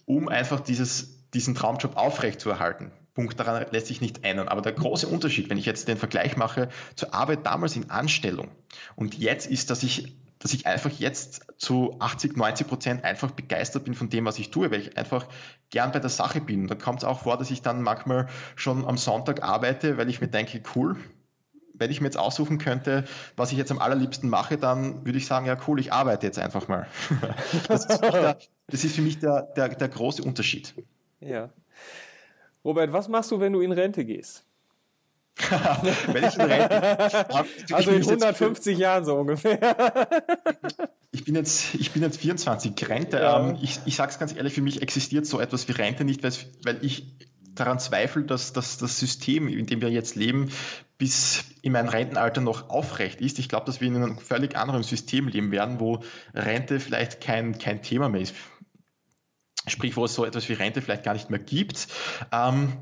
um 0.06 0.30
einfach 0.30 0.60
dieses, 0.60 1.30
diesen 1.32 1.56
Traumjob 1.56 1.98
aufrechtzuerhalten. 1.98 2.92
Punkt 3.16 3.40
daran 3.40 3.66
lässt 3.72 3.88
sich 3.88 4.02
nicht 4.02 4.26
ändern. 4.26 4.50
Aber 4.50 4.62
der 4.62 4.74
große 4.74 5.08
Unterschied, 5.08 5.50
wenn 5.50 5.58
ich 5.58 5.66
jetzt 5.66 5.88
den 5.88 5.98
Vergleich 5.98 6.36
mache 6.38 6.70
zur 6.96 7.14
Arbeit 7.14 7.46
damals 7.46 7.76
in 7.76 7.90
Anstellung 7.90 8.52
und 8.96 9.18
jetzt 9.18 9.50
ist, 9.50 9.70
dass 9.72 9.84
ich 9.84 10.14
dass 10.39 10.54
ich 10.54 10.67
einfach 10.67 10.91
jetzt 10.91 11.45
zu 11.58 11.95
80, 12.00 12.36
90 12.36 12.67
Prozent 12.67 13.04
einfach 13.04 13.32
begeistert 13.32 13.86
bin 13.86 13.93
von 13.93 14.10
dem, 14.10 14.26
was 14.26 14.38
ich 14.39 14.52
tue, 14.52 14.69
weil 14.71 14.82
ich 14.82 14.98
einfach 14.98 15.28
gern 15.69 15.91
bei 15.91 16.00
der 16.00 16.10
Sache 16.10 16.41
bin. 16.41 16.67
Da 16.67 16.76
kommt 16.76 17.00
es 17.00 17.06
auch 17.06 17.21
vor, 17.21 17.38
dass 17.38 17.52
ich 17.52 17.62
dann 17.62 17.82
manchmal 17.82 18.28
schon 18.56 18.86
am 18.86 18.98
Sonntag 18.98 19.43
arbeite, 19.43 19.98
weil 19.98 20.10
ich 20.10 20.21
mir 20.21 20.28
denke, 20.28 20.62
cool, 20.76 20.98
wenn 21.78 21.91
ich 21.91 22.02
mir 22.02 22.08
jetzt 22.08 22.17
aussuchen 22.17 22.58
könnte, 22.58 23.06
was 23.36 23.52
ich 23.52 23.58
jetzt 23.58 23.71
am 23.71 23.80
allerliebsten 23.80 24.30
mache, 24.30 24.58
dann 24.58 25.06
würde 25.06 25.17
ich 25.17 25.26
sagen, 25.26 25.45
ja 25.45 25.58
cool, 25.67 25.80
ich 25.80 25.91
arbeite 25.91 26.26
jetzt 26.26 26.39
einfach 26.39 26.67
mal. 26.67 26.88
das, 27.67 27.86
ist 27.86 28.00
der, 28.02 28.38
das 28.67 28.84
ist 28.84 28.95
für 28.95 29.02
mich 29.02 29.19
der, 29.19 29.43
der, 29.56 29.69
der 29.69 29.89
große 29.89 30.24
Unterschied. 30.24 30.74
Ja. 31.19 31.50
Robert, 32.63 32.93
was 32.93 33.08
machst 33.08 33.32
du, 33.32 33.39
wenn 33.39 33.54
du 33.54 33.62
in 33.62 33.71
Rente 33.71 34.06
gehst? 34.06 34.45
Wenn 36.08 36.24
ich 36.24 36.36
in 36.36 36.41
Rente, 36.41 37.30
also 37.74 37.91
in 37.91 38.02
150 38.02 38.78
Jahren 38.78 39.04
so 39.04 39.15
ungefähr. 39.15 39.60
ich 41.12 41.26
bin 41.26 41.36
jetzt, 41.36 41.76
ich 41.76 41.91
bin 41.91 42.02
jetzt 42.02 42.17
24 42.19 42.89
Rente. 42.89 43.17
Ja. 43.17 43.50
Ähm, 43.50 43.58
ich, 43.62 43.80
ich 43.86 43.95
sage 43.95 44.12
es 44.12 44.19
ganz 44.19 44.34
ehrlich, 44.34 44.54
für 44.54 44.62
mich 44.62 44.82
existiert 44.82 45.26
so 45.26 45.39
etwas 45.39 45.67
wie 45.67 45.74
Rente 45.74 46.06
nicht, 46.06 46.24
weil 46.24 46.78
ich 46.82 47.06
daran 47.54 47.80
zweifle, 47.80 48.24
dass, 48.24 48.54
dass 48.54 48.78
das 48.78 49.00
System, 49.00 49.48
in 49.48 49.65
dem 49.65 49.82
wir 49.82 49.89
jetzt 49.89 50.15
leben, 50.15 50.52
bis 50.98 51.43
in 51.62 51.74
mein 51.74 51.89
Rentenalter 51.89 52.41
noch 52.41 52.69
aufrecht 52.69 53.21
ist. 53.21 53.39
Ich 53.39 53.50
glaube, 53.50 53.65
dass 53.65 53.82
wir 53.82 53.88
in 53.88 53.95
einem 53.95 54.17
völlig 54.17 54.56
anderen 54.56 54.84
System 54.84 55.28
leben 55.28 55.52
werden, 55.52 55.80
wo 55.80 56.04
Rente 56.34 56.80
vielleicht 56.80 57.21
kein, 57.21 57.58
kein 57.58 57.82
Thema 57.82 58.10
mehr 58.10 58.21
ist. 58.21 58.36
Sprich, 59.67 59.98
wo 59.98 60.06
es 60.06 60.13
so 60.13 60.26
etwas 60.26 60.48
wie 60.48 60.54
Rente 60.54 60.82
vielleicht 60.82 61.04
gar 61.04 61.13
nicht 61.13 61.30
mehr 61.30 61.39
gibt. 61.39 61.88
Ähm, 62.32 62.74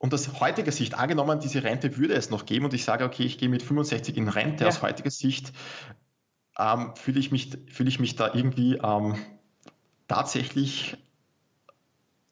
und 0.00 0.14
aus 0.14 0.40
heutiger 0.40 0.72
Sicht, 0.72 0.94
angenommen, 0.94 1.40
diese 1.40 1.62
Rente 1.62 1.98
würde 1.98 2.14
es 2.14 2.30
noch 2.30 2.46
geben 2.46 2.64
und 2.64 2.72
ich 2.72 2.84
sage, 2.84 3.04
okay, 3.04 3.22
ich 3.22 3.36
gehe 3.36 3.50
mit 3.50 3.62
65 3.62 4.16
in 4.16 4.28
Rente, 4.28 4.64
ja. 4.64 4.68
aus 4.68 4.80
heutiger 4.80 5.10
Sicht 5.10 5.52
ähm, 6.58 6.94
fühle 6.96 7.20
ich, 7.20 7.30
mich, 7.30 7.50
fühle 7.70 7.90
ich 7.90 8.00
mich 8.00 8.16
da 8.16 8.32
irgendwie 8.32 8.76
ähm, 8.82 9.16
tatsächlich 10.08 10.96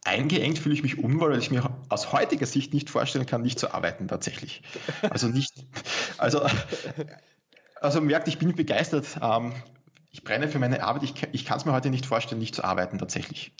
eingeengt, 0.03 0.59
fühle 0.59 0.75
ich 0.75 0.83
mich 0.83 0.99
unwohl, 0.99 1.33
weil 1.33 1.39
ich 1.39 1.51
mir 1.51 1.79
aus 1.91 2.11
heutiger 2.11 2.47
Sicht 2.47 2.73
nicht 2.73 2.89
vorstellen 2.89 3.27
kann, 3.27 3.43
nicht 3.43 3.59
zu 3.59 3.75
arbeiten 3.75 4.09
tatsächlich. 4.09 4.63
Also 5.11 5.29
nicht, 5.29 5.53
also, 6.17 6.47
also 7.83 8.01
merkt, 8.01 8.29
ich 8.29 8.39
bin 8.39 8.57
begeistert. 8.57 9.19
Ähm, 9.21 9.53
ich 10.11 10.25
brenne 10.25 10.49
für 10.49 10.59
meine 10.59 10.83
Arbeit. 10.83 11.03
Ich, 11.03 11.15
ich 11.33 11.45
kann 11.45 11.59
es 11.59 11.67
mir 11.67 11.73
heute 11.73 11.91
nicht 11.91 12.07
vorstellen, 12.07 12.41
nicht 12.41 12.55
zu 12.55 12.65
arbeiten 12.65 12.97
tatsächlich. 12.97 13.53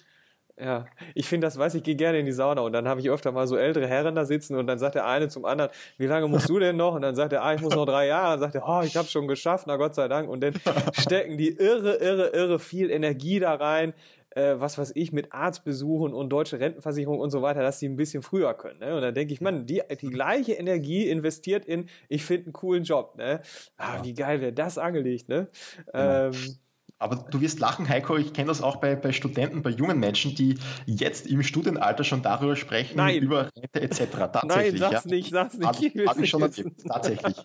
Ja, 0.61 0.87
ich 1.15 1.29
finde 1.29 1.47
das, 1.47 1.57
weiß 1.57 1.75
ich, 1.75 1.85
gehe 1.85 1.95
gerne 1.95 2.19
in 2.19 2.27
die 2.27 2.33
Sauna 2.33 2.63
und 2.63 2.73
dann 2.73 2.89
habe 2.89 3.01
ich 3.01 3.09
öfter 3.09 3.31
mal 3.31 3.47
so 3.47 3.57
ältere 3.57 3.87
Herren 3.87 4.17
da 4.17 4.25
sitzen 4.25 4.57
und 4.57 4.67
dann 4.67 4.79
sagt 4.79 4.97
der 4.97 5.07
eine 5.07 5.29
zum 5.29 5.45
anderen, 5.45 5.71
wie 5.99 6.07
lange 6.07 6.27
musst 6.27 6.49
du 6.49 6.59
denn 6.59 6.77
noch? 6.77 6.95
Und 6.95 7.03
dann 7.03 7.15
sagt 7.15 7.31
der, 7.31 7.45
ah, 7.45 7.55
ich 7.55 7.61
muss 7.61 7.77
noch 7.77 7.87
drei 7.87 8.09
Jahre. 8.09 8.35
Und 8.35 8.41
dann 8.41 8.51
sagt 8.51 8.55
er, 8.57 8.69
oh, 8.69 8.83
ich 8.83 8.97
habe 8.97 9.07
schon 9.07 9.29
geschafft, 9.29 9.67
na 9.69 9.77
Gott 9.77 9.95
sei 9.95 10.09
Dank. 10.09 10.29
Und 10.29 10.41
dann 10.41 10.55
stecken 10.99 11.39
die 11.39 11.51
irre, 11.51 11.97
irre, 11.97 12.29
irre 12.29 12.59
viel 12.59 12.91
Energie 12.91 13.39
da 13.39 13.55
rein, 13.55 13.95
äh, 14.31 14.55
was 14.59 14.79
weiß 14.79 14.93
ich, 14.97 15.13
mit 15.13 15.33
Arztbesuchen 15.33 16.13
und 16.13 16.31
deutsche 16.31 16.59
Rentenversicherung 16.59 17.21
und 17.21 17.31
so 17.31 17.41
weiter, 17.41 17.63
dass 17.63 17.79
sie 17.79 17.89
ein 17.89 17.97
bisschen 17.97 18.23
früher 18.23 18.53
können. 18.55 18.81
Ne? 18.81 18.97
Und 18.97 19.03
dann 19.03 19.15
denke 19.15 19.33
ich, 19.33 19.41
man, 19.41 19.65
die, 19.65 19.83
die 20.01 20.11
gleiche 20.11 20.55
Energie 20.55 21.09
investiert 21.09 21.67
in, 21.67 21.89
ich 22.09 22.25
finde 22.25 22.47
einen 22.47 22.53
coolen 22.53 22.83
Job. 22.83 23.15
Ne? 23.17 23.43
Ah, 23.77 24.03
wie 24.03 24.15
geil 24.15 24.41
wäre 24.41 24.53
das 24.53 24.77
angelegt, 24.77 25.29
ne? 25.29 25.49
Genau. 25.93 26.27
Ähm, 26.27 26.59
aber 26.99 27.17
du 27.31 27.41
wirst 27.41 27.61
lachen, 27.61 27.89
Heiko, 27.89 28.17
ich 28.17 28.33
kenne 28.33 28.49
das 28.49 28.61
auch 28.61 28.77
bei, 28.77 28.97
bei 28.97 29.13
Studenten, 29.13 29.63
bei 29.63 29.71
jungen 29.71 30.01
Menschen, 30.01 30.35
die 30.35 30.57
jetzt 30.85 31.29
im 31.29 31.43
Studienalter 31.45 32.03
schon 32.03 32.23
darüber 32.23 32.57
sprechen, 32.57 32.97
Nein. 32.97 33.23
über 33.23 33.51
Rente 33.57 33.81
etc. 33.81 34.07
Tatsächlich, 34.33 34.81
Nein, 34.81 34.91
sag's 34.91 35.05
ja. 35.05 35.11
nicht, 35.11 35.31
sag's 35.31 35.59
nicht. 35.59 35.67
Habe 35.69 36.07
hab 36.07 36.19
ich 36.19 36.31
schon 36.31 36.43
erlebt, 36.43 36.83
tatsächlich. 36.89 37.37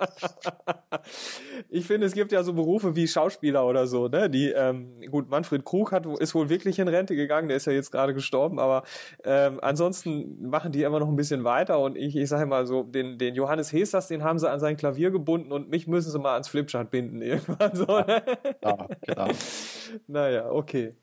ich 1.70 1.86
finde, 1.86 2.08
es 2.08 2.14
gibt 2.14 2.32
ja 2.32 2.42
so 2.42 2.54
Berufe 2.54 2.96
wie 2.96 3.08
Schauspieler 3.08 3.66
oder 3.66 3.86
so, 3.86 4.08
ne? 4.08 4.28
Die, 4.28 4.50
ähm, 4.50 4.94
gut, 5.12 5.30
Manfred 5.30 5.64
Krug 5.66 5.92
hat, 5.92 6.08
ist 6.20 6.34
wohl 6.34 6.50
wirklich 6.50 6.80
in 6.80 6.88
Rente 6.88 7.16
gegangen, 7.16 7.48
der 7.48 7.58
ist 7.58 7.66
ja 7.66 7.74
jetzt 7.74 7.92
gerade 7.92 8.16
gestorben, 8.16 8.58
aber 8.58 8.84
ähm, 9.24 9.60
ansonsten 9.62 10.50
machen 10.50 10.72
die 10.72 10.82
immer 10.82 11.00
noch 11.00 11.10
ein 11.10 11.16
bisschen 11.16 11.44
weiter 11.44 11.80
und 11.80 11.96
ich, 11.96 12.16
ich 12.16 12.28
sage 12.28 12.48
mal 12.48 12.66
so, 12.66 12.82
den, 12.82 13.20
den 13.20 13.36
Johannes 13.36 13.72
Hesers, 13.72 14.08
den 14.08 14.24
haben 14.24 14.40
sie 14.40 14.50
an 14.50 14.60
sein 14.60 14.78
Klavier 14.78 15.12
gebunden 15.12 15.52
und 15.52 15.70
mich 15.70 15.86
müssen 15.88 16.10
sie 16.12 16.18
mal 16.18 16.34
ans 16.34 16.48
Flipchart 16.48 16.90
binden 16.90 17.22
irgendwann 17.22 17.76
so. 17.76 17.86
Ne? 17.86 18.24
Ja, 18.64 18.88
genau 19.06 19.28
naja, 20.08 20.50
okay. 20.50 20.96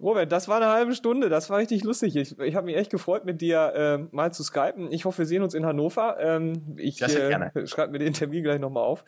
Robert, 0.00 0.30
das 0.30 0.48
war 0.48 0.56
eine 0.56 0.68
halbe 0.68 0.94
Stunde. 0.94 1.28
Das 1.28 1.50
war 1.50 1.58
richtig 1.58 1.84
lustig. 1.84 2.16
Ich, 2.16 2.38
ich 2.38 2.54
habe 2.54 2.66
mich 2.66 2.76
echt 2.76 2.90
gefreut, 2.90 3.24
mit 3.24 3.40
dir 3.40 3.72
äh, 3.74 4.14
mal 4.14 4.32
zu 4.32 4.42
skypen. 4.42 4.92
Ich 4.92 5.04
hoffe, 5.04 5.18
wir 5.18 5.26
sehen 5.26 5.42
uns 5.42 5.54
in 5.54 5.64
Hannover. 5.64 6.16
Ähm, 6.20 6.76
ich 6.76 7.00
äh, 7.02 7.50
schreibe 7.66 7.92
mir 7.92 7.98
den 7.98 8.12
Termin 8.12 8.42
gleich 8.42 8.60
nochmal 8.60 8.84
auf. 8.84 9.04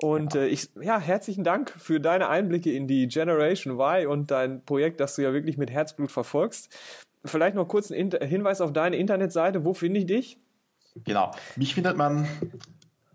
Und 0.00 0.34
ja. 0.34 0.42
Äh, 0.42 0.48
ich, 0.48 0.70
ja, 0.80 0.98
herzlichen 0.98 1.44
Dank 1.44 1.70
für 1.70 2.00
deine 2.00 2.28
Einblicke 2.28 2.72
in 2.72 2.86
die 2.86 3.08
Generation 3.08 3.74
Y 3.78 4.06
und 4.06 4.30
dein 4.30 4.64
Projekt, 4.64 5.00
das 5.00 5.16
du 5.16 5.22
ja 5.22 5.32
wirklich 5.32 5.56
mit 5.56 5.70
Herzblut 5.70 6.10
verfolgst. 6.10 6.76
Vielleicht 7.24 7.56
noch 7.56 7.66
kurz 7.66 7.90
ein 7.90 8.10
Hinweis 8.22 8.60
auf 8.60 8.72
deine 8.72 8.96
Internetseite. 8.96 9.64
Wo 9.64 9.74
finde 9.74 10.00
ich 10.00 10.06
dich? 10.06 10.38
Genau. 11.04 11.32
Mich 11.56 11.74
findet 11.74 11.96
man 11.96 12.28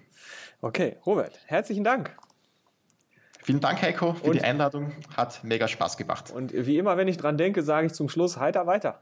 Okay, 0.62 0.98
Robert, 1.06 1.40
herzlichen 1.46 1.86
Dank. 1.86 2.14
Vielen 3.42 3.62
Dank, 3.62 3.82
Heiko, 3.82 4.16
für 4.16 4.26
und, 4.26 4.36
die 4.36 4.42
Einladung. 4.42 4.92
Hat 5.16 5.46
mega 5.46 5.70
Spaß 5.70 5.96
gemacht. 5.96 6.30
Und 6.30 6.54
wie 6.54 6.78
immer, 6.78 6.98
wenn 6.98 7.08
ich 7.08 7.16
dran 7.16 7.38
denke, 7.38 7.64
sage 7.64 7.88
ich 7.88 7.94
zum 7.94 8.10
Schluss 8.10 8.38
heiter 8.38 8.68
weiter. 8.68 9.00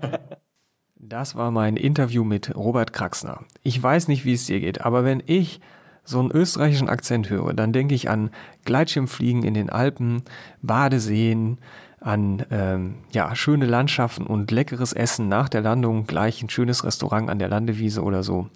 das 0.96 1.34
war 1.34 1.50
mein 1.50 1.76
Interview 1.76 2.24
mit 2.24 2.56
Robert 2.56 2.94
Kraxner. 2.94 3.44
Ich 3.62 3.82
weiß 3.82 4.08
nicht, 4.08 4.24
wie 4.24 4.32
es 4.32 4.46
dir 4.46 4.60
geht, 4.60 4.80
aber 4.80 5.04
wenn 5.04 5.22
ich 5.26 5.60
so 6.04 6.20
einen 6.20 6.30
österreichischen 6.30 6.88
Akzent 6.88 7.28
höre, 7.28 7.52
dann 7.52 7.72
denke 7.72 7.94
ich 7.94 8.08
an 8.08 8.30
Gleitschirmfliegen 8.64 9.42
in 9.42 9.54
den 9.54 9.68
Alpen, 9.68 10.22
Badeseen, 10.62 11.58
an 12.06 12.46
ähm, 12.52 12.94
ja, 13.10 13.34
schöne 13.34 13.66
Landschaften 13.66 14.26
und 14.26 14.52
leckeres 14.52 14.92
Essen 14.92 15.28
nach 15.28 15.48
der 15.48 15.60
Landung, 15.60 16.06
gleich 16.06 16.40
ein 16.40 16.48
schönes 16.48 16.84
Restaurant 16.84 17.28
an 17.28 17.40
der 17.40 17.48
Landewiese 17.48 18.02
oder 18.02 18.22
so. 18.22 18.46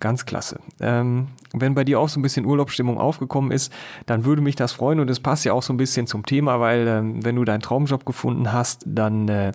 Ganz 0.00 0.26
klasse. 0.26 0.58
Ähm, 0.80 1.28
wenn 1.52 1.74
bei 1.74 1.84
dir 1.84 2.00
auch 2.00 2.08
so 2.08 2.18
ein 2.18 2.22
bisschen 2.22 2.44
Urlaubsstimmung 2.44 2.98
aufgekommen 2.98 3.52
ist, 3.52 3.72
dann 4.06 4.24
würde 4.24 4.42
mich 4.42 4.56
das 4.56 4.72
freuen 4.72 4.98
und 4.98 5.08
es 5.08 5.20
passt 5.20 5.44
ja 5.44 5.52
auch 5.52 5.62
so 5.62 5.72
ein 5.72 5.76
bisschen 5.76 6.08
zum 6.08 6.26
Thema, 6.26 6.58
weil 6.58 6.86
ähm, 6.88 7.24
wenn 7.24 7.36
du 7.36 7.44
deinen 7.44 7.60
Traumjob 7.60 8.04
gefunden 8.04 8.52
hast, 8.52 8.82
dann 8.86 9.28
äh, 9.28 9.52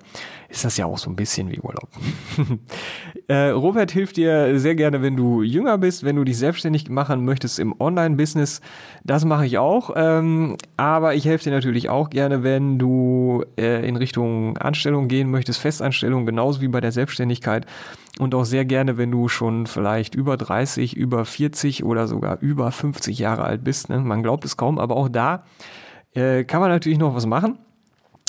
ist 0.51 0.65
das 0.65 0.75
ja 0.75 0.85
auch 0.85 0.97
so 0.97 1.09
ein 1.09 1.15
bisschen 1.15 1.49
wie 1.49 1.59
Urlaub. 1.59 1.89
äh, 3.27 3.49
Robert 3.49 3.91
hilft 3.91 4.17
dir 4.17 4.59
sehr 4.59 4.75
gerne, 4.75 5.01
wenn 5.01 5.15
du 5.15 5.41
jünger 5.41 5.77
bist, 5.77 6.03
wenn 6.03 6.17
du 6.17 6.25
dich 6.25 6.37
selbstständig 6.37 6.89
machen 6.89 7.23
möchtest 7.23 7.57
im 7.57 7.73
Online-Business. 7.79 8.59
Das 9.05 9.23
mache 9.23 9.45
ich 9.45 9.57
auch, 9.57 9.91
ähm, 9.95 10.57
aber 10.75 11.15
ich 11.15 11.25
helfe 11.25 11.45
dir 11.45 11.51
natürlich 11.51 11.89
auch 11.89 12.09
gerne, 12.09 12.43
wenn 12.43 12.77
du 12.77 13.45
äh, 13.57 13.87
in 13.87 13.95
Richtung 13.95 14.57
Anstellung 14.57 15.07
gehen 15.07 15.31
möchtest, 15.31 15.59
Festanstellung, 15.59 16.25
genauso 16.25 16.59
wie 16.59 16.67
bei 16.67 16.81
der 16.81 16.91
Selbstständigkeit 16.91 17.65
und 18.19 18.35
auch 18.35 18.43
sehr 18.43 18.65
gerne, 18.65 18.97
wenn 18.97 19.09
du 19.09 19.29
schon 19.29 19.67
vielleicht 19.67 20.15
über 20.15 20.35
30, 20.35 20.97
über 20.97 21.23
40 21.23 21.85
oder 21.85 22.07
sogar 22.07 22.39
über 22.41 22.71
50 22.71 23.17
Jahre 23.17 23.43
alt 23.43 23.63
bist. 23.63 23.87
Ne? 23.89 23.99
Man 23.99 24.21
glaubt 24.21 24.43
es 24.43 24.57
kaum, 24.57 24.79
aber 24.79 24.97
auch 24.97 25.07
da 25.07 25.45
äh, 26.13 26.43
kann 26.43 26.59
man 26.59 26.69
natürlich 26.69 26.99
noch 26.99 27.15
was 27.15 27.25
machen. 27.25 27.57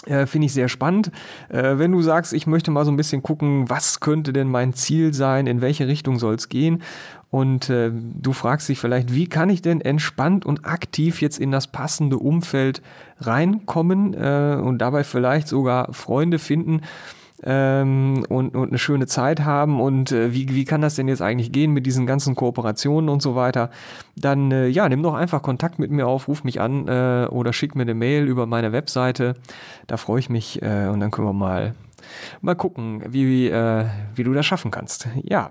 Äh, 0.07 0.27
Finde 0.27 0.47
ich 0.47 0.53
sehr 0.53 0.69
spannend. 0.69 1.13
Äh, 1.49 1.79
wenn 1.79 1.93
du 1.93 2.03
sagst, 2.03 2.33
ich 2.33 2.47
möchte 2.47 2.71
mal 2.71 2.85
so 2.85 2.91
ein 2.91 2.97
bisschen 2.97 3.23
gucken, 3.23 3.71
was 3.71 4.01
könnte 4.01 4.33
denn 4.33 4.49
mein 4.49 4.73
Ziel 4.73 5.15
sein, 5.15 5.47
in 5.47 5.61
welche 5.61 5.87
Richtung 5.87 6.19
soll 6.19 6.35
es 6.35 6.49
gehen 6.49 6.83
und 7.33 7.71
äh, 7.71 7.91
du 7.93 8.35
fragst 8.35 8.69
dich 8.69 8.79
vielleicht, 8.79 9.15
wie 9.15 9.27
kann 9.27 9.49
ich 9.49 9.63
denn 9.63 9.81
entspannt 9.81 10.45
und 10.45 10.67
aktiv 10.67 11.23
jetzt 11.23 11.39
in 11.39 11.51
das 11.51 11.67
passende 11.67 12.19
Umfeld 12.19 12.83
reinkommen 13.21 14.13
äh, 14.13 14.61
und 14.63 14.79
dabei 14.79 15.03
vielleicht 15.03 15.49
sogar 15.49 15.95
Freunde 15.95 16.39
finden, 16.39 16.83
ähm, 17.45 18.25
und, 18.29 18.55
und 18.55 18.69
eine 18.69 18.79
schöne 18.79 19.07
Zeit 19.07 19.41
haben 19.41 19.81
und 19.81 20.13
äh, 20.13 20.33
wie, 20.33 20.49
wie 20.55 20.65
kann 20.65 20.81
das 20.81 20.95
denn 20.95 21.09
jetzt 21.09 21.23
eigentlich 21.23 21.53
gehen 21.53 21.73
mit 21.73 21.87
diesen 21.87 22.07
ganzen 22.07 22.35
Kooperationen 22.35 23.09
und 23.09 23.23
so 23.23 23.35
weiter, 23.35 23.71
dann 24.17 24.51
äh, 24.51 24.69
ja, 24.69 24.89
nimm 24.89 25.03
doch 25.03 25.15
einfach 25.15 25.43
Kontakt 25.43 25.79
mit 25.79 25.91
mir 25.91 26.07
auf, 26.07 26.29
ruf 26.29 26.45
mich 26.45 26.61
an 26.61 26.89
äh, 26.89 27.27
oder 27.31 27.53
schick 27.53 27.75
mir 27.75 27.83
eine 27.83 27.95
Mail 27.95 28.27
über 28.27 28.47
meine 28.47 28.73
Webseite. 28.73 29.35
Da 29.87 29.97
freue 29.97 30.21
ich 30.21 30.29
mich 30.29 30.63
äh, 30.63 30.89
und 30.89 31.01
dann 31.01 31.11
können 31.11 31.27
wir 31.27 31.33
mal, 31.33 31.75
mal 32.41 32.55
gucken, 32.55 33.03
wie, 33.09 33.49
äh, 33.49 33.87
wie 34.15 34.25
du 34.25 34.33
das 34.33 34.47
schaffen 34.47 34.71
kannst. 34.71 35.09
Ja. 35.23 35.51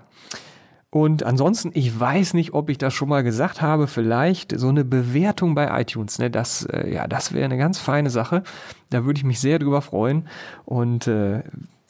Und 0.94 1.22
ansonsten, 1.22 1.70
ich 1.72 1.98
weiß 1.98 2.34
nicht, 2.34 2.52
ob 2.52 2.68
ich 2.68 2.76
das 2.76 2.92
schon 2.92 3.08
mal 3.08 3.22
gesagt 3.22 3.62
habe, 3.62 3.86
vielleicht 3.86 4.58
so 4.60 4.68
eine 4.68 4.84
Bewertung 4.84 5.54
bei 5.54 5.80
iTunes, 5.80 6.18
ne? 6.18 6.30
Das, 6.30 6.66
äh, 6.66 6.92
ja, 6.92 7.06
das 7.08 7.32
wäre 7.32 7.46
eine 7.46 7.56
ganz 7.56 7.78
feine 7.78 8.10
Sache. 8.10 8.42
Da 8.90 9.06
würde 9.06 9.16
ich 9.16 9.24
mich 9.24 9.40
sehr 9.40 9.58
drüber 9.58 9.80
freuen. 9.80 10.28
Und 10.66 11.06
äh, 11.06 11.44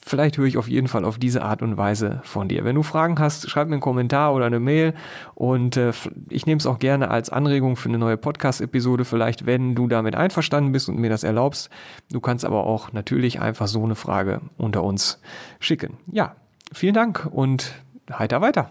vielleicht 0.05 0.37
höre 0.37 0.47
ich 0.47 0.59
auf 0.59 0.69
jeden 0.69 0.89
Fall 0.89 1.05
auf 1.05 1.19
diese 1.19 1.43
Art 1.43 1.63
und 1.63 1.77
Weise 1.77 2.21
von 2.25 2.49
dir. 2.49 2.65
Wenn 2.65 2.75
du 2.75 2.83
Fragen 2.83 3.19
hast, 3.19 3.49
schreib 3.49 3.69
mir 3.69 3.75
einen 3.75 3.81
Kommentar 3.81 4.35
oder 4.35 4.47
eine 4.47 4.61
Mail 4.61 4.95
und 5.35 5.77
äh, 5.77 5.93
ich 6.29 6.47
nehme 6.47 6.59
es 6.59 6.67
auch 6.67 6.79
gerne 6.79 7.11
als 7.11 7.31
Anregung 7.31 7.77
für 7.77 7.89
eine 7.89 7.99
neue 7.99 8.17
Podcast-Episode, 8.17 9.05
vielleicht 9.05 9.47
wenn 9.47 9.75
du 9.75 9.87
damit 9.89 10.15
einverstanden 10.15 10.73
bist 10.73 10.89
und 10.89 10.99
mir 10.99 11.11
das 11.11 11.25
erlaubst. 11.25 11.71
Du 12.11 12.21
kannst 12.21 12.45
aber 12.45 12.67
auch 12.67 12.93
natürlich 12.93 13.41
einfach 13.41 13.69
so 13.69 13.85
eine 13.85 13.95
Frage 13.95 14.41
unter 14.59 14.83
uns 14.83 15.21
schicken. 15.61 15.99
Ja, 16.11 16.37
vielen 16.73 16.95
Dank 16.95 17.29
und 17.31 17.73
heiter 18.11 18.41
weiter. 18.41 18.71